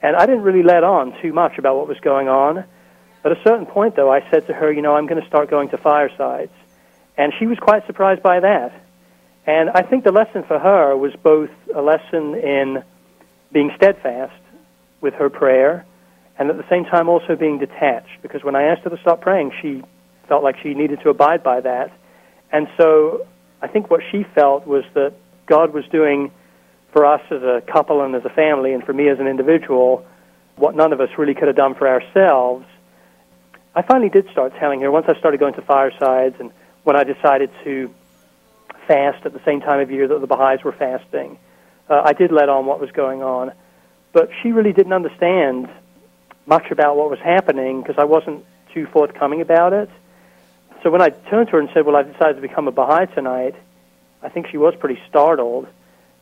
and 0.00 0.14
I 0.16 0.26
didn't 0.26 0.42
really 0.42 0.62
let 0.62 0.84
on 0.84 1.18
too 1.20 1.32
much 1.32 1.58
about 1.58 1.76
what 1.76 1.88
was 1.88 1.98
going 2.00 2.28
on. 2.28 2.64
At 3.24 3.32
a 3.32 3.42
certain 3.42 3.66
point, 3.66 3.96
though, 3.96 4.12
I 4.12 4.20
said 4.30 4.46
to 4.46 4.52
her, 4.52 4.70
"You 4.70 4.82
know, 4.82 4.94
I'm 4.94 5.06
going 5.06 5.20
to 5.20 5.26
start 5.26 5.50
going 5.50 5.70
to 5.70 5.78
firesides," 5.78 6.52
and 7.16 7.32
she 7.38 7.46
was 7.46 7.58
quite 7.58 7.86
surprised 7.86 8.22
by 8.22 8.40
that. 8.40 8.72
And 9.46 9.70
I 9.70 9.82
think 9.82 10.04
the 10.04 10.12
lesson 10.12 10.42
for 10.44 10.58
her 10.58 10.96
was 10.96 11.12
both 11.22 11.50
a 11.74 11.82
lesson 11.82 12.34
in 12.34 12.82
being 13.52 13.72
steadfast 13.76 14.34
with 15.04 15.14
her 15.14 15.30
prayer, 15.30 15.86
and 16.36 16.50
at 16.50 16.56
the 16.56 16.68
same 16.68 16.84
time 16.84 17.08
also 17.08 17.36
being 17.36 17.58
detached. 17.58 18.20
Because 18.22 18.42
when 18.42 18.56
I 18.56 18.64
asked 18.64 18.82
her 18.82 18.90
to 18.90 19.00
stop 19.02 19.20
praying, 19.20 19.52
she 19.62 19.82
felt 20.26 20.42
like 20.42 20.56
she 20.60 20.74
needed 20.74 21.00
to 21.02 21.10
abide 21.10 21.44
by 21.44 21.60
that. 21.60 21.92
And 22.50 22.66
so 22.76 23.26
I 23.62 23.68
think 23.68 23.90
what 23.90 24.00
she 24.10 24.24
felt 24.34 24.66
was 24.66 24.82
that 24.94 25.12
God 25.46 25.72
was 25.72 25.84
doing 25.92 26.32
for 26.92 27.06
us 27.06 27.20
as 27.30 27.42
a 27.42 27.62
couple 27.70 28.02
and 28.02 28.14
as 28.16 28.24
a 28.24 28.30
family, 28.30 28.72
and 28.72 28.82
for 28.82 28.92
me 28.92 29.08
as 29.08 29.20
an 29.20 29.28
individual, 29.28 30.04
what 30.56 30.74
none 30.74 30.92
of 30.92 31.00
us 31.00 31.10
really 31.18 31.34
could 31.34 31.48
have 31.48 31.56
done 31.56 31.74
for 31.74 31.86
ourselves. 31.86 32.66
I 33.74 33.82
finally 33.82 34.08
did 34.08 34.28
start 34.30 34.54
telling 34.58 34.80
her 34.80 34.90
once 34.90 35.06
I 35.08 35.18
started 35.18 35.40
going 35.40 35.54
to 35.54 35.62
firesides 35.62 36.36
and 36.38 36.52
when 36.84 36.96
I 36.96 37.04
decided 37.04 37.50
to 37.64 37.92
fast 38.86 39.26
at 39.26 39.32
the 39.32 39.40
same 39.44 39.60
time 39.60 39.80
of 39.80 39.90
year 39.90 40.06
that 40.06 40.20
the 40.20 40.26
Baha'is 40.26 40.62
were 40.62 40.72
fasting. 40.72 41.38
Uh, 41.88 42.02
I 42.04 42.12
did 42.12 42.30
let 42.30 42.48
on 42.48 42.66
what 42.66 42.80
was 42.80 42.90
going 42.92 43.22
on. 43.22 43.52
But 44.14 44.30
she 44.42 44.52
really 44.52 44.72
didn't 44.72 44.92
understand 44.92 45.68
much 46.46 46.70
about 46.70 46.96
what 46.96 47.10
was 47.10 47.18
happening 47.18 47.82
because 47.82 47.96
I 47.98 48.04
wasn't 48.04 48.46
too 48.72 48.86
forthcoming 48.86 49.40
about 49.40 49.72
it. 49.72 49.90
So 50.82 50.90
when 50.90 51.02
I 51.02 51.10
turned 51.10 51.48
to 51.48 51.52
her 51.52 51.58
and 51.58 51.68
said, 51.74 51.84
Well, 51.84 51.96
I've 51.96 52.10
decided 52.10 52.36
to 52.36 52.40
become 52.40 52.68
a 52.68 52.72
Baha'i 52.72 53.06
tonight, 53.06 53.56
I 54.22 54.28
think 54.28 54.46
she 54.50 54.56
was 54.56 54.74
pretty 54.78 55.00
startled. 55.08 55.66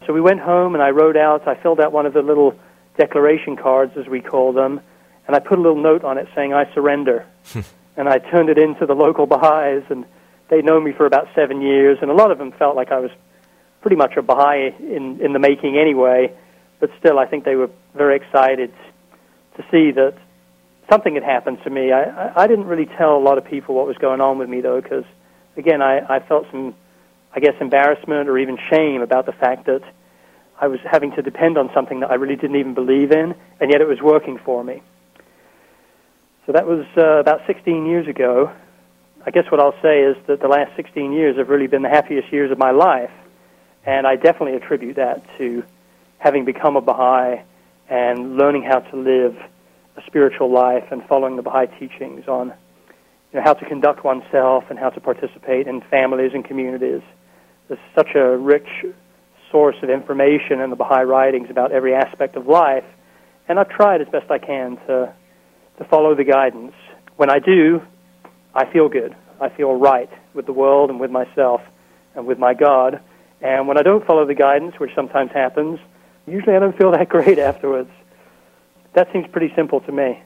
So 0.06 0.12
we 0.14 0.20
went 0.20 0.40
home 0.40 0.74
and 0.74 0.82
I 0.82 0.90
wrote 0.90 1.16
out, 1.16 1.46
I 1.46 1.54
filled 1.54 1.80
out 1.80 1.92
one 1.92 2.06
of 2.06 2.14
the 2.14 2.22
little 2.22 2.58
declaration 2.96 3.56
cards, 3.56 3.96
as 3.96 4.06
we 4.06 4.20
call 4.20 4.52
them, 4.52 4.80
and 5.26 5.36
I 5.36 5.38
put 5.38 5.58
a 5.58 5.62
little 5.62 5.80
note 5.80 6.02
on 6.02 6.16
it 6.16 6.28
saying, 6.34 6.54
I 6.54 6.72
surrender. 6.74 7.26
Hmm. 7.46 7.60
and 7.96 8.08
I 8.08 8.18
turned 8.18 8.48
it 8.48 8.56
in 8.56 8.74
to 8.76 8.86
the 8.86 8.94
local 8.94 9.26
Baha'is, 9.26 9.84
and 9.90 10.06
they'd 10.48 10.64
known 10.64 10.82
me 10.82 10.92
for 10.92 11.04
about 11.04 11.28
seven 11.34 11.60
years, 11.60 11.98
and 12.00 12.10
a 12.10 12.14
lot 12.14 12.30
of 12.30 12.38
them 12.38 12.52
felt 12.52 12.74
like 12.74 12.90
I 12.90 13.00
was 13.00 13.10
pretty 13.82 13.96
much 13.96 14.16
a 14.16 14.22
Baha'i 14.22 14.74
in, 14.78 15.20
in 15.20 15.34
the 15.34 15.38
making 15.38 15.76
anyway 15.76 16.34
but 16.82 16.90
still, 16.98 17.20
I 17.20 17.26
think 17.26 17.44
they 17.44 17.54
were 17.54 17.70
very 17.94 18.16
excited 18.16 18.74
to 19.56 19.62
see 19.70 19.92
that 19.92 20.14
something 20.90 21.14
had 21.14 21.22
happened 21.22 21.58
to 21.62 21.70
me. 21.70 21.92
I, 21.92 22.32
I, 22.34 22.48
didn't 22.48 22.64
really 22.64 22.86
tell 22.86 23.16
a 23.16 23.22
lot 23.22 23.38
of 23.38 23.44
people 23.44 23.76
what 23.76 23.86
was 23.86 23.96
going 23.98 24.20
on 24.20 24.38
with 24.38 24.48
me, 24.48 24.62
though, 24.62 24.80
because, 24.80 25.04
again, 25.56 25.80
I, 25.80 26.00
I 26.16 26.18
felt 26.18 26.44
some, 26.50 26.74
I 27.32 27.38
guess, 27.38 27.54
embarrassment 27.60 28.28
or 28.28 28.36
even 28.36 28.58
shame 28.68 29.00
about 29.00 29.26
the 29.26 29.32
fact 29.32 29.66
that 29.66 29.82
I 30.60 30.66
was 30.66 30.80
having 30.80 31.12
to 31.12 31.22
depend 31.22 31.56
on 31.56 31.70
something 31.72 32.00
that 32.00 32.10
I 32.10 32.14
really 32.14 32.34
didn't 32.34 32.56
even 32.56 32.74
believe 32.74 33.12
in, 33.12 33.36
and 33.60 33.70
yet 33.70 33.80
it 33.80 33.86
was 33.86 34.00
working 34.02 34.38
for 34.38 34.64
me. 34.64 34.82
So 36.46 36.52
that 36.52 36.66
was 36.66 36.84
uh, 36.96 37.20
about 37.20 37.46
16 37.46 37.86
years 37.86 38.08
ago. 38.08 38.50
I 39.24 39.30
guess 39.30 39.44
what 39.52 39.60
I'll 39.60 39.80
say 39.80 40.00
is 40.00 40.16
that 40.26 40.40
the 40.40 40.48
last 40.48 40.74
16 40.74 41.12
years 41.12 41.36
have 41.36 41.48
really 41.48 41.68
been 41.68 41.82
the 41.82 41.90
happiest 41.90 42.32
years 42.32 42.50
of 42.50 42.58
my 42.58 42.72
life, 42.72 43.12
and 43.86 44.04
I 44.04 44.16
definitely 44.16 44.56
attribute 44.56 44.96
that 44.96 45.22
to 45.38 45.62
having 46.22 46.44
become 46.44 46.76
a 46.76 46.80
Baha'i 46.80 47.42
and 47.90 48.36
learning 48.36 48.62
how 48.62 48.78
to 48.78 48.96
live 48.96 49.34
a 49.96 50.02
spiritual 50.06 50.52
life 50.52 50.84
and 50.92 51.02
following 51.08 51.34
the 51.34 51.42
Baha'i 51.42 51.66
teachings 51.80 52.28
on 52.28 52.52
you 53.32 53.38
know, 53.38 53.42
how 53.42 53.54
to 53.54 53.64
conduct 53.64 54.04
oneself 54.04 54.64
and 54.70 54.78
how 54.78 54.88
to 54.90 55.00
participate 55.00 55.66
in 55.66 55.80
families 55.90 56.30
and 56.32 56.44
communities. 56.44 57.02
There's 57.66 57.80
such 57.96 58.14
a 58.14 58.36
rich 58.36 58.68
source 59.50 59.74
of 59.82 59.90
information 59.90 60.60
in 60.60 60.70
the 60.70 60.76
Baha'i 60.76 61.02
writings 61.02 61.48
about 61.50 61.72
every 61.72 61.92
aspect 61.92 62.36
of 62.36 62.46
life, 62.46 62.84
and 63.48 63.58
I've 63.58 63.68
tried 63.68 64.00
as 64.00 64.08
best 64.08 64.30
I 64.30 64.38
can 64.38 64.76
to, 64.86 65.12
to 65.78 65.84
follow 65.90 66.14
the 66.14 66.24
guidance. 66.24 66.74
When 67.16 67.30
I 67.30 67.40
do, 67.40 67.82
I 68.54 68.70
feel 68.72 68.88
good. 68.88 69.16
I 69.40 69.48
feel 69.48 69.74
right 69.74 70.10
with 70.34 70.46
the 70.46 70.52
world 70.52 70.88
and 70.88 71.00
with 71.00 71.10
myself 71.10 71.62
and 72.14 72.26
with 72.26 72.38
my 72.38 72.54
God. 72.54 73.00
And 73.40 73.66
when 73.66 73.76
I 73.76 73.82
don't 73.82 74.06
follow 74.06 74.24
the 74.24 74.34
guidance, 74.34 74.78
which 74.78 74.92
sometimes 74.94 75.32
happens, 75.32 75.80
usually 76.26 76.54
I 76.54 76.58
don't 76.58 76.76
feel 76.76 76.92
that 76.92 77.08
great 77.10 77.38
afterwards. 77.38 77.90
That 78.94 79.12
seems 79.12 79.26
pretty 79.28 79.52
simple 79.54 79.80
to 79.80 79.92
me. 79.92 80.22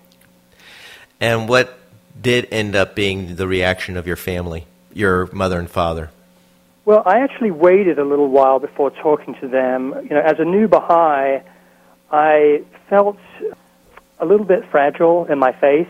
And 1.20 1.48
what 1.48 1.78
did 2.20 2.48
end 2.50 2.74
up 2.74 2.94
being 2.94 3.36
the 3.36 3.46
reaction 3.46 3.96
of 3.96 4.06
your 4.06 4.16
family, 4.16 4.66
your 4.92 5.26
mother 5.32 5.58
and 5.58 5.70
father? 5.70 6.10
Well, 6.84 7.02
I 7.04 7.20
actually 7.20 7.50
waited 7.50 7.98
a 7.98 8.04
little 8.04 8.28
while 8.28 8.60
before 8.60 8.90
talking 8.90 9.34
to 9.40 9.48
them. 9.48 9.92
You 10.04 10.10
know, 10.10 10.20
as 10.20 10.38
a 10.38 10.44
new 10.44 10.68
Baha'i, 10.68 11.42
I 12.10 12.62
felt 12.88 13.18
a 14.18 14.24
little 14.24 14.46
bit 14.46 14.64
fragile 14.70 15.26
in 15.26 15.38
my 15.38 15.52
faith 15.52 15.88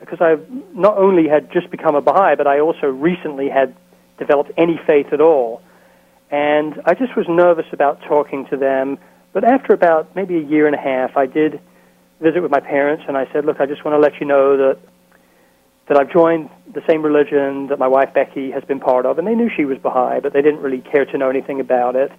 because 0.00 0.20
I 0.20 0.36
not 0.74 0.96
only 0.98 1.28
had 1.28 1.50
just 1.52 1.70
become 1.70 1.94
a 1.94 2.00
Baha'i, 2.00 2.36
but 2.36 2.46
I 2.46 2.60
also 2.60 2.86
recently 2.86 3.48
had 3.48 3.74
developed 4.18 4.52
any 4.56 4.78
faith 4.86 5.12
at 5.12 5.20
all. 5.20 5.62
And 6.30 6.80
I 6.84 6.94
just 6.94 7.16
was 7.16 7.26
nervous 7.28 7.66
about 7.72 8.02
talking 8.02 8.46
to 8.50 8.56
them. 8.56 8.98
But 9.38 9.48
after 9.48 9.72
about 9.72 10.16
maybe 10.16 10.36
a 10.36 10.40
year 10.40 10.66
and 10.66 10.74
a 10.74 10.80
half, 10.80 11.16
I 11.16 11.26
did 11.26 11.60
visit 12.20 12.42
with 12.42 12.50
my 12.50 12.58
parents, 12.58 13.04
and 13.06 13.16
I 13.16 13.28
said, 13.32 13.44
"Look, 13.44 13.60
I 13.60 13.66
just 13.66 13.84
want 13.84 13.94
to 13.94 14.00
let 14.00 14.18
you 14.18 14.26
know 14.26 14.56
that 14.56 14.78
that 15.86 15.96
I've 15.96 16.10
joined 16.10 16.50
the 16.72 16.82
same 16.88 17.02
religion 17.02 17.68
that 17.68 17.78
my 17.78 17.86
wife 17.86 18.12
Becky 18.12 18.50
has 18.50 18.64
been 18.64 18.80
part 18.80 19.06
of." 19.06 19.16
And 19.16 19.28
they 19.28 19.36
knew 19.36 19.48
she 19.48 19.64
was 19.64 19.78
Baha'i, 19.78 20.18
but 20.18 20.32
they 20.32 20.42
didn't 20.42 20.60
really 20.60 20.80
care 20.80 21.04
to 21.04 21.16
know 21.16 21.30
anything 21.30 21.60
about 21.60 21.94
it. 21.94 22.10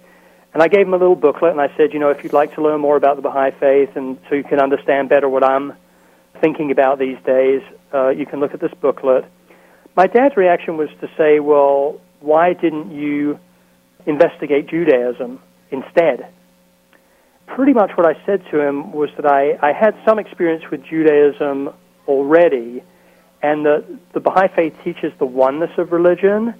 And 0.54 0.62
I 0.62 0.68
gave 0.68 0.86
them 0.86 0.94
a 0.94 0.96
little 0.96 1.14
booklet, 1.14 1.52
and 1.52 1.60
I 1.60 1.70
said, 1.76 1.92
"You 1.92 1.98
know, 1.98 2.08
if 2.08 2.24
you'd 2.24 2.32
like 2.32 2.54
to 2.54 2.62
learn 2.62 2.80
more 2.80 2.96
about 2.96 3.16
the 3.16 3.22
Baha'i 3.22 3.50
faith, 3.50 3.96
and 3.96 4.16
so 4.30 4.34
you 4.34 4.42
can 4.42 4.58
understand 4.58 5.10
better 5.10 5.28
what 5.28 5.44
I'm 5.44 5.74
thinking 6.40 6.70
about 6.70 6.98
these 6.98 7.18
days, 7.26 7.60
uh, 7.92 8.08
you 8.08 8.24
can 8.24 8.40
look 8.40 8.54
at 8.54 8.60
this 8.60 8.72
booklet." 8.72 9.26
My 9.94 10.06
dad's 10.06 10.38
reaction 10.38 10.78
was 10.78 10.88
to 11.02 11.08
say, 11.18 11.38
"Well, 11.38 12.00
why 12.20 12.54
didn't 12.54 12.92
you 12.92 13.38
investigate 14.06 14.68
Judaism 14.68 15.38
instead?" 15.70 16.24
Pretty 17.54 17.72
much 17.72 17.90
what 17.96 18.06
I 18.06 18.14
said 18.24 18.42
to 18.50 18.60
him 18.60 18.92
was 18.92 19.10
that 19.16 19.26
I, 19.26 19.58
I 19.60 19.72
had 19.72 19.94
some 20.06 20.18
experience 20.18 20.64
with 20.70 20.84
Judaism 20.84 21.70
already, 22.06 22.82
and 23.42 23.64
that 23.66 23.84
the 24.12 24.20
Baha'i 24.20 24.48
faith 24.54 24.74
teaches 24.84 25.12
the 25.18 25.26
oneness 25.26 25.70
of 25.78 25.92
religion. 25.92 26.54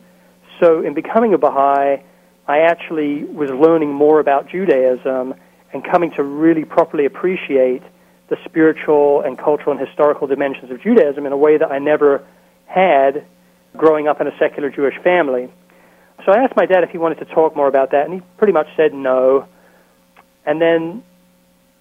So, 0.61 0.83
in 0.83 0.95
becoming 0.95 1.35
a 1.35 1.39
Baha'i, 1.39 2.03
I 2.47 2.59
actually 2.59 3.25
was 3.25 3.51
learning 3.51 3.93
more 3.93 4.21
about 4.21 4.49
Judaism 4.49 5.35
and 5.73 5.85
coming 5.85 6.11
to 6.17 6.23
really 6.23 6.65
properly 6.65 7.07
appreciate 7.07 7.83
the 8.29 8.37
spiritual 8.45 9.23
and 9.23 9.39
cultural 9.39 9.77
and 9.77 9.87
historical 9.87 10.27
dimensions 10.27 10.71
of 10.71 10.83
Judaism 10.83 11.27
in 11.27 11.33
a 11.33 11.37
way 11.37 11.59
that 11.59 11.71
I 11.71 11.79
never 11.79 12.27
had 12.67 13.25
growing 13.77 14.09
up 14.09 14.21
in 14.21 14.27
a 14.27 14.37
secular 14.39 14.71
Jewish 14.71 14.95
family. 15.03 15.49
So 16.25 16.33
I 16.33 16.43
asked 16.43 16.57
my 16.57 16.67
dad 16.67 16.83
if 16.83 16.91
he 16.91 16.99
wanted 16.99 17.19
to 17.21 17.25
talk 17.27 17.57
more 17.57 17.69
about 17.69 17.93
that, 17.93 18.05
and 18.07 18.15
he 18.15 18.21
pretty 18.37 18.53
much 18.53 18.67
said 18.77 18.93
no. 18.93 19.47
And 20.47 20.61
then 20.61 21.03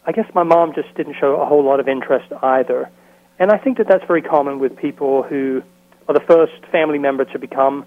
I 0.05 0.11
guess 0.11 0.25
my 0.33 0.43
mom 0.43 0.73
just 0.73 0.93
didn't 0.95 1.15
show 1.19 1.35
a 1.41 1.45
whole 1.45 1.63
lot 1.63 1.79
of 1.79 1.87
interest 1.87 2.31
either. 2.41 2.89
And 3.37 3.51
I 3.51 3.57
think 3.57 3.77
that 3.77 3.87
that's 3.87 4.03
very 4.05 4.21
common 4.21 4.59
with 4.59 4.75
people 4.75 5.23
who 5.23 5.61
are 6.07 6.13
the 6.13 6.19
first 6.21 6.65
family 6.71 6.97
member 6.97 7.25
to 7.25 7.39
become 7.39 7.85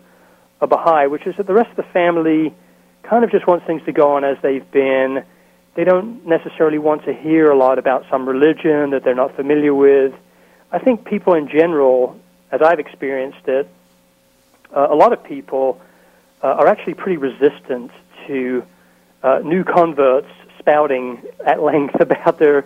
a 0.60 0.66
Baha'i, 0.66 1.08
which 1.08 1.26
is 1.26 1.36
that 1.36 1.46
the 1.46 1.52
rest 1.52 1.70
of 1.70 1.76
the 1.76 1.92
family 1.92 2.54
kind 3.02 3.24
of 3.24 3.30
just 3.30 3.46
wants 3.46 3.66
things 3.66 3.82
to 3.84 3.92
go 3.92 4.12
on 4.12 4.24
as 4.24 4.36
they've 4.42 4.70
been. 4.70 5.24
They 5.74 5.84
don't 5.84 6.24
necessarily 6.26 6.78
want 6.78 7.04
to 7.04 7.12
hear 7.12 7.50
a 7.50 7.56
lot 7.56 7.78
about 7.78 8.04
some 8.10 8.28
religion 8.28 8.90
that 8.90 9.02
they're 9.04 9.14
not 9.14 9.34
familiar 9.34 9.74
with. 9.74 10.14
I 10.70 10.78
think 10.78 11.04
people 11.04 11.34
in 11.34 11.48
general, 11.48 12.16
as 12.50 12.62
I've 12.62 12.78
experienced 12.78 13.46
it, 13.48 13.68
uh, 14.74 14.86
a 14.90 14.94
lot 14.94 15.12
of 15.12 15.24
people 15.24 15.80
uh, 16.42 16.46
are 16.46 16.66
actually 16.66 16.94
pretty 16.94 17.16
resistant 17.16 17.90
to 18.26 18.62
uh, 19.22 19.40
new 19.44 19.64
converts 19.64 20.28
spouting 20.62 21.22
at 21.44 21.62
length 21.62 21.94
about 22.00 22.38
their 22.38 22.64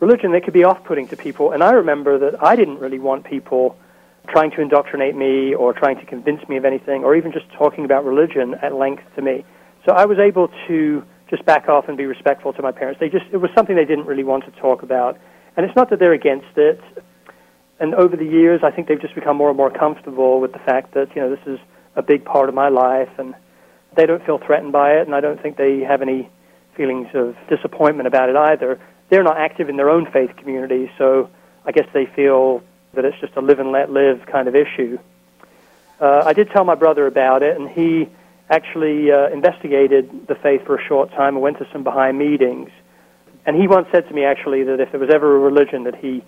religion 0.00 0.32
that 0.32 0.44
could 0.44 0.54
be 0.54 0.64
off-putting 0.64 1.08
to 1.08 1.16
people. 1.16 1.52
And 1.52 1.62
I 1.62 1.72
remember 1.72 2.18
that 2.18 2.42
I 2.42 2.56
didn't 2.56 2.78
really 2.78 2.98
want 2.98 3.24
people 3.24 3.76
trying 4.28 4.50
to 4.52 4.60
indoctrinate 4.60 5.14
me 5.14 5.54
or 5.54 5.72
trying 5.72 5.98
to 5.98 6.06
convince 6.06 6.48
me 6.48 6.56
of 6.56 6.64
anything 6.64 7.04
or 7.04 7.14
even 7.16 7.32
just 7.32 7.48
talking 7.52 7.84
about 7.84 8.04
religion 8.04 8.54
at 8.62 8.74
length 8.74 9.02
to 9.16 9.22
me. 9.22 9.44
So 9.84 9.92
I 9.92 10.06
was 10.06 10.18
able 10.18 10.48
to 10.68 11.04
just 11.28 11.44
back 11.44 11.68
off 11.68 11.88
and 11.88 11.96
be 11.96 12.06
respectful 12.06 12.52
to 12.52 12.62
my 12.62 12.72
parents. 12.72 13.00
They 13.00 13.08
just 13.08 13.24
it 13.32 13.38
was 13.38 13.50
something 13.54 13.74
they 13.74 13.84
didn't 13.84 14.06
really 14.06 14.24
want 14.24 14.44
to 14.44 14.50
talk 14.60 14.82
about. 14.82 15.18
And 15.56 15.66
it's 15.66 15.74
not 15.74 15.90
that 15.90 15.98
they're 15.98 16.12
against 16.12 16.56
it. 16.56 16.80
And 17.80 17.94
over 17.94 18.16
the 18.16 18.24
years, 18.24 18.60
I 18.62 18.70
think 18.70 18.86
they've 18.86 19.00
just 19.00 19.14
become 19.14 19.36
more 19.36 19.48
and 19.48 19.56
more 19.56 19.70
comfortable 19.70 20.40
with 20.40 20.52
the 20.52 20.60
fact 20.60 20.94
that, 20.94 21.14
you 21.16 21.22
know, 21.22 21.30
this 21.30 21.46
is 21.46 21.58
a 21.96 22.02
big 22.02 22.24
part 22.24 22.48
of 22.48 22.54
my 22.54 22.68
life 22.68 23.10
and 23.18 23.34
they 23.96 24.06
don't 24.06 24.24
feel 24.24 24.38
threatened 24.38 24.72
by 24.72 24.92
it 24.92 25.06
and 25.06 25.14
I 25.14 25.20
don't 25.20 25.40
think 25.42 25.56
they 25.56 25.80
have 25.80 26.00
any 26.00 26.30
feelings 26.76 27.08
of 27.14 27.36
disappointment 27.48 28.06
about 28.06 28.28
it 28.28 28.36
either. 28.36 28.80
They're 29.08 29.22
not 29.22 29.36
active 29.36 29.68
in 29.68 29.76
their 29.76 29.90
own 29.90 30.10
faith 30.10 30.36
community, 30.36 30.90
so 30.98 31.30
I 31.64 31.72
guess 31.72 31.86
they 31.92 32.06
feel 32.06 32.62
that 32.94 33.04
it's 33.04 33.18
just 33.20 33.36
a 33.36 33.40
live 33.40 33.58
and 33.58 33.72
let 33.72 33.90
live 33.90 34.26
kind 34.26 34.48
of 34.48 34.56
issue. 34.56 34.98
Uh, 36.00 36.22
I 36.24 36.32
did 36.32 36.50
tell 36.50 36.64
my 36.64 36.74
brother 36.74 37.06
about 37.06 37.42
it, 37.42 37.56
and 37.56 37.68
he 37.68 38.08
actually 38.50 39.10
uh, 39.10 39.28
investigated 39.28 40.26
the 40.26 40.34
faith 40.34 40.64
for 40.66 40.76
a 40.76 40.84
short 40.84 41.10
time 41.10 41.34
and 41.34 41.42
went 41.42 41.58
to 41.58 41.66
some 41.72 41.82
Baha'i 41.84 42.12
meetings. 42.12 42.70
And 43.46 43.56
he 43.56 43.66
once 43.66 43.88
said 43.92 44.08
to 44.08 44.14
me, 44.14 44.24
actually, 44.24 44.64
that 44.64 44.80
if 44.80 44.90
there 44.90 45.00
was 45.00 45.10
ever 45.10 45.36
a 45.36 45.38
religion 45.38 45.84
that 45.84 45.96
he 45.96 46.22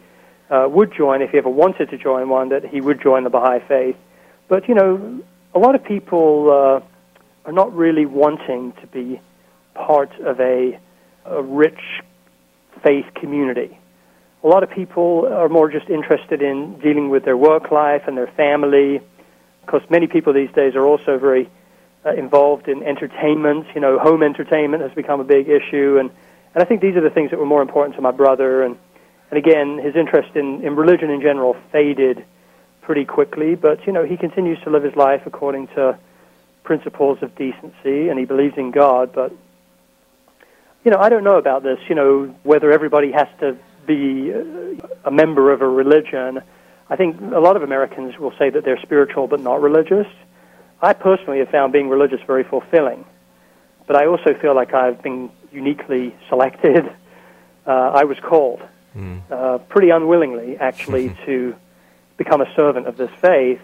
uh, 0.50 0.66
would 0.70 0.92
join, 0.94 1.22
if 1.22 1.30
he 1.30 1.38
ever 1.38 1.48
wanted 1.48 1.90
to 1.90 1.98
join 1.98 2.28
one, 2.28 2.48
that 2.50 2.64
he 2.64 2.80
would 2.80 3.00
join 3.00 3.24
the 3.24 3.30
Baha'i 3.30 3.60
faith. 3.66 3.96
But, 4.48 4.68
you 4.68 4.74
know, 4.74 5.22
a 5.54 5.58
lot 5.58 5.74
of 5.74 5.84
people 5.84 6.50
uh, 6.50 7.46
are 7.46 7.52
not 7.52 7.74
really 7.74 8.06
wanting 8.06 8.72
to 8.80 8.86
be 8.86 9.20
part 9.74 10.12
of 10.20 10.40
a, 10.40 10.78
a 11.24 11.42
rich 11.42 11.80
faith 12.82 13.06
community. 13.14 13.78
A 14.42 14.46
lot 14.46 14.62
of 14.62 14.70
people 14.70 15.26
are 15.30 15.48
more 15.48 15.70
just 15.70 15.88
interested 15.88 16.42
in 16.42 16.78
dealing 16.80 17.08
with 17.08 17.24
their 17.24 17.36
work 17.36 17.70
life 17.70 18.02
and 18.06 18.16
their 18.16 18.26
family. 18.26 19.00
Because 19.64 19.82
many 19.88 20.06
people 20.06 20.32
these 20.34 20.52
days 20.52 20.74
are 20.74 20.86
also 20.86 21.18
very 21.18 21.48
uh, 22.04 22.12
involved 22.12 22.68
in 22.68 22.82
entertainment. 22.82 23.66
You 23.74 23.80
know, 23.80 23.98
home 23.98 24.22
entertainment 24.22 24.82
has 24.82 24.92
become 24.92 25.20
a 25.20 25.24
big 25.24 25.48
issue, 25.48 25.96
and 25.98 26.10
and 26.54 26.62
I 26.62 26.66
think 26.66 26.82
these 26.82 26.96
are 26.96 27.00
the 27.00 27.10
things 27.10 27.30
that 27.30 27.38
were 27.38 27.46
more 27.46 27.62
important 27.62 27.96
to 27.96 28.02
my 28.02 28.10
brother. 28.10 28.62
And 28.62 28.76
and 29.30 29.38
again, 29.38 29.78
his 29.78 29.96
interest 29.96 30.36
in 30.36 30.62
in 30.62 30.76
religion 30.76 31.10
in 31.10 31.22
general 31.22 31.56
faded 31.72 32.24
pretty 32.82 33.06
quickly. 33.06 33.54
But 33.54 33.86
you 33.86 33.92
know, 33.92 34.04
he 34.04 34.18
continues 34.18 34.58
to 34.64 34.70
live 34.70 34.82
his 34.82 34.94
life 34.96 35.22
according 35.24 35.68
to 35.68 35.98
principles 36.62 37.18
of 37.22 37.34
decency, 37.36 38.08
and 38.08 38.18
he 38.18 38.26
believes 38.26 38.58
in 38.58 38.70
God. 38.70 39.12
But 39.14 39.32
you 40.84 40.90
know, 40.90 40.98
I 40.98 41.08
don't 41.08 41.24
know 41.24 41.38
about 41.38 41.62
this, 41.62 41.78
you 41.88 41.94
know, 41.94 42.34
whether 42.42 42.70
everybody 42.70 43.10
has 43.12 43.28
to 43.40 43.56
be 43.86 44.32
a 45.04 45.10
member 45.10 45.52
of 45.52 45.62
a 45.62 45.68
religion. 45.68 46.42
I 46.90 46.96
think 46.96 47.20
a 47.20 47.40
lot 47.40 47.56
of 47.56 47.62
Americans 47.62 48.18
will 48.18 48.32
say 48.38 48.50
that 48.50 48.64
they're 48.64 48.80
spiritual 48.82 49.26
but 49.26 49.40
not 49.40 49.62
religious. 49.62 50.06
I 50.82 50.92
personally 50.92 51.38
have 51.38 51.48
found 51.48 51.72
being 51.72 51.88
religious 51.88 52.20
very 52.26 52.44
fulfilling. 52.44 53.04
But 53.86 53.96
I 53.96 54.06
also 54.06 54.34
feel 54.40 54.54
like 54.54 54.74
I've 54.74 55.02
been 55.02 55.30
uniquely 55.52 56.14
selected. 56.28 56.84
Uh, 57.66 57.92
I 57.94 58.04
was 58.04 58.18
called, 58.20 58.60
mm. 58.94 59.22
uh, 59.30 59.56
pretty 59.56 59.88
unwillingly, 59.88 60.58
actually, 60.58 61.16
to 61.24 61.56
become 62.18 62.42
a 62.42 62.54
servant 62.54 62.86
of 62.86 62.98
this 62.98 63.08
faith, 63.22 63.62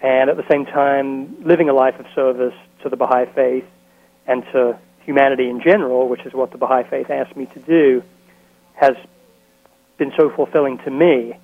and 0.00 0.30
at 0.30 0.38
the 0.38 0.48
same 0.50 0.64
time 0.64 1.44
living 1.44 1.68
a 1.68 1.74
life 1.74 2.00
of 2.00 2.06
service 2.14 2.54
to 2.82 2.88
the 2.88 2.96
Baha'i 2.96 3.26
faith 3.34 3.66
and 4.26 4.42
to 4.54 4.78
humanity 5.06 5.48
in 5.48 5.62
general, 5.62 6.08
which 6.08 6.26
is 6.26 6.34
what 6.34 6.50
the 6.50 6.58
Baha'i 6.58 6.82
Faith 6.82 7.08
asked 7.10 7.36
me 7.36 7.46
to 7.46 7.60
do, 7.60 8.02
has 8.74 8.96
been 9.96 10.12
so 10.18 10.30
fulfilling 10.30 10.78
to 10.78 10.90
me. 10.90 11.38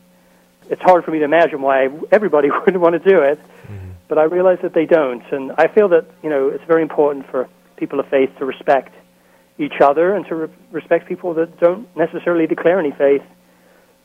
It's 0.69 0.83
hard 0.83 1.05
for 1.05 1.13
me 1.13 1.21
to 1.21 1.25
imagine 1.25 1.63
why 1.63 1.89
everybody 2.11 2.51
would 2.67 2.77
want 2.77 3.01
to 3.01 3.11
do 3.11 3.23
it, 3.23 3.39
mm-hmm. 3.39 3.93
but 4.09 4.19
I 4.19 4.25
realize 4.25 4.59
that 4.63 4.75
they 4.75 4.85
don't. 4.85 5.25
And 5.33 5.53
I 5.57 5.69
feel 5.69 5.89
that, 5.89 6.07
you 6.23 6.29
know, 6.29 6.49
it's 6.49 6.65
very 6.65 6.83
important 6.83 7.31
for 7.31 7.49
people 7.77 8.01
of 8.01 8.09
faith 8.09 8.31
to 8.39 8.45
respect 8.45 8.95
each 9.59 9.81
other 9.81 10.15
and 10.15 10.27
to 10.27 10.35
re- 10.35 10.49
respect 10.73 11.09
people 11.09 11.35
that 11.35 11.59
don't 11.61 11.89
necessarily 11.97 12.47
declare 12.47 12.81
any 12.81 12.91
faith 12.91 13.23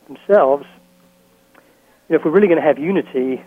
themselves. 0.07 0.65
You 2.07 2.13
know, 2.13 2.19
if 2.19 2.25
we're 2.25 2.31
really 2.31 2.47
going 2.47 2.61
to 2.61 2.65
have 2.65 2.77
unity, 2.77 3.43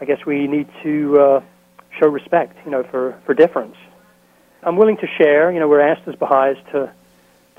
I 0.00 0.04
guess 0.04 0.24
we 0.26 0.46
need 0.46 0.68
to 0.82 1.18
uh, 1.18 1.40
show 1.98 2.08
respect, 2.08 2.56
you 2.64 2.70
know, 2.70 2.82
for, 2.84 3.18
for 3.24 3.34
difference. 3.34 3.76
I'm 4.62 4.76
willing 4.76 4.96
to 4.98 5.06
share. 5.06 5.52
You 5.52 5.60
know, 5.60 5.68
we're 5.68 5.80
asked 5.80 6.06
as 6.08 6.14
Baha'is 6.16 6.58
to 6.72 6.92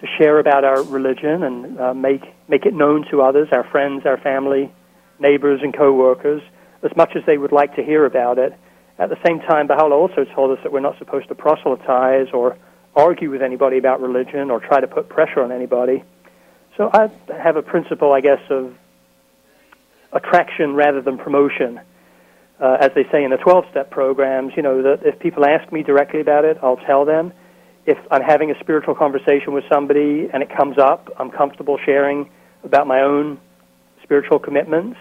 to 0.01 0.07
share 0.17 0.39
about 0.39 0.63
our 0.63 0.81
religion 0.83 1.43
and 1.43 1.79
uh, 1.79 1.93
make 1.93 2.23
make 2.47 2.65
it 2.65 2.73
known 2.73 3.05
to 3.11 3.21
others, 3.21 3.49
our 3.51 3.65
friends, 3.65 4.05
our 4.05 4.17
family, 4.17 4.71
neighbors, 5.19 5.59
and 5.61 5.73
co-workers, 5.73 6.41
as 6.83 6.95
much 6.95 7.15
as 7.15 7.23
they 7.25 7.37
would 7.37 7.51
like 7.51 7.75
to 7.75 7.83
hear 7.83 8.05
about 8.05 8.37
it. 8.37 8.53
At 8.97 9.09
the 9.09 9.17
same 9.25 9.39
time, 9.39 9.67
Baha'u'llah 9.67 9.95
also 9.95 10.25
told 10.25 10.57
us 10.57 10.63
that 10.63 10.71
we're 10.71 10.79
not 10.79 10.97
supposed 10.97 11.27
to 11.29 11.35
proselytize 11.35 12.27
or 12.33 12.57
argue 12.95 13.29
with 13.29 13.41
anybody 13.41 13.77
about 13.77 14.01
religion 14.01 14.51
or 14.51 14.59
try 14.59 14.79
to 14.79 14.87
put 14.87 15.09
pressure 15.09 15.41
on 15.41 15.51
anybody. 15.51 16.03
So 16.75 16.89
I 16.91 17.09
have 17.33 17.55
a 17.55 17.61
principle, 17.61 18.13
I 18.13 18.21
guess, 18.21 18.41
of 18.49 18.73
attraction 20.11 20.75
rather 20.75 21.01
than 21.01 21.17
promotion. 21.17 21.79
Uh, 22.59 22.77
as 22.81 22.91
they 22.95 23.05
say 23.11 23.23
in 23.23 23.31
the 23.31 23.37
12 23.37 23.65
step 23.71 23.89
programs, 23.89 24.53
you 24.55 24.63
know, 24.63 24.81
that 24.83 25.05
if 25.05 25.19
people 25.19 25.45
ask 25.45 25.71
me 25.71 25.83
directly 25.83 26.21
about 26.21 26.45
it, 26.45 26.57
I'll 26.61 26.77
tell 26.77 27.05
them. 27.05 27.31
If 27.85 27.97
I'm 28.11 28.21
having 28.21 28.51
a 28.51 28.59
spiritual 28.59 28.95
conversation 28.95 29.53
with 29.53 29.63
somebody 29.71 30.29
and 30.31 30.43
it 30.43 30.49
comes 30.55 30.77
up, 30.77 31.09
I'm 31.17 31.31
comfortable 31.31 31.79
sharing 31.83 32.29
about 32.63 32.85
my 32.85 33.01
own 33.01 33.39
spiritual 34.03 34.39
commitments. 34.39 34.97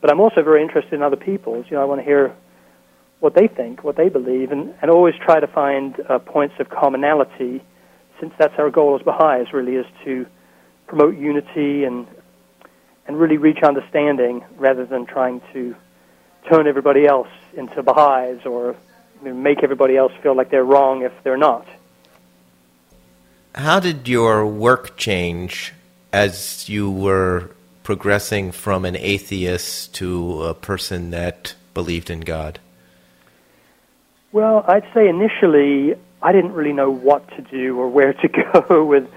But 0.00 0.10
I'm 0.10 0.20
also 0.20 0.42
very 0.42 0.62
interested 0.62 0.94
in 0.94 1.02
other 1.02 1.16
people's. 1.16 1.66
You 1.68 1.76
know, 1.76 1.82
I 1.82 1.84
want 1.84 2.00
to 2.00 2.04
hear 2.04 2.34
what 3.18 3.34
they 3.34 3.48
think, 3.48 3.84
what 3.84 3.96
they 3.96 4.08
believe, 4.08 4.50
and, 4.50 4.74
and 4.80 4.90
always 4.90 5.14
try 5.22 5.40
to 5.40 5.46
find 5.46 5.96
uh, 6.08 6.18
points 6.18 6.54
of 6.58 6.70
commonality, 6.70 7.62
since 8.18 8.32
that's 8.38 8.54
our 8.58 8.70
goal 8.70 8.96
as 8.98 9.04
Baha'is, 9.04 9.52
really, 9.52 9.74
is 9.74 9.86
to 10.04 10.26
promote 10.86 11.16
unity 11.16 11.84
and 11.84 12.06
and 13.06 13.18
really 13.18 13.38
reach 13.38 13.58
understanding 13.64 14.44
rather 14.56 14.86
than 14.86 15.04
trying 15.04 15.40
to 15.52 15.74
turn 16.48 16.66
everybody 16.66 17.06
else 17.06 17.28
into 17.54 17.82
Baha'is 17.82 18.44
or 18.46 18.76
make 19.22 19.62
everybody 19.62 19.96
else 19.96 20.12
feel 20.22 20.34
like 20.34 20.50
they're 20.50 20.64
wrong 20.64 21.02
if 21.02 21.12
they're 21.22 21.36
not. 21.36 21.66
How 23.54 23.80
did 23.80 24.08
your 24.08 24.46
work 24.46 24.96
change 24.96 25.74
as 26.12 26.68
you 26.68 26.90
were 26.90 27.50
progressing 27.82 28.52
from 28.52 28.84
an 28.84 28.96
atheist 28.96 29.94
to 29.94 30.42
a 30.44 30.54
person 30.54 31.10
that 31.10 31.54
believed 31.74 32.10
in 32.10 32.20
God? 32.20 32.60
Well, 34.32 34.64
I'd 34.68 34.86
say 34.94 35.08
initially 35.08 35.94
I 36.22 36.32
didn't 36.32 36.52
really 36.52 36.72
know 36.72 36.90
what 36.90 37.28
to 37.36 37.42
do 37.42 37.78
or 37.78 37.88
where 37.88 38.12
to 38.12 38.28
go 38.68 38.84
with 38.84 39.10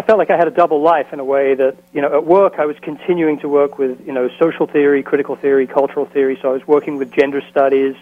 I 0.00 0.02
felt 0.02 0.18
like 0.18 0.30
I 0.30 0.38
had 0.38 0.48
a 0.48 0.50
double 0.50 0.80
life 0.80 1.12
in 1.12 1.20
a 1.20 1.24
way 1.24 1.54
that, 1.54 1.76
you 1.92 2.00
know, 2.00 2.10
at 2.16 2.24
work 2.24 2.54
I 2.58 2.64
was 2.64 2.74
continuing 2.80 3.38
to 3.40 3.50
work 3.50 3.76
with, 3.76 4.00
you 4.06 4.14
know, 4.14 4.30
social 4.38 4.66
theory, 4.66 5.02
critical 5.02 5.36
theory, 5.36 5.66
cultural 5.66 6.06
theory. 6.06 6.38
So 6.40 6.48
I 6.48 6.52
was 6.54 6.66
working 6.66 6.96
with 6.96 7.12
gender 7.12 7.42
studies, 7.50 7.96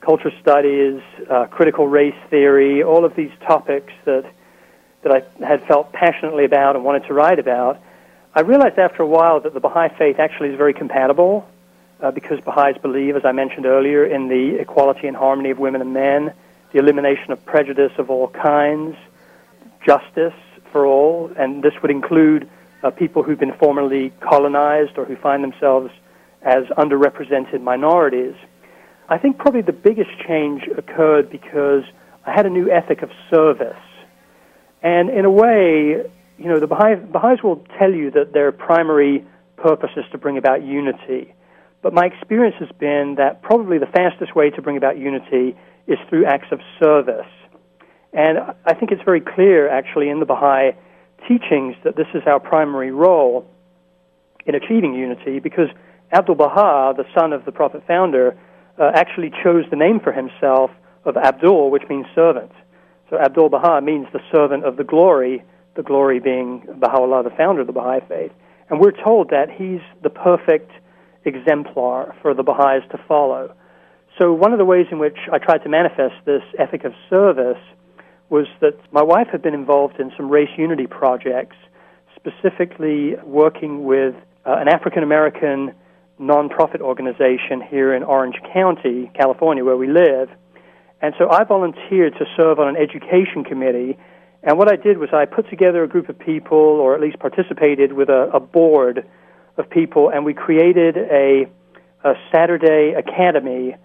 culture 0.00 0.32
studies, 0.40 1.00
uh, 1.30 1.46
critical 1.46 1.86
race 1.86 2.16
theory, 2.28 2.82
all 2.82 3.04
of 3.04 3.14
these 3.14 3.30
topics 3.46 3.92
that 4.04 4.24
that 5.02 5.12
I 5.12 5.46
had 5.46 5.64
felt 5.68 5.92
passionately 5.92 6.44
about 6.44 6.74
and 6.74 6.84
wanted 6.84 7.06
to 7.06 7.14
write 7.14 7.38
about. 7.38 7.78
I 8.34 8.40
realized 8.40 8.80
after 8.80 9.04
a 9.04 9.06
while 9.06 9.38
that 9.42 9.54
the 9.54 9.60
Baha'i 9.60 9.90
faith 9.96 10.18
actually 10.18 10.48
is 10.48 10.56
very 10.56 10.74
compatible 10.74 11.48
uh, 12.00 12.10
because 12.10 12.40
Baha'is 12.40 12.78
believe, 12.78 13.14
as 13.14 13.24
I 13.24 13.30
mentioned 13.30 13.66
earlier, 13.66 14.04
in 14.04 14.26
the 14.26 14.56
equality 14.60 15.06
and 15.06 15.16
harmony 15.16 15.50
of 15.50 15.60
women 15.60 15.82
and 15.82 15.92
men, 15.94 16.34
the 16.72 16.80
elimination 16.80 17.30
of 17.30 17.44
prejudice 17.44 17.92
of 17.98 18.10
all 18.10 18.26
kinds, 18.26 18.96
justice, 19.86 20.34
for 20.72 20.86
all, 20.86 21.30
and 21.36 21.62
this 21.62 21.74
would 21.82 21.90
include 21.90 22.48
uh, 22.82 22.90
people 22.90 23.22
who've 23.22 23.38
been 23.38 23.54
formerly 23.58 24.12
colonized 24.20 24.98
or 24.98 25.04
who 25.04 25.16
find 25.16 25.44
themselves 25.44 25.90
as 26.42 26.64
underrepresented 26.76 27.60
minorities. 27.62 28.34
I 29.08 29.18
think 29.18 29.38
probably 29.38 29.62
the 29.62 29.72
biggest 29.72 30.10
change 30.26 30.62
occurred 30.76 31.30
because 31.30 31.84
I 32.26 32.32
had 32.32 32.46
a 32.46 32.50
new 32.50 32.70
ethic 32.70 33.02
of 33.02 33.10
service. 33.30 33.76
And 34.82 35.10
in 35.10 35.24
a 35.24 35.30
way, 35.30 36.02
you 36.38 36.48
know, 36.48 36.58
the 36.58 36.66
Baha'i, 36.66 36.96
Baha'is 36.96 37.42
will 37.42 37.64
tell 37.78 37.92
you 37.92 38.10
that 38.12 38.32
their 38.32 38.50
primary 38.50 39.24
purpose 39.56 39.90
is 39.96 40.04
to 40.10 40.18
bring 40.18 40.38
about 40.38 40.62
unity. 40.62 41.34
But 41.82 41.92
my 41.92 42.06
experience 42.06 42.56
has 42.58 42.70
been 42.78 43.16
that 43.16 43.42
probably 43.42 43.78
the 43.78 43.86
fastest 43.86 44.34
way 44.34 44.50
to 44.50 44.62
bring 44.62 44.76
about 44.76 44.98
unity 44.98 45.56
is 45.86 45.98
through 46.08 46.26
acts 46.26 46.48
of 46.50 46.60
service. 46.80 47.26
And 48.12 48.38
I 48.66 48.74
think 48.74 48.92
it's 48.92 49.02
very 49.04 49.20
clear, 49.20 49.68
actually, 49.68 50.10
in 50.10 50.20
the 50.20 50.26
Baha'i 50.26 50.72
teachings 51.26 51.76
that 51.84 51.96
this 51.96 52.08
is 52.14 52.22
our 52.26 52.40
primary 52.40 52.90
role 52.90 53.46
in 54.44 54.54
achieving 54.54 54.94
unity 54.94 55.38
because 55.38 55.68
Abdul 56.12 56.34
Baha, 56.34 56.94
the 56.96 57.04
son 57.18 57.32
of 57.32 57.44
the 57.44 57.52
Prophet 57.52 57.82
founder, 57.86 58.36
uh, 58.78 58.90
actually 58.94 59.30
chose 59.42 59.64
the 59.70 59.76
name 59.76 60.00
for 60.00 60.12
himself 60.12 60.70
of 61.04 61.16
Abdul, 61.16 61.70
which 61.70 61.84
means 61.88 62.06
servant. 62.14 62.52
So 63.08 63.18
Abdul 63.18 63.48
Baha 63.48 63.80
means 63.80 64.06
the 64.12 64.20
servant 64.30 64.64
of 64.64 64.76
the 64.76 64.84
glory, 64.84 65.42
the 65.74 65.82
glory 65.82 66.20
being 66.20 66.66
Baha'u'llah, 66.80 67.24
the 67.24 67.36
founder 67.36 67.62
of 67.62 67.66
the 67.66 67.72
Baha'i 67.72 68.00
faith. 68.08 68.32
And 68.68 68.80
we're 68.80 68.92
told 69.04 69.30
that 69.30 69.50
he's 69.50 69.80
the 70.02 70.10
perfect 70.10 70.70
exemplar 71.24 72.14
for 72.20 72.34
the 72.34 72.42
Baha'is 72.42 72.82
to 72.90 72.98
follow. 73.08 73.54
So 74.18 74.32
one 74.32 74.52
of 74.52 74.58
the 74.58 74.64
ways 74.64 74.86
in 74.90 74.98
which 74.98 75.16
I 75.32 75.38
tried 75.38 75.58
to 75.58 75.68
manifest 75.68 76.14
this 76.26 76.42
ethic 76.58 76.84
of 76.84 76.92
service 77.08 77.62
was 78.32 78.46
that 78.62 78.74
my 78.92 79.02
wife 79.02 79.28
had 79.30 79.42
been 79.42 79.52
involved 79.52 80.00
in 80.00 80.10
some 80.16 80.30
race 80.30 80.48
unity 80.56 80.86
projects, 80.86 81.54
specifically 82.16 83.14
working 83.24 83.84
with 83.84 84.14
uh, 84.46 84.56
an 84.56 84.68
African 84.68 85.02
American 85.02 85.74
nonprofit 86.18 86.80
organization 86.80 87.60
here 87.68 87.94
in 87.94 88.02
Orange 88.02 88.36
County, 88.54 89.10
California, 89.14 89.62
where 89.62 89.76
we 89.76 89.86
live. 89.86 90.30
And 91.02 91.14
so 91.18 91.30
I 91.30 91.44
volunteered 91.44 92.14
to 92.14 92.24
serve 92.34 92.58
on 92.58 92.68
an 92.68 92.76
education 92.76 93.44
committee. 93.44 93.98
And 94.42 94.56
what 94.56 94.72
I 94.72 94.76
did 94.76 94.96
was 94.96 95.10
I 95.12 95.26
put 95.26 95.50
together 95.50 95.82
a 95.82 95.88
group 95.88 96.08
of 96.08 96.18
people, 96.18 96.56
or 96.58 96.94
at 96.94 97.02
least 97.02 97.18
participated 97.18 97.92
with 97.92 98.08
a, 98.08 98.30
a 98.32 98.40
board 98.40 99.06
of 99.58 99.68
people, 99.68 100.08
and 100.08 100.24
we 100.24 100.32
created 100.32 100.96
a, 100.96 101.46
a 102.02 102.14
Saturday 102.32 102.94
academy 102.96 103.76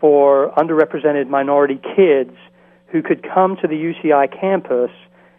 for 0.00 0.52
underrepresented 0.56 1.28
minority 1.28 1.80
kids 1.94 2.34
who 2.94 3.02
could 3.02 3.26
come 3.34 3.56
to 3.60 3.66
the 3.66 3.74
UCI 3.74 4.30
campus 4.40 4.92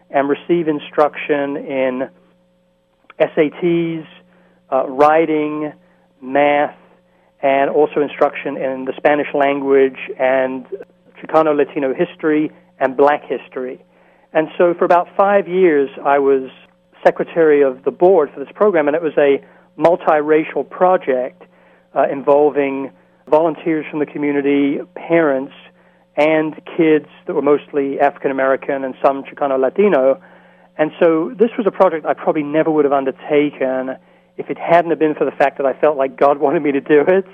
and 0.10 0.28
receive 0.28 0.68
instruction 0.68 1.56
in 1.56 2.10
SATs, 3.18 4.06
uh, 4.70 4.86
writing, 4.90 5.72
math, 6.22 6.76
and 7.42 7.70
also 7.70 8.02
instruction 8.02 8.58
in 8.58 8.84
the 8.84 8.92
Spanish 8.98 9.28
language 9.34 9.96
and 10.20 10.66
Chicano 11.18 11.56
Latino 11.56 11.94
history 11.94 12.52
and 12.78 12.98
black 12.98 13.24
history. 13.24 13.82
And 14.34 14.50
so 14.58 14.74
for 14.74 14.84
about 14.84 15.08
five 15.16 15.48
years, 15.48 15.90
I 16.04 16.20
was 16.20 16.50
secretary 17.06 17.64
of 17.64 17.86
the 17.86 17.92
board 17.92 18.32
for 18.34 18.42
this 18.42 18.52
program, 18.54 18.90
and 18.90 18.98
it 18.98 19.02
was 19.02 19.14
a 19.18 19.42
multiracial 19.80 20.70
project 20.70 21.42
uh, 21.96 22.04
involving 22.12 22.92
volunteers 23.30 23.86
from 23.90 24.00
the 24.00 24.06
community, 24.06 24.80
parents, 24.94 25.54
and 26.18 26.56
kids 26.78 27.08
that 27.28 27.34
were 27.34 27.42
mostly 27.42 28.00
African 28.00 28.32
American 28.32 28.84
and 28.84 28.96
some 29.04 29.24
Chicano 29.24 29.60
Latino. 29.60 30.22
And 30.78 30.92
so 31.00 31.34
this 31.38 31.52
was 31.58 31.68
a 31.68 31.72
project 31.72 32.06
I 32.06 32.14
probably 32.14 32.44
never 32.44 32.72
would 32.72 32.86
have 32.86 32.94
undertaken 32.94 33.98
if 34.38 34.50
it 34.50 34.58
hadn't 34.58 34.92
have 34.92 35.00
been 35.00 35.16
for 35.16 35.26
the 35.26 35.32
fact 35.32 35.58
that 35.58 35.66
I 35.66 35.74
felt 35.80 35.98
like 35.98 36.18
God 36.18 36.40
wanted 36.46 36.64
me 36.64 36.72
to 36.72 36.82
do 36.82 37.02
it 37.08 37.26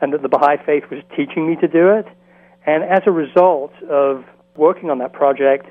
and 0.00 0.12
that 0.12 0.22
the 0.22 0.28
Baha'i 0.28 0.56
faith 0.64 0.84
was 0.90 1.02
teaching 1.16 1.48
me 1.48 1.56
to 1.56 1.68
do 1.68 1.90
it. 1.90 2.06
And 2.66 2.84
as 2.84 3.00
a 3.06 3.10
result 3.10 3.72
of 3.90 4.24
working 4.56 4.90
on 4.90 4.98
that 4.98 5.12
project, 5.12 5.66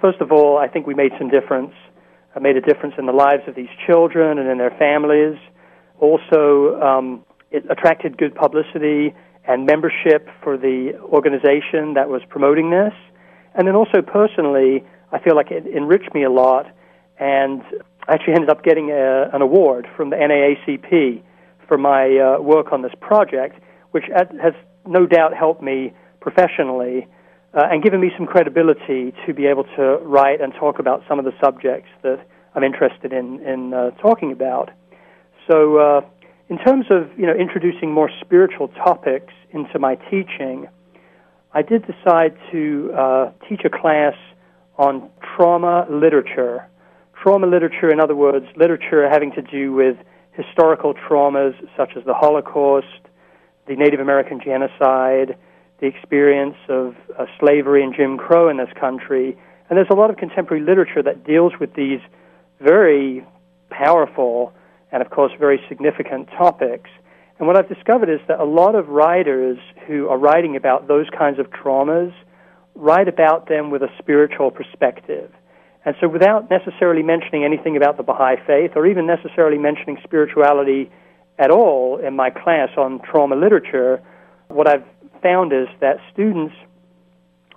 first 0.00 0.20
of 0.20 0.32
all, 0.32 0.58
I 0.58 0.68
think 0.68 0.86
we 0.86 0.94
made 0.94 1.12
some 1.18 1.28
difference. 1.28 1.72
I 2.36 2.40
made 2.40 2.56
a 2.56 2.60
difference 2.60 2.94
in 2.98 3.06
the 3.06 3.12
lives 3.12 3.42
of 3.46 3.54
these 3.54 3.68
children 3.86 4.38
and 4.38 4.48
in 4.48 4.58
their 4.58 4.74
families. 4.78 5.38
Also, 5.98 6.80
um, 6.80 7.24
it 7.50 7.64
attracted 7.70 8.18
good 8.18 8.34
publicity 8.34 9.14
and 9.46 9.66
membership 9.66 10.28
for 10.42 10.56
the 10.56 10.98
organization 11.02 11.94
that 11.94 12.08
was 12.08 12.22
promoting 12.28 12.70
this. 12.70 12.92
And 13.54 13.66
then 13.66 13.74
also 13.74 14.02
personally, 14.02 14.84
I 15.10 15.18
feel 15.18 15.36
like 15.36 15.50
it 15.50 15.66
enriched 15.66 16.14
me 16.14 16.22
a 16.22 16.30
lot, 16.30 16.66
and 17.18 17.62
I 18.08 18.14
actually 18.14 18.34
ended 18.34 18.50
up 18.50 18.62
getting 18.64 18.90
a, 18.90 19.28
an 19.32 19.42
award 19.42 19.86
from 19.96 20.10
the 20.10 20.16
NAACP 20.16 21.22
for 21.68 21.78
my 21.78 22.16
uh, 22.16 22.40
work 22.40 22.72
on 22.72 22.82
this 22.82 22.92
project, 23.00 23.60
which 23.90 24.04
has 24.14 24.54
no 24.86 25.06
doubt 25.06 25.34
helped 25.34 25.62
me 25.62 25.92
professionally 26.20 27.06
uh, 27.54 27.68
and 27.70 27.82
given 27.82 28.00
me 28.00 28.10
some 28.16 28.26
credibility 28.26 29.12
to 29.26 29.34
be 29.34 29.46
able 29.46 29.64
to 29.76 29.98
write 30.02 30.40
and 30.40 30.54
talk 30.54 30.78
about 30.78 31.02
some 31.08 31.18
of 31.18 31.24
the 31.24 31.32
subjects 31.42 31.90
that 32.02 32.18
I'm 32.54 32.64
interested 32.64 33.12
in 33.12 33.40
in 33.42 33.74
uh, 33.74 33.90
talking 33.92 34.32
about. 34.32 34.70
So 35.50 35.76
uh, 35.76 36.00
in 36.52 36.58
terms 36.58 36.84
of 36.90 37.08
you 37.16 37.24
know 37.24 37.32
introducing 37.32 37.90
more 37.90 38.10
spiritual 38.20 38.68
topics 38.68 39.32
into 39.52 39.78
my 39.78 39.94
teaching, 40.10 40.68
I 41.54 41.62
did 41.62 41.86
decide 41.86 42.36
to 42.50 42.92
uh, 42.92 43.32
teach 43.48 43.62
a 43.64 43.70
class 43.70 44.14
on 44.76 45.08
trauma 45.34 45.86
literature. 45.88 46.68
Trauma 47.22 47.46
literature, 47.46 47.88
in 47.88 48.00
other 48.00 48.14
words, 48.14 48.44
literature 48.54 49.08
having 49.08 49.32
to 49.32 49.40
do 49.40 49.72
with 49.72 49.96
historical 50.32 50.92
traumas 50.92 51.54
such 51.74 51.92
as 51.96 52.04
the 52.04 52.12
Holocaust, 52.12 53.00
the 53.66 53.74
Native 53.74 54.00
American 54.00 54.38
genocide, 54.38 55.38
the 55.80 55.86
experience 55.86 56.56
of 56.68 56.94
uh, 57.18 57.24
slavery 57.40 57.82
and 57.82 57.94
Jim 57.94 58.18
Crow 58.18 58.50
in 58.50 58.58
this 58.58 58.72
country. 58.78 59.38
And 59.70 59.78
there's 59.78 59.90
a 59.90 59.94
lot 59.94 60.10
of 60.10 60.18
contemporary 60.18 60.62
literature 60.62 61.02
that 61.02 61.24
deals 61.24 61.54
with 61.58 61.72
these 61.72 62.00
very 62.60 63.24
powerful 63.70 64.52
and, 64.92 65.02
of 65.02 65.10
course, 65.10 65.32
very 65.38 65.60
significant 65.68 66.28
topics. 66.28 66.90
And 67.38 67.48
what 67.48 67.56
I've 67.56 67.68
discovered 67.68 68.08
is 68.08 68.20
that 68.28 68.38
a 68.38 68.44
lot 68.44 68.74
of 68.74 68.88
writers 68.88 69.58
who 69.86 70.08
are 70.08 70.18
writing 70.18 70.54
about 70.54 70.86
those 70.86 71.06
kinds 71.16 71.38
of 71.38 71.50
traumas 71.50 72.12
write 72.74 73.08
about 73.08 73.48
them 73.48 73.70
with 73.70 73.82
a 73.82 73.88
spiritual 73.98 74.50
perspective. 74.50 75.30
And 75.84 75.96
so, 76.00 76.08
without 76.08 76.48
necessarily 76.50 77.02
mentioning 77.02 77.44
anything 77.44 77.76
about 77.76 77.96
the 77.96 78.04
Baha'i 78.04 78.36
faith 78.46 78.72
or 78.76 78.86
even 78.86 79.06
necessarily 79.06 79.58
mentioning 79.58 79.98
spirituality 80.04 80.90
at 81.38 81.50
all 81.50 81.98
in 81.98 82.14
my 82.14 82.30
class 82.30 82.68
on 82.76 83.00
trauma 83.00 83.34
literature, 83.34 84.00
what 84.48 84.68
I've 84.68 84.84
found 85.22 85.52
is 85.52 85.66
that 85.80 85.96
students 86.12 86.54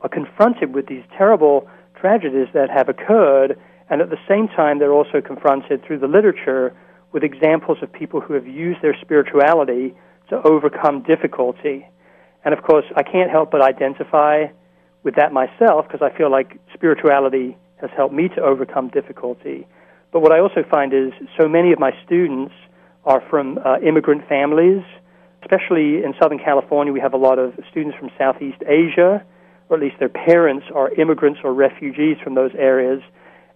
are 0.02 0.10
confronted 0.10 0.74
with 0.74 0.88
these 0.88 1.04
terrible 1.18 1.68
tragedies 2.00 2.48
that 2.54 2.70
have 2.70 2.90
occurred, 2.90 3.60
and 3.90 4.02
at 4.02 4.10
the 4.10 4.18
same 4.28 4.48
time, 4.48 4.80
they're 4.80 4.94
also 4.94 5.22
confronted 5.22 5.84
through 5.86 6.00
the 6.00 6.08
literature 6.08 6.76
with 7.16 7.24
examples 7.24 7.78
of 7.82 7.94
people 7.94 8.20
who 8.20 8.34
have 8.34 8.46
used 8.46 8.82
their 8.82 8.94
spirituality 9.00 9.96
to 10.28 10.36
overcome 10.44 11.02
difficulty. 11.02 11.88
And 12.44 12.54
of 12.54 12.62
course, 12.62 12.84
I 12.98 13.04
can't 13.04 13.32
help 13.32 13.52
but 13.52 13.62
identify 13.62 14.48
with 15.04 15.16
that 15.16 15.32
myself 15.32 15.88
because 15.88 16.02
I 16.02 16.16
feel 16.18 16.30
like 16.30 16.60
spirituality 16.74 17.56
has 17.80 17.90
helped 17.96 18.14
me 18.14 18.28
to 18.36 18.42
overcome 18.42 18.90
difficulty. 18.90 19.66
But 20.12 20.24
what 20.24 20.34
I 20.34 20.42
also 20.42 20.66
find 20.70 20.94
is 20.94 21.14
so 21.40 21.48
many 21.48 21.72
of 21.72 21.80
my 21.80 21.92
students 22.06 22.54
are 23.06 23.24
from 23.30 23.60
uh, 23.64 23.80
immigrant 23.80 24.28
families, 24.28 24.84
especially 25.42 26.04
in 26.04 26.14
Southern 26.22 26.40
California. 26.40 26.92
We 26.92 27.00
have 27.00 27.14
a 27.14 27.18
lot 27.18 27.40
of 27.40 27.54
students 27.72 27.98
from 27.98 28.10
Southeast 28.18 28.62
Asia, 28.68 29.24
or 29.70 29.78
at 29.78 29.82
least 29.82 29.96
their 30.00 30.10
parents 30.10 30.66
are 30.76 30.92
immigrants 30.92 31.40
or 31.46 31.54
refugees 31.54 32.18
from 32.22 32.36
those 32.36 32.52
areas. 32.58 33.02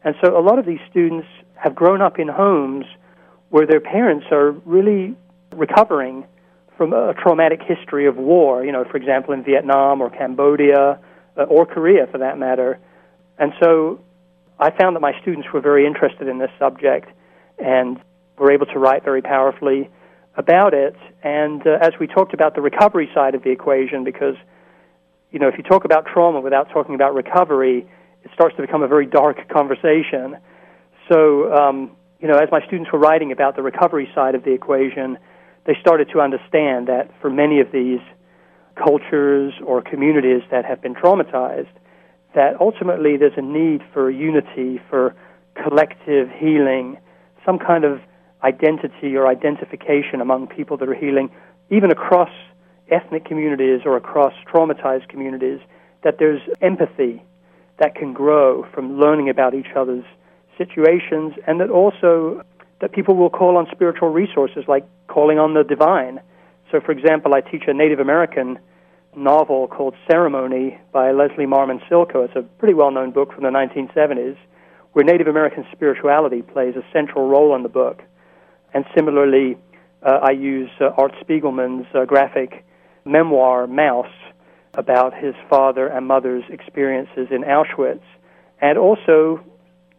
And 0.06 0.16
so 0.24 0.40
a 0.40 0.40
lot 0.40 0.60
of 0.60 0.66
these 0.66 0.80
students 0.90 1.28
have 1.56 1.76
grown 1.76 2.02
up 2.02 2.20
in 2.20 2.30
homes 2.30 2.86
where 3.50 3.66
their 3.66 3.80
parents 3.80 4.28
are 4.32 4.52
really 4.66 5.16
recovering 5.56 6.26
from 6.78 6.94
a 6.94 7.14
traumatic 7.14 7.62
history 7.62 8.06
of 8.08 8.16
war, 8.16 8.64
you 8.64 8.72
know, 8.72 8.86
for 8.86 8.98
example, 8.98 9.34
in 9.34 9.44
Vietnam 9.44 10.02
or 10.02 10.10
Cambodia 10.10 11.00
uh, 11.38 11.44
or 11.44 11.66
Korea 11.66 12.08
for 12.08 12.20
that 12.20 12.38
matter. 12.38 12.80
And 13.38 13.54
so 13.62 14.00
I 14.60 14.72
found 14.72 14.96
that 14.96 15.02
my 15.02 15.20
students 15.22 15.48
were 15.54 15.62
very 15.62 15.86
interested 15.86 16.28
in 16.28 16.38
this 16.38 16.52
subject 16.58 17.10
and 17.58 18.00
were 18.38 18.52
able 18.52 18.66
to 18.68 18.80
write 18.80 19.04
very 19.04 19.22
powerfully 19.22 19.90
about 20.36 20.74
it. 20.74 20.96
And 21.24 21.66
uh, 21.66 21.80
as 21.82 21.92
we 22.00 22.08
talked 22.08 22.34
about 22.34 22.56
the 22.56 22.62
recovery 22.62 23.10
side 23.14 23.36
of 23.36 23.44
the 23.44 23.50
equation, 23.50 24.04
because, 24.04 24.36
you 25.32 25.40
know, 25.40 25.48
if 25.48 25.58
you 25.58 25.64
talk 25.64 25.84
about 25.86 26.06
trauma 26.06 26.40
without 26.40 26.70
talking 26.70 26.96
about 26.96 27.14
recovery, 27.14 27.88
it 28.24 28.32
starts 28.34 28.56
to 28.56 28.62
become 28.62 28.84
a 28.84 28.88
very 28.88 29.06
dark 29.06 29.50
conversation. 29.50 30.38
So, 31.12 31.54
um, 31.54 31.92
you 32.20 32.28
know, 32.28 32.36
as 32.36 32.50
my 32.52 32.66
students 32.66 32.92
were 32.92 33.00
writing 33.00 33.32
about 33.32 33.56
the 33.56 33.62
recovery 33.62 34.10
side 34.14 34.36
of 34.36 34.44
the 34.44 34.52
equation, 34.52 35.18
they 35.66 35.76
started 35.80 36.10
to 36.14 36.20
understand 36.20 36.88
that 36.88 37.10
for 37.22 37.30
many 37.30 37.60
of 37.60 37.72
these 37.72 38.00
cultures 38.76 39.54
or 39.66 39.82
communities 39.82 40.42
that 40.52 40.66
have 40.66 40.82
been 40.82 40.96
traumatized, 40.96 41.70
that 42.36 42.60
ultimately 42.60 43.18
there's 43.18 43.38
a 43.38 43.42
need 43.42 43.82
for 43.94 44.10
unity, 44.10 44.80
for 44.90 45.16
collective 45.62 46.30
healing, 46.38 46.98
some 47.46 47.58
kind 47.58 47.84
of 47.84 48.00
identity 48.44 49.16
or 49.16 49.28
identification 49.28 50.22
among 50.22 50.48
people 50.48 50.78
that 50.78 50.88
are 50.88 50.94
healing, 50.94 51.30
even 51.70 51.92
across 51.92 52.30
ethnic 52.90 53.26
communities 53.26 53.82
or 53.86 53.98
across 53.98 54.34
traumatized 54.52 55.08
communities, 55.10 55.60
that 56.04 56.16
there's 56.20 56.42
empathy 56.62 57.24
that 57.78 57.96
can 57.96 58.14
grow 58.14 58.66
from 58.74 59.00
learning 59.00 59.30
about 59.30 59.54
each 59.54 59.74
other's 59.76 60.06
situations, 60.60 61.34
and 61.48 61.60
that 61.60 61.72
also 61.72 62.44
that 62.82 62.92
people 62.92 63.16
will 63.16 63.32
call 63.32 63.58
on 63.58 63.68
spiritual 63.72 64.10
resources 64.10 64.66
like 64.68 64.86
calling 65.08 65.40
on 65.40 65.56
the 65.56 65.64
divine. 65.64 66.20
So, 66.72 66.80
for 66.80 66.92
example, 66.92 67.34
I 67.34 67.42
teach 67.42 67.64
a 67.68 67.74
Native 67.74 68.00
American 68.00 68.60
novel 69.16 69.68
called 69.68 69.96
Ceremony 70.10 70.80
by 70.92 71.12
Leslie 71.12 71.48
Marmon 71.48 71.82
Silko. 71.90 72.26
It's 72.26 72.36
a 72.36 72.44
pretty 72.60 72.76
well 72.76 72.92
known 72.92 73.12
book 73.12 73.34
from 73.34 73.44
the 73.44 73.50
1970s, 73.50 74.38
where 74.94 75.04
Native 75.04 75.28
American 75.28 75.66
spirituality 75.72 76.42
plays 76.42 76.76
a 76.76 76.84
central 76.94 77.28
role 77.28 77.56
in 77.56 77.64
the 77.64 77.70
book. 77.70 78.04
And 78.74 78.86
similarly, 78.96 79.58
uh, 80.06 80.20
I 80.22 80.32
use 80.32 80.70
uh, 80.80 80.90
Art 80.98 81.14
Spiegelman's 81.22 81.88
uh, 81.94 82.06
graphic 82.06 82.66
memoir, 83.04 83.66
Maus, 83.68 84.12
about 84.76 85.14
his 85.14 85.34
father 85.50 85.88
and 85.88 86.08
mother's 86.08 86.44
experiences 86.50 87.28
in 87.32 87.44
Auschwitz. 87.44 88.04
And 88.62 88.78
also, 88.78 89.42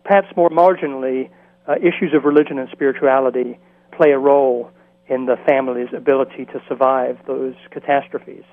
perhaps 0.05 0.35
more 0.37 0.51
marginally, 0.51 1.31
uh, 1.67 1.77
issues 1.77 2.15
of 2.15 2.25
religion 2.25 2.59
and 2.59 2.69
spirituality 2.71 3.59
play 3.93 4.11
a 4.13 4.19
role 4.19 4.71
in 5.07 5.27
the 5.27 5.37
family's 5.47 5.93
ability 5.93 6.47
to 6.47 6.63
survive 6.69 7.19
those 7.27 7.55
catastrophes. 7.71 8.45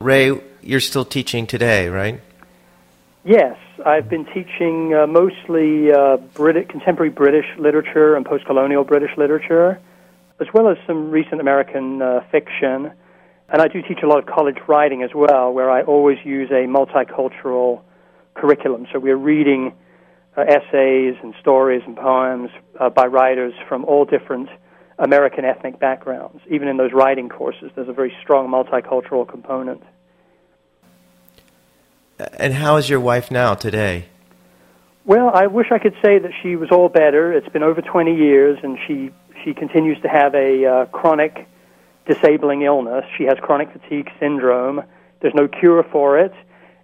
Ray, 0.00 0.38
you're 0.62 0.80
still 0.80 1.04
teaching 1.04 1.46
today, 1.46 1.88
right? 1.88 2.20
Yes, 3.24 3.58
I've 3.84 4.08
been 4.08 4.26
teaching 4.26 4.94
uh, 4.94 5.06
mostly 5.06 5.90
uh, 5.90 6.18
Brit- 6.34 6.68
contemporary 6.68 7.10
British 7.10 7.46
literature 7.58 8.14
and 8.14 8.24
post-colonial 8.24 8.84
British 8.84 9.16
literature, 9.16 9.80
as 10.38 10.46
well 10.52 10.68
as 10.68 10.76
some 10.86 11.10
recent 11.10 11.40
American 11.40 12.02
uh, 12.02 12.20
fiction. 12.30 12.92
And 13.48 13.62
I 13.62 13.68
do 13.68 13.82
teach 13.82 14.00
a 14.02 14.06
lot 14.06 14.18
of 14.18 14.26
college 14.26 14.58
writing 14.68 15.02
as 15.02 15.10
well, 15.14 15.52
where 15.52 15.70
I 15.70 15.82
always 15.82 16.18
use 16.24 16.50
a 16.50 16.66
multicultural 16.66 17.80
curriculum. 18.34 18.86
So 18.92 18.98
we're 18.98 19.16
reading 19.16 19.72
essays 20.42 21.16
and 21.22 21.34
stories 21.40 21.82
and 21.86 21.96
poems 21.96 22.50
uh, 22.78 22.90
by 22.90 23.06
writers 23.06 23.54
from 23.68 23.84
all 23.84 24.04
different 24.04 24.48
American 24.98 25.44
ethnic 25.44 25.78
backgrounds. 25.78 26.40
Even 26.50 26.68
in 26.68 26.76
those 26.76 26.92
writing 26.92 27.28
courses, 27.28 27.70
there's 27.74 27.88
a 27.88 27.92
very 27.92 28.14
strong 28.22 28.48
multicultural 28.48 29.28
component. 29.28 29.82
And 32.38 32.54
how 32.54 32.76
is 32.76 32.88
your 32.88 33.00
wife 33.00 33.30
now 33.30 33.54
today? 33.54 34.06
Well, 35.04 35.30
I 35.32 35.46
wish 35.46 35.68
I 35.70 35.78
could 35.78 35.94
say 36.02 36.18
that 36.18 36.32
she 36.42 36.56
was 36.56 36.70
all 36.70 36.88
better. 36.88 37.32
It's 37.32 37.48
been 37.48 37.62
over 37.62 37.80
20 37.80 38.16
years, 38.16 38.58
and 38.62 38.78
she 38.86 39.10
she 39.44 39.54
continues 39.54 40.00
to 40.02 40.08
have 40.08 40.34
a 40.34 40.66
uh, 40.66 40.86
chronic 40.86 41.46
disabling 42.06 42.62
illness. 42.62 43.04
She 43.16 43.24
has 43.24 43.36
chronic 43.40 43.70
fatigue 43.70 44.10
syndrome. 44.18 44.82
There's 45.20 45.34
no 45.34 45.46
cure 45.46 45.84
for 45.84 46.18
it, 46.18 46.32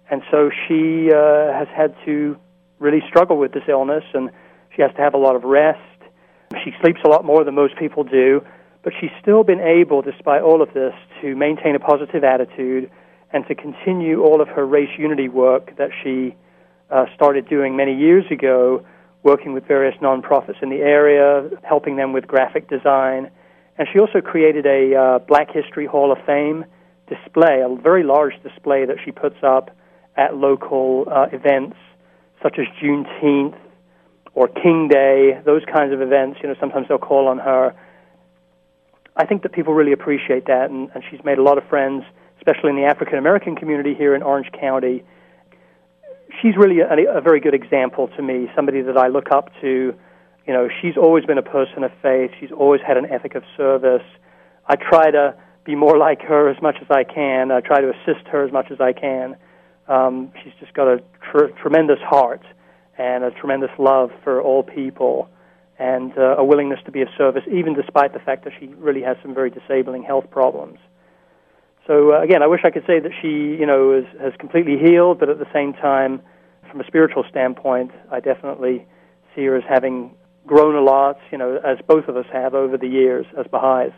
and 0.09 0.21
so 0.31 0.51
she 0.67 1.11
uh, 1.11 1.51
has 1.51 1.67
had 1.75 1.95
to 2.05 2.37
really 2.83 3.01
struggle 3.07 3.37
with 3.37 3.53
this 3.53 3.63
illness, 3.67 4.03
and 4.13 4.29
she 4.75 4.81
has 4.81 4.91
to 4.91 5.01
have 5.01 5.13
a 5.13 5.17
lot 5.17 5.35
of 5.35 5.43
rest. 5.43 5.79
She 6.63 6.71
sleeps 6.81 6.99
a 7.03 7.07
lot 7.07 7.25
more 7.25 7.43
than 7.43 7.55
most 7.55 7.75
people 7.77 8.03
do, 8.03 8.45
but 8.83 8.93
she's 8.99 9.09
still 9.21 9.43
been 9.43 9.61
able, 9.61 10.01
despite 10.01 10.41
all 10.41 10.61
of 10.61 10.73
this, 10.73 10.93
to 11.21 11.35
maintain 11.35 11.75
a 11.75 11.79
positive 11.79 12.23
attitude 12.23 12.91
and 13.31 13.47
to 13.47 13.55
continue 13.55 14.21
all 14.21 14.41
of 14.41 14.47
her 14.49 14.65
race 14.65 14.91
unity 14.99 15.29
work 15.29 15.75
that 15.77 15.89
she 16.03 16.35
uh, 16.91 17.05
started 17.15 17.47
doing 17.49 17.75
many 17.75 17.95
years 17.95 18.25
ago, 18.29 18.85
working 19.23 19.53
with 19.53 19.65
various 19.65 19.95
nonprofits 20.01 20.61
in 20.61 20.69
the 20.69 20.81
area, 20.81 21.49
helping 21.63 21.95
them 21.95 22.13
with 22.13 22.27
graphic 22.27 22.69
design. 22.69 23.31
And 23.77 23.87
she 23.91 23.97
also 23.97 24.21
created 24.21 24.67
a 24.67 24.95
uh, 24.95 25.19
Black 25.19 25.49
History 25.51 25.87
Hall 25.87 26.11
of 26.11 26.19
Fame 26.25 26.65
display, 27.07 27.63
a 27.65 27.75
very 27.81 28.03
large 28.03 28.33
display 28.43 28.85
that 28.85 28.97
she 29.03 29.11
puts 29.11 29.37
up 29.41 29.71
at 30.15 30.35
local 30.35 31.05
uh, 31.09 31.25
events 31.31 31.77
such 32.43 32.59
as 32.59 32.67
Juneteenth 32.81 33.57
or 34.35 34.47
King 34.47 34.89
Day, 34.89 35.41
those 35.45 35.63
kinds 35.65 35.93
of 35.93 36.01
events. 36.01 36.39
You 36.43 36.49
know, 36.49 36.55
sometimes 36.59 36.87
they'll 36.87 36.97
call 36.97 37.27
on 37.27 37.39
her. 37.39 37.73
I 39.15 39.25
think 39.25 39.43
that 39.43 39.53
people 39.53 39.73
really 39.73 39.93
appreciate 39.93 40.45
that, 40.47 40.69
and, 40.69 40.89
and 40.93 41.03
she's 41.09 41.23
made 41.23 41.37
a 41.37 41.43
lot 41.43 41.57
of 41.57 41.63
friends, 41.69 42.03
especially 42.37 42.71
in 42.71 42.75
the 42.75 42.85
African 42.85 43.17
American 43.17 43.55
community 43.55 43.93
here 43.93 44.13
in 44.13 44.21
Orange 44.21 44.51
County. 44.59 45.03
She's 46.41 46.57
really 46.57 46.79
a, 46.79 47.17
a 47.17 47.21
very 47.21 47.39
good 47.39 47.53
example 47.53 48.09
to 48.09 48.21
me, 48.21 48.49
somebody 48.55 48.81
that 48.81 48.97
I 48.97 49.07
look 49.07 49.31
up 49.31 49.49
to. 49.61 49.93
You 50.45 50.53
know, 50.53 50.67
she's 50.81 50.97
always 50.97 51.25
been 51.25 51.37
a 51.37 51.43
person 51.43 51.83
of 51.83 51.91
faith. 52.01 52.31
She's 52.39 52.51
always 52.51 52.81
had 52.85 52.97
an 52.97 53.05
ethic 53.05 53.35
of 53.35 53.43
service. 53.55 54.03
I 54.67 54.75
try 54.75 55.11
to 55.11 55.35
be 55.63 55.75
more 55.75 55.97
like 55.97 56.21
her 56.23 56.49
as 56.49 56.61
much 56.61 56.77
as 56.81 56.87
I 56.89 57.03
can. 57.03 57.51
I 57.51 57.61
try 57.61 57.81
to 57.81 57.91
assist 57.91 58.27
her 58.27 58.43
as 58.43 58.51
much 58.51 58.71
as 58.71 58.81
I 58.81 58.93
can. 58.93 59.37
Um, 59.87 60.31
she's 60.43 60.53
just 60.59 60.73
got 60.73 60.87
a 60.87 61.03
tr- 61.31 61.51
tremendous 61.61 61.99
heart 61.99 62.41
and 62.97 63.23
a 63.23 63.31
tremendous 63.31 63.71
love 63.77 64.11
for 64.23 64.41
all 64.41 64.63
people 64.63 65.29
and 65.79 66.17
uh, 66.17 66.35
a 66.37 66.43
willingness 66.43 66.79
to 66.85 66.91
be 66.91 67.01
of 67.01 67.07
service, 67.17 67.43
even 67.51 67.73
despite 67.73 68.13
the 68.13 68.19
fact 68.19 68.43
that 68.45 68.53
she 68.59 68.67
really 68.67 69.01
has 69.01 69.17
some 69.21 69.33
very 69.33 69.49
disabling 69.49 70.03
health 70.03 70.29
problems. 70.29 70.77
So 71.87 72.13
uh, 72.13 72.21
again, 72.21 72.41
I 72.41 72.47
wish 72.47 72.61
I 72.63 72.69
could 72.69 72.85
say 72.85 72.99
that 72.99 73.11
she, 73.21 73.27
you 73.27 73.65
know, 73.65 73.93
is, 73.93 74.05
has 74.21 74.33
completely 74.39 74.77
healed, 74.77 75.19
but 75.19 75.29
at 75.29 75.39
the 75.39 75.51
same 75.51 75.73
time, 75.73 76.21
from 76.69 76.79
a 76.79 76.87
spiritual 76.87 77.25
standpoint, 77.29 77.91
I 78.11 78.19
definitely 78.19 78.85
see 79.35 79.43
her 79.45 79.57
as 79.57 79.63
having 79.67 80.15
grown 80.45 80.75
a 80.75 80.81
lot, 80.81 81.19
you 81.31 81.37
know, 81.37 81.57
as 81.57 81.77
both 81.87 82.07
of 82.07 82.15
us 82.15 82.25
have 82.31 82.53
over 82.53 82.77
the 82.77 82.87
years 82.87 83.25
as 83.37 83.45
Baha'is. 83.47 83.93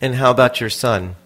And 0.00 0.14
how 0.14 0.30
about 0.30 0.60
your 0.60 0.70
son? 0.70 1.16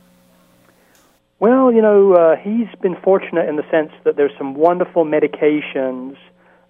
Well, 1.41 1.73
you 1.73 1.81
know, 1.81 2.13
uh, 2.13 2.37
he's 2.37 2.69
been 2.83 2.97
fortunate 3.03 3.49
in 3.49 3.57
the 3.57 3.65
sense 3.71 3.93
that 4.05 4.15
there's 4.15 4.33
some 4.37 4.53
wonderful 4.53 5.07
medications 5.07 6.17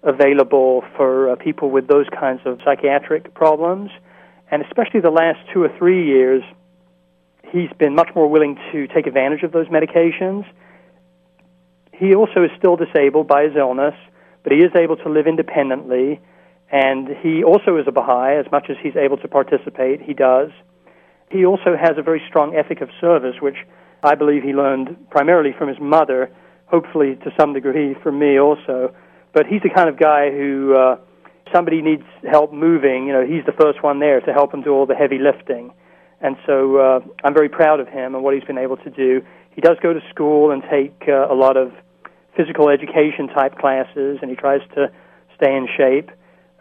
available 0.01 0.85
for 0.95 1.31
uh, 1.31 1.35
people 1.35 1.69
with 1.69 1.87
those 1.87 2.05
kinds 2.17 2.39
of 2.45 2.57
psychiatric 2.63 3.33
problems. 3.33 3.91
And 4.49 4.63
especially 4.63 5.01
the 5.01 5.11
last 5.11 5.39
two 5.53 5.61
or 5.61 5.69
three 5.77 6.07
years, 6.07 6.41
he's 7.51 7.69
been 7.79 7.95
much 7.95 8.11
more 8.15 8.29
willing 8.29 8.57
to 8.71 8.87
take 8.87 9.07
advantage 9.07 9.43
of 9.43 9.51
those 9.51 9.67
medications. 9.67 10.45
He 11.91 12.15
also 12.15 12.45
is 12.45 12.51
still 12.57 12.77
disabled 12.77 13.27
by 13.27 13.43
his 13.43 13.57
illness, 13.57 13.95
but 14.43 14.53
he 14.53 14.59
is 14.59 14.71
able 14.73 14.95
to 14.95 15.09
live 15.09 15.27
independently. 15.27 16.21
And 16.71 17.09
he 17.21 17.43
also 17.43 17.75
is 17.75 17.87
a 17.87 17.91
Baha'i, 17.91 18.37
as 18.37 18.49
much 18.53 18.67
as 18.69 18.77
he's 18.81 18.95
able 18.95 19.17
to 19.17 19.27
participate, 19.27 20.01
he 20.01 20.13
does. 20.13 20.49
He 21.29 21.45
also 21.45 21.75
has 21.75 21.97
a 21.97 22.01
very 22.01 22.21
strong 22.29 22.55
ethic 22.55 22.79
of 22.79 22.87
service, 23.01 23.35
which 23.41 23.57
I 24.03 24.15
believe 24.15 24.43
he 24.43 24.53
learned 24.53 25.09
primarily 25.09 25.53
from 25.57 25.67
his 25.67 25.79
mother, 25.79 26.31
hopefully 26.65 27.15
to 27.23 27.31
some 27.39 27.53
degree 27.53 27.95
from 28.01 28.19
me 28.19 28.39
also. 28.39 28.93
But 29.33 29.45
he's 29.47 29.61
the 29.61 29.69
kind 29.69 29.89
of 29.89 29.99
guy 29.99 30.31
who 30.31 30.75
uh, 30.75 30.97
somebody 31.53 31.81
needs 31.81 32.03
help 32.29 32.51
moving, 32.51 33.07
you 33.07 33.13
know, 33.13 33.25
he's 33.25 33.45
the 33.45 33.51
first 33.53 33.83
one 33.83 33.99
there 33.99 34.19
to 34.21 34.33
help 34.33 34.53
him 34.53 34.61
do 34.61 34.71
all 34.71 34.85
the 34.85 34.95
heavy 34.95 35.19
lifting. 35.19 35.71
And 36.21 36.35
so 36.45 36.77
uh, 36.77 36.99
I'm 37.23 37.33
very 37.33 37.49
proud 37.49 37.79
of 37.79 37.87
him 37.87 38.15
and 38.15 38.23
what 38.23 38.33
he's 38.33 38.43
been 38.43 38.57
able 38.57 38.77
to 38.77 38.89
do. 38.89 39.21
He 39.51 39.61
does 39.61 39.77
go 39.81 39.93
to 39.93 39.99
school 40.09 40.51
and 40.51 40.63
take 40.69 41.07
uh, 41.07 41.31
a 41.31 41.35
lot 41.35 41.57
of 41.57 41.73
physical 42.37 42.69
education 42.69 43.27
type 43.27 43.57
classes, 43.57 44.19
and 44.21 44.29
he 44.29 44.35
tries 44.35 44.61
to 44.75 44.91
stay 45.35 45.53
in 45.55 45.67
shape. 45.77 46.11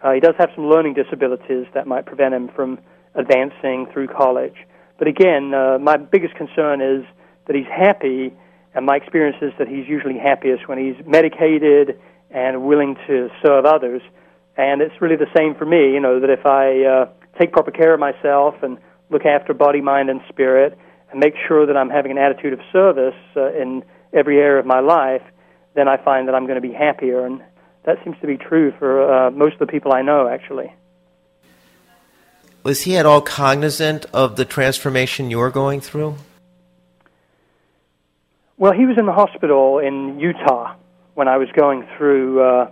Uh, 0.03 0.13
he 0.13 0.21
does 0.21 0.35
have 0.39 0.51
some 0.55 0.67
learning 0.67 0.95
disabilities 0.95 1.67
that 1.75 1.87
might 1.87 2.07
prevent 2.07 2.35
him 2.35 2.49
from 2.55 2.79
advancing 3.15 3.87
through 3.93 4.09
college. 4.09 4.57
But 4.99 5.09
again, 5.09 5.55
uh, 5.55 5.79
my 5.79 5.97
biggest 5.97 6.35
concern 6.35 6.81
is 6.81 7.05
that 7.47 7.57
he's 7.57 7.67
happy, 7.67 8.33
and 8.75 8.87
my 8.87 8.97
experience 8.97 9.37
is 9.43 9.53
that 9.59 9.69
he's 9.69 9.89
usually 9.89 10.19
happiest 10.19 10.69
when 10.69 10.79
he's 10.79 11.05
medicated 11.07 11.99
and 12.31 12.63
willing 12.63 12.97
to 13.07 13.29
serve 13.45 13.65
others. 13.65 14.03
And 14.57 14.83
it's 14.83 15.01
really 15.01 15.17
the 15.17 15.31
same 15.37 15.55
for 15.55 15.65
me, 15.65 15.93
you 15.93 16.01
know, 16.01 16.21
that 16.21 16.31
if 16.31 16.47
I 16.47 16.85
uh, 16.85 17.09
take 17.39 17.53
proper 17.53 17.71
care 17.71 17.95
of 17.95 18.01
myself 18.01 18.63
and 18.63 18.79
look 19.09 19.25
after 19.25 19.55
body, 19.55 19.81
mind, 19.81 20.11
and 20.11 20.21
spirit, 20.29 20.79
and 21.11 21.19
make 21.19 21.35
sure 21.49 21.67
that 21.67 21.77
I'm 21.77 21.91
having 21.91 22.13
an 22.13 22.19
attitude 22.19 22.53
of 22.53 22.61
service 22.73 23.15
uh, 23.37 23.53
in 23.53 23.83
every 24.13 24.39
area 24.39 24.61
of 24.61 24.67
my 24.67 24.81
life, 24.81 25.23
then 25.75 25.89
I 25.89 25.97
find 25.97 26.29
that 26.29 26.35
I'm 26.35 26.47
going 26.47 26.61
to 26.61 26.67
be 26.67 26.73
happier. 26.73 27.25
And 27.25 27.43
that 27.85 27.97
seems 28.05 28.17
to 28.21 28.27
be 28.27 28.37
true 28.37 28.73
for 28.79 29.13
uh, 29.13 29.31
most 29.31 29.55
of 29.55 29.61
the 29.61 29.67
people 29.67 29.93
I 29.93 30.03
know, 30.03 30.29
actually. 30.29 30.73
Was 32.63 32.83
he 32.83 32.97
at 32.97 33.07
all 33.07 33.23
cognizant 33.23 34.05
of 34.13 34.37
the 34.37 34.45
transformation 34.45 35.31
you're 35.31 35.51
going 35.51 35.81
through? 35.81 36.17
Well, 38.61 38.75
he 38.75 38.85
was 38.85 38.99
in 38.99 39.07
the 39.07 39.13
hospital 39.17 39.79
in 39.79 40.21
Utah 40.21 40.77
when 41.15 41.29
I 41.29 41.39
was 41.39 41.49
going 41.57 41.89
through 41.97 42.45
uh, 42.45 42.71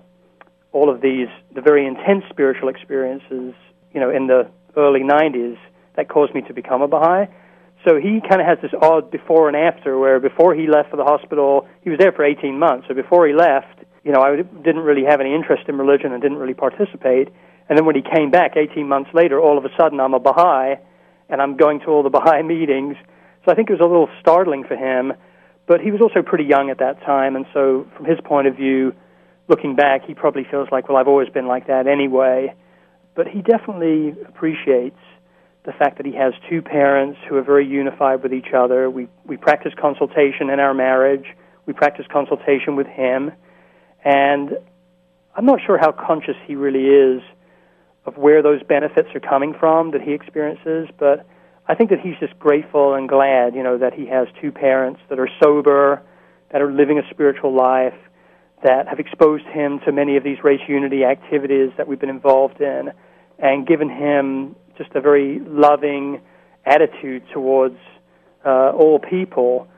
all 0.71 0.93
of 0.93 1.01
these, 1.01 1.29
the 1.55 1.63
very 1.63 1.87
intense 1.87 2.25
spiritual 2.29 2.69
experiences, 2.69 3.55
you 3.95 3.99
know, 3.99 4.11
in 4.11 4.27
the 4.27 4.51
early 4.77 5.01
90s 5.01 5.57
that 5.97 6.11
caused 6.11 6.35
me 6.35 6.43
to 6.43 6.53
become 6.53 6.83
a 6.83 6.89
Baha'i. 6.89 7.25
So 7.87 7.97
he 7.97 8.21
kind 8.21 8.43
of 8.43 8.47
has 8.47 8.59
this 8.61 8.73
odd 8.83 9.11
before 9.11 9.49
and 9.49 9.57
after 9.57 9.97
where 9.97 10.21
before 10.21 10.55
he 10.55 10.67
left 10.67 10.91
for 10.91 10.99
the 10.99 11.05
hospital, 11.05 11.67
he 11.81 11.89
was 11.89 11.99
there 11.99 12.13
for 12.13 12.23
18 12.23 12.59
months. 12.59 12.87
So 12.87 12.93
before 12.93 13.27
he 13.27 13.33
left, 13.33 13.81
you 14.05 14.13
know, 14.13 14.21
I 14.21 14.37
didn't 14.37 14.85
really 14.85 15.05
have 15.09 15.23
any 15.23 15.35
interest 15.35 15.71
in 15.71 15.79
religion 15.79 16.13
and 16.13 16.21
didn't 16.21 16.37
really 16.37 16.53
participate. 16.53 17.33
And 17.71 17.79
then 17.79 17.87
when 17.87 17.97
he 17.97 18.03
came 18.03 18.31
back 18.31 18.59
18 18.59 18.87
months 18.87 19.09
later, 19.15 19.41
all 19.41 19.57
of 19.57 19.65
a 19.65 19.71
sudden 19.81 20.01
I'm 20.01 20.13
a 20.13 20.21
Baha'i 20.21 20.77
and 21.31 21.41
I'm 21.41 21.57
going 21.57 21.81
to 21.81 21.87
all 21.87 22.03
the 22.03 22.11
Baha'i 22.11 22.43
meetings. 22.43 22.97
So 23.47 23.53
I 23.53 23.55
think 23.55 23.71
it 23.71 23.73
was 23.73 23.81
a 23.81 23.89
little 23.89 24.11
startling 24.21 24.65
for 24.65 24.77
him. 24.77 25.15
But 25.69 25.83
he 25.83 25.91
was 25.91 26.01
also 26.01 26.23
pretty 26.23 26.45
young 26.45 26.71
at 26.71 26.79
that 26.79 27.03
time. 27.03 27.37
And 27.37 27.45
so 27.53 27.87
from 27.95 28.07
his 28.07 28.19
point 28.25 28.49
of 28.49 28.57
view, 28.57 28.95
looking 29.49 29.77
back, 29.77 30.07
he 30.07 30.15
probably 30.15 30.45
feels 30.51 30.69
like, 30.73 30.89
well, 30.89 30.97
I've 30.97 31.07
always 31.07 31.29
been 31.29 31.47
like 31.47 31.67
that 31.67 31.87
anyway. 31.87 32.55
But 33.15 33.29
he 33.29 33.43
definitely 33.43 34.17
appreciates 34.27 34.99
the 35.65 35.73
fact 35.73 35.99
that 35.99 36.07
he 36.07 36.15
has 36.15 36.33
two 36.49 36.63
parents 36.63 37.19
who 37.29 37.37
are 37.37 37.43
very 37.43 37.67
unified 37.67 38.23
with 38.23 38.33
each 38.33 38.55
other. 38.57 38.89
We, 38.89 39.09
we 39.27 39.37
practice 39.37 39.75
consultation 39.79 40.49
in 40.49 40.59
our 40.59 40.73
marriage. 40.73 41.27
We 41.67 41.75
practice 41.75 42.07
consultation 42.11 42.75
with 42.75 42.87
him. 42.87 43.31
And 44.03 44.57
I'm 45.37 45.45
not 45.45 45.61
sure 45.67 45.77
how 45.77 45.93
conscious 45.93 46.37
he 46.47 46.57
really 46.57 46.87
is 46.87 47.23
of 48.07 48.17
where 48.17 48.43
those 48.43 48.63
benefits 48.63 49.11
are 49.15 49.21
coming 49.21 49.53
from 49.53 49.91
that 49.91 50.01
he 50.01 50.13
experiences, 50.13 50.89
but 50.99 51.27
I 51.69 51.75
think 51.75 51.91
that 51.91 52.01
he's 52.01 52.17
just 52.19 52.39
grateful 52.39 52.95
and 52.95 53.09
glad, 53.09 53.55
you 53.55 53.63
know, 53.63 53.77
that 53.77 53.93
he 53.93 54.07
has 54.07 54.27
two 54.41 54.51
parents 54.51 55.01
that 55.11 55.19
are 55.19 55.29
sober, 55.43 56.03
that 56.51 56.63
are 56.63 56.73
living 56.73 56.99
a 56.99 57.03
spiritual 57.11 57.55
life, 57.55 57.95
that 58.63 58.89
have 58.89 58.99
exposed 58.99 59.45
him 59.45 59.79
to 59.85 59.93
many 59.93 60.17
of 60.17 60.25
these 60.25 60.43
race 60.43 60.63
unity 60.67 61.05
activities 61.05 61.71
that 61.77 61.87
we've 61.87 62.01
been 62.01 62.09
involved 62.09 62.61
in, 62.63 62.91
and 63.39 63.67
given 63.67 63.91
him 63.91 64.57
just 64.79 64.91
a 64.95 65.01
very 65.01 65.41
loving 65.41 66.23
attitude 66.65 67.23
towards 67.33 67.77
uh, 68.47 68.71
all 68.71 68.99
people. 68.99 69.69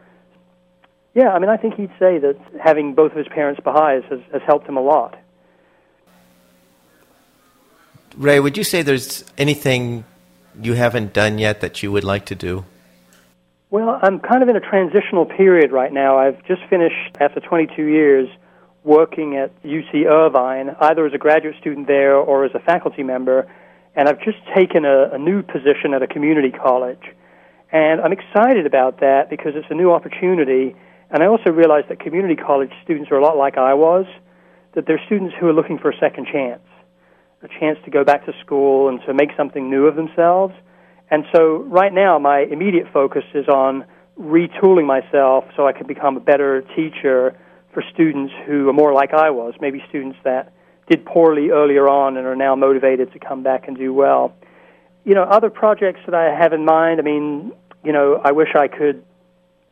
Yeah, 1.14 1.30
I 1.30 1.40
mean, 1.40 1.50
I 1.50 1.56
think 1.56 1.74
he'd 1.74 1.92
say 1.98 2.18
that 2.18 2.36
having 2.62 2.94
both 2.94 3.10
of 3.10 3.18
his 3.18 3.28
parents 3.28 3.60
Baha'is 3.64 4.04
has, 4.10 4.20
has 4.32 4.42
helped 4.46 4.68
him 4.68 4.76
a 4.76 4.80
lot. 4.80 5.18
Ray, 8.16 8.38
would 8.38 8.56
you 8.56 8.64
say 8.64 8.82
there's 8.82 9.24
anything 9.36 10.04
you 10.64 10.74
haven't 10.74 11.12
done 11.12 11.38
yet 11.38 11.60
that 11.60 11.82
you 11.82 11.92
would 11.92 12.04
like 12.04 12.26
to 12.26 12.34
do? 12.34 12.64
Well, 13.70 14.00
I'm 14.02 14.18
kind 14.18 14.42
of 14.42 14.48
in 14.48 14.56
a 14.56 14.60
transitional 14.60 15.26
period 15.26 15.70
right 15.70 15.92
now. 15.92 16.18
I've 16.18 16.44
just 16.46 16.62
finished, 16.68 17.16
after 17.20 17.38
22 17.38 17.84
years, 17.84 18.28
working 18.82 19.36
at 19.36 19.50
UC 19.62 20.06
Irvine, 20.10 20.74
either 20.80 21.06
as 21.06 21.12
a 21.14 21.18
graduate 21.18 21.54
student 21.60 21.86
there 21.86 22.16
or 22.16 22.44
as 22.44 22.50
a 22.54 22.58
faculty 22.58 23.02
member, 23.02 23.50
and 23.94 24.08
I've 24.08 24.20
just 24.22 24.38
taken 24.56 24.84
a, 24.84 25.10
a 25.12 25.18
new 25.18 25.42
position 25.42 25.94
at 25.94 26.02
a 26.02 26.06
community 26.06 26.50
college. 26.50 27.02
And 27.70 28.00
I'm 28.00 28.12
excited 28.12 28.66
about 28.66 29.00
that 29.00 29.30
because 29.30 29.52
it's 29.54 29.68
a 29.70 29.74
new 29.74 29.92
opportunity, 29.92 30.74
and 31.10 31.22
I 31.22 31.26
also 31.26 31.50
realize 31.50 31.84
that 31.88 32.00
community 32.00 32.36
college 32.36 32.70
students 32.82 33.10
are 33.12 33.18
a 33.18 33.22
lot 33.22 33.36
like 33.36 33.56
I 33.56 33.74
was, 33.74 34.06
that 34.74 34.86
they're 34.86 35.00
students 35.06 35.34
who 35.38 35.46
are 35.46 35.52
looking 35.52 35.78
for 35.78 35.90
a 35.90 35.98
second 35.98 36.26
chance 36.26 36.62
a 37.42 37.48
chance 37.48 37.78
to 37.84 37.90
go 37.90 38.04
back 38.04 38.26
to 38.26 38.32
school 38.44 38.88
and 38.88 39.00
to 39.06 39.14
make 39.14 39.30
something 39.36 39.70
new 39.70 39.86
of 39.86 39.96
themselves. 39.96 40.54
And 41.10 41.24
so 41.34 41.64
right 41.64 41.92
now, 41.92 42.18
my 42.18 42.40
immediate 42.40 42.86
focus 42.92 43.24
is 43.34 43.48
on 43.48 43.84
retooling 44.18 44.86
myself 44.86 45.44
so 45.56 45.66
I 45.66 45.72
can 45.72 45.86
become 45.86 46.16
a 46.16 46.20
better 46.20 46.62
teacher 46.76 47.36
for 47.72 47.82
students 47.92 48.32
who 48.46 48.68
are 48.68 48.72
more 48.72 48.92
like 48.92 49.14
I 49.14 49.30
was, 49.30 49.54
maybe 49.60 49.82
students 49.88 50.18
that 50.24 50.52
did 50.88 51.06
poorly 51.06 51.50
earlier 51.50 51.88
on 51.88 52.16
and 52.16 52.26
are 52.26 52.36
now 52.36 52.54
motivated 52.56 53.12
to 53.12 53.18
come 53.18 53.42
back 53.42 53.68
and 53.68 53.76
do 53.76 53.94
well. 53.94 54.34
You 55.04 55.14
know, 55.14 55.22
other 55.22 55.48
projects 55.48 56.00
that 56.06 56.14
I 56.14 56.34
have 56.36 56.52
in 56.52 56.64
mind, 56.64 57.00
I 57.00 57.02
mean, 57.02 57.52
you 57.84 57.92
know, 57.92 58.20
I 58.22 58.32
wish 58.32 58.48
I 58.54 58.68
could 58.68 59.04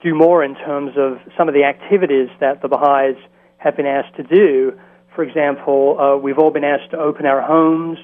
do 0.03 0.15
more 0.15 0.45
in 0.45 0.55
terms 0.55 0.93
of 0.97 1.19
some 1.37 1.49
of 1.49 1.55
the 1.55 1.65
activities 1.65 2.29
that 2.41 2.63
the 2.63 2.69
Baha'is 2.69 3.17
have 3.59 3.77
been 3.77 3.87
asked 3.87 4.17
to 4.17 4.23
do. 4.23 4.79
For 5.19 5.25
example, 5.25 5.99
uh, 5.99 6.17
we've 6.17 6.39
all 6.39 6.53
been 6.53 6.63
asked 6.63 6.93
to 6.93 6.97
open 6.97 7.27
our 7.27 7.43
homes 7.43 7.99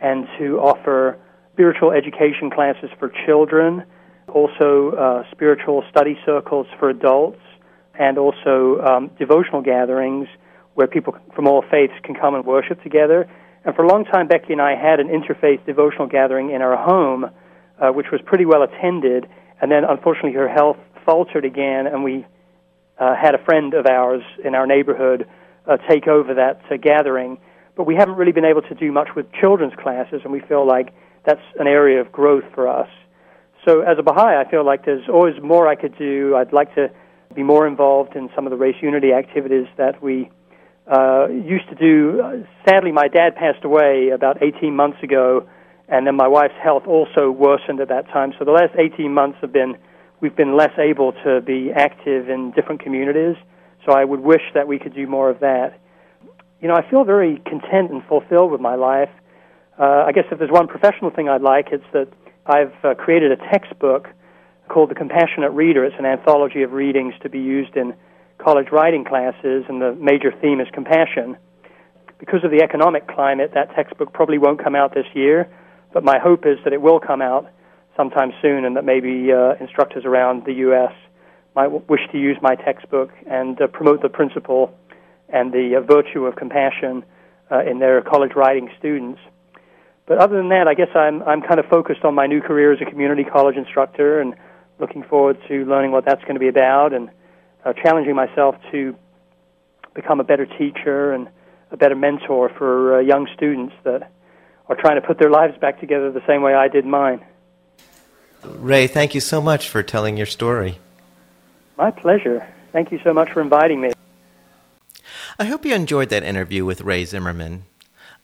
and 0.00 0.26
to 0.38 0.58
offer 0.58 1.18
spiritual 1.52 1.92
education 1.92 2.48
classes 2.48 2.88
for 2.98 3.12
children, 3.26 3.84
also 4.26 4.92
uh, 4.92 5.30
spiritual 5.32 5.84
study 5.90 6.18
circles 6.24 6.66
for 6.78 6.88
adults, 6.88 7.42
and 7.98 8.16
also 8.16 8.80
um, 8.80 9.10
devotional 9.18 9.60
gatherings 9.60 10.28
where 10.72 10.86
people 10.86 11.14
from 11.34 11.46
all 11.46 11.62
faiths 11.70 11.92
can 12.02 12.14
come 12.14 12.34
and 12.34 12.46
worship 12.46 12.82
together. 12.82 13.28
And 13.66 13.76
for 13.76 13.84
a 13.84 13.88
long 13.88 14.06
time, 14.06 14.26
Becky 14.26 14.54
and 14.54 14.62
I 14.62 14.76
had 14.76 14.98
an 14.98 15.08
interfaith 15.08 15.66
devotional 15.66 16.06
gathering 16.06 16.52
in 16.52 16.62
our 16.62 16.82
home, 16.82 17.26
uh, 17.78 17.90
which 17.90 18.06
was 18.10 18.22
pretty 18.24 18.46
well 18.46 18.62
attended. 18.62 19.28
And 19.60 19.70
then, 19.70 19.84
unfortunately, 19.84 20.32
her 20.32 20.48
health 20.48 20.78
faltered 21.04 21.44
again, 21.44 21.86
and 21.86 22.02
we 22.02 22.24
uh, 22.98 23.14
had 23.14 23.34
a 23.34 23.44
friend 23.44 23.74
of 23.74 23.84
ours 23.84 24.22
in 24.42 24.54
our 24.54 24.66
neighborhood 24.66 25.28
uh, 25.66 25.76
take 25.88 26.08
over 26.08 26.34
that 26.34 26.60
uh, 26.70 26.76
gathering. 26.76 27.38
But 27.76 27.86
we 27.86 27.94
haven't 27.94 28.16
really 28.16 28.32
been 28.32 28.44
able 28.44 28.62
to 28.62 28.74
do 28.74 28.90
much 28.90 29.08
with 29.14 29.26
children's 29.32 29.74
classes, 29.74 30.22
and 30.24 30.32
we 30.32 30.40
feel 30.40 30.66
like 30.66 30.94
that's 31.24 31.42
an 31.58 31.66
area 31.66 32.00
of 32.00 32.10
growth 32.10 32.44
for 32.54 32.68
us. 32.68 32.88
So, 33.66 33.80
as 33.80 33.98
a 33.98 34.02
Baha'i, 34.02 34.36
I 34.36 34.48
feel 34.48 34.64
like 34.64 34.84
there's 34.84 35.08
always 35.08 35.34
more 35.42 35.66
I 35.66 35.74
could 35.74 35.98
do. 35.98 36.36
I'd 36.36 36.52
like 36.52 36.74
to 36.76 36.88
be 37.34 37.42
more 37.42 37.66
involved 37.66 38.14
in 38.14 38.30
some 38.34 38.46
of 38.46 38.50
the 38.50 38.56
race 38.56 38.76
unity 38.80 39.12
activities 39.12 39.66
that 39.76 40.00
we 40.00 40.30
uh, 40.90 41.26
used 41.28 41.68
to 41.68 41.74
do. 41.74 42.46
Sadly, 42.64 42.92
my 42.92 43.08
dad 43.08 43.34
passed 43.34 43.64
away 43.64 44.10
about 44.14 44.40
18 44.40 44.74
months 44.74 45.02
ago, 45.02 45.48
and 45.88 46.06
then 46.06 46.14
my 46.14 46.28
wife's 46.28 46.54
health 46.62 46.84
also 46.86 47.30
worsened 47.30 47.80
at 47.80 47.88
that 47.88 48.06
time. 48.08 48.32
So, 48.38 48.44
the 48.44 48.52
last 48.52 48.72
18 48.78 49.12
months 49.12 49.38
have 49.40 49.52
been 49.52 49.76
we've 50.20 50.36
been 50.36 50.56
less 50.56 50.72
able 50.78 51.12
to 51.24 51.40
be 51.40 51.70
active 51.74 52.30
in 52.30 52.52
different 52.52 52.82
communities. 52.82 53.36
So 53.86 53.92
I 53.92 54.04
would 54.04 54.20
wish 54.20 54.42
that 54.54 54.66
we 54.66 54.78
could 54.78 54.94
do 54.94 55.06
more 55.06 55.30
of 55.30 55.40
that. 55.40 55.78
You 56.60 56.68
know, 56.68 56.74
I 56.74 56.88
feel 56.90 57.04
very 57.04 57.40
content 57.46 57.92
and 57.92 58.02
fulfilled 58.04 58.50
with 58.50 58.60
my 58.60 58.74
life. 58.74 59.10
Uh, 59.78 60.04
I 60.06 60.12
guess 60.12 60.24
if 60.32 60.38
there's 60.38 60.50
one 60.50 60.66
professional 60.66 61.10
thing 61.10 61.28
I'd 61.28 61.42
like, 61.42 61.68
it's 61.70 61.84
that 61.92 62.08
I've 62.46 62.74
uh, 62.82 62.94
created 62.94 63.30
a 63.30 63.36
textbook 63.36 64.08
called 64.68 64.90
The 64.90 64.94
Compassionate 64.94 65.52
Reader. 65.52 65.84
It's 65.84 65.94
an 65.98 66.06
anthology 66.06 66.62
of 66.62 66.72
readings 66.72 67.14
to 67.22 67.28
be 67.28 67.38
used 67.38 67.76
in 67.76 67.94
college 68.38 68.68
writing 68.72 69.04
classes, 69.04 69.64
and 69.68 69.80
the 69.80 69.94
major 69.94 70.32
theme 70.42 70.60
is 70.60 70.66
compassion. 70.72 71.36
Because 72.18 72.42
of 72.42 72.50
the 72.50 72.62
economic 72.62 73.06
climate, 73.06 73.52
that 73.54 73.74
textbook 73.76 74.12
probably 74.12 74.38
won't 74.38 74.62
come 74.62 74.74
out 74.74 74.94
this 74.94 75.06
year, 75.14 75.48
but 75.92 76.02
my 76.02 76.18
hope 76.18 76.44
is 76.46 76.58
that 76.64 76.72
it 76.72 76.82
will 76.82 76.98
come 76.98 77.22
out 77.22 77.46
sometime 77.96 78.32
soon 78.42 78.64
and 78.64 78.76
that 78.76 78.84
maybe 78.84 79.30
uh, 79.32 79.54
instructors 79.60 80.04
around 80.04 80.44
the 80.44 80.54
U.S 80.54 80.92
might 81.56 81.88
wish 81.88 82.02
to 82.12 82.18
use 82.18 82.36
my 82.42 82.54
textbook 82.54 83.10
and 83.26 83.60
uh, 83.60 83.66
promote 83.66 84.02
the 84.02 84.10
principle 84.10 84.72
and 85.30 85.52
the 85.52 85.76
uh, 85.76 85.80
virtue 85.80 86.26
of 86.26 86.36
compassion 86.36 87.02
uh, 87.50 87.64
in 87.64 87.78
their 87.78 88.02
college 88.02 88.32
writing 88.36 88.68
students. 88.78 89.18
But 90.06 90.18
other 90.18 90.36
than 90.36 90.50
that, 90.50 90.68
I 90.68 90.74
guess 90.74 90.94
I'm 90.94 91.22
I'm 91.22 91.42
kind 91.42 91.58
of 91.58 91.66
focused 91.66 92.04
on 92.04 92.14
my 92.14 92.26
new 92.26 92.40
career 92.40 92.72
as 92.72 92.80
a 92.80 92.88
community 92.88 93.24
college 93.24 93.56
instructor 93.56 94.20
and 94.20 94.34
looking 94.78 95.02
forward 95.02 95.38
to 95.48 95.64
learning 95.64 95.90
what 95.90 96.04
that's 96.04 96.22
going 96.22 96.34
to 96.34 96.40
be 96.40 96.48
about 96.48 96.92
and 96.92 97.08
uh, 97.64 97.72
challenging 97.72 98.14
myself 98.14 98.54
to 98.70 98.94
become 99.94 100.20
a 100.20 100.24
better 100.24 100.46
teacher 100.46 101.12
and 101.12 101.28
a 101.72 101.76
better 101.76 101.96
mentor 101.96 102.50
for 102.56 102.98
uh, 102.98 103.00
young 103.00 103.26
students 103.34 103.74
that 103.82 104.12
are 104.68 104.76
trying 104.76 105.00
to 105.00 105.06
put 105.06 105.18
their 105.18 105.30
lives 105.30 105.56
back 105.58 105.80
together 105.80 106.12
the 106.12 106.26
same 106.26 106.42
way 106.42 106.54
I 106.54 106.68
did 106.68 106.84
mine. 106.84 107.24
Ray, 108.44 108.86
thank 108.86 109.14
you 109.14 109.20
so 109.20 109.40
much 109.40 109.68
for 109.70 109.82
telling 109.82 110.16
your 110.16 110.26
story. 110.26 110.78
My 111.76 111.90
pleasure. 111.90 112.46
Thank 112.72 112.90
you 112.90 112.98
so 113.04 113.12
much 113.12 113.30
for 113.32 113.42
inviting 113.42 113.80
me. 113.80 113.92
I 115.38 115.44
hope 115.44 115.66
you 115.66 115.74
enjoyed 115.74 116.08
that 116.08 116.22
interview 116.22 116.64
with 116.64 116.80
Ray 116.80 117.04
Zimmerman, 117.04 117.64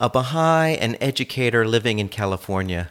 a 0.01 0.09
Baha'i 0.09 0.77
and 0.77 0.97
educator 1.01 1.67
living 1.67 1.99
in 1.99 2.09
California. 2.09 2.91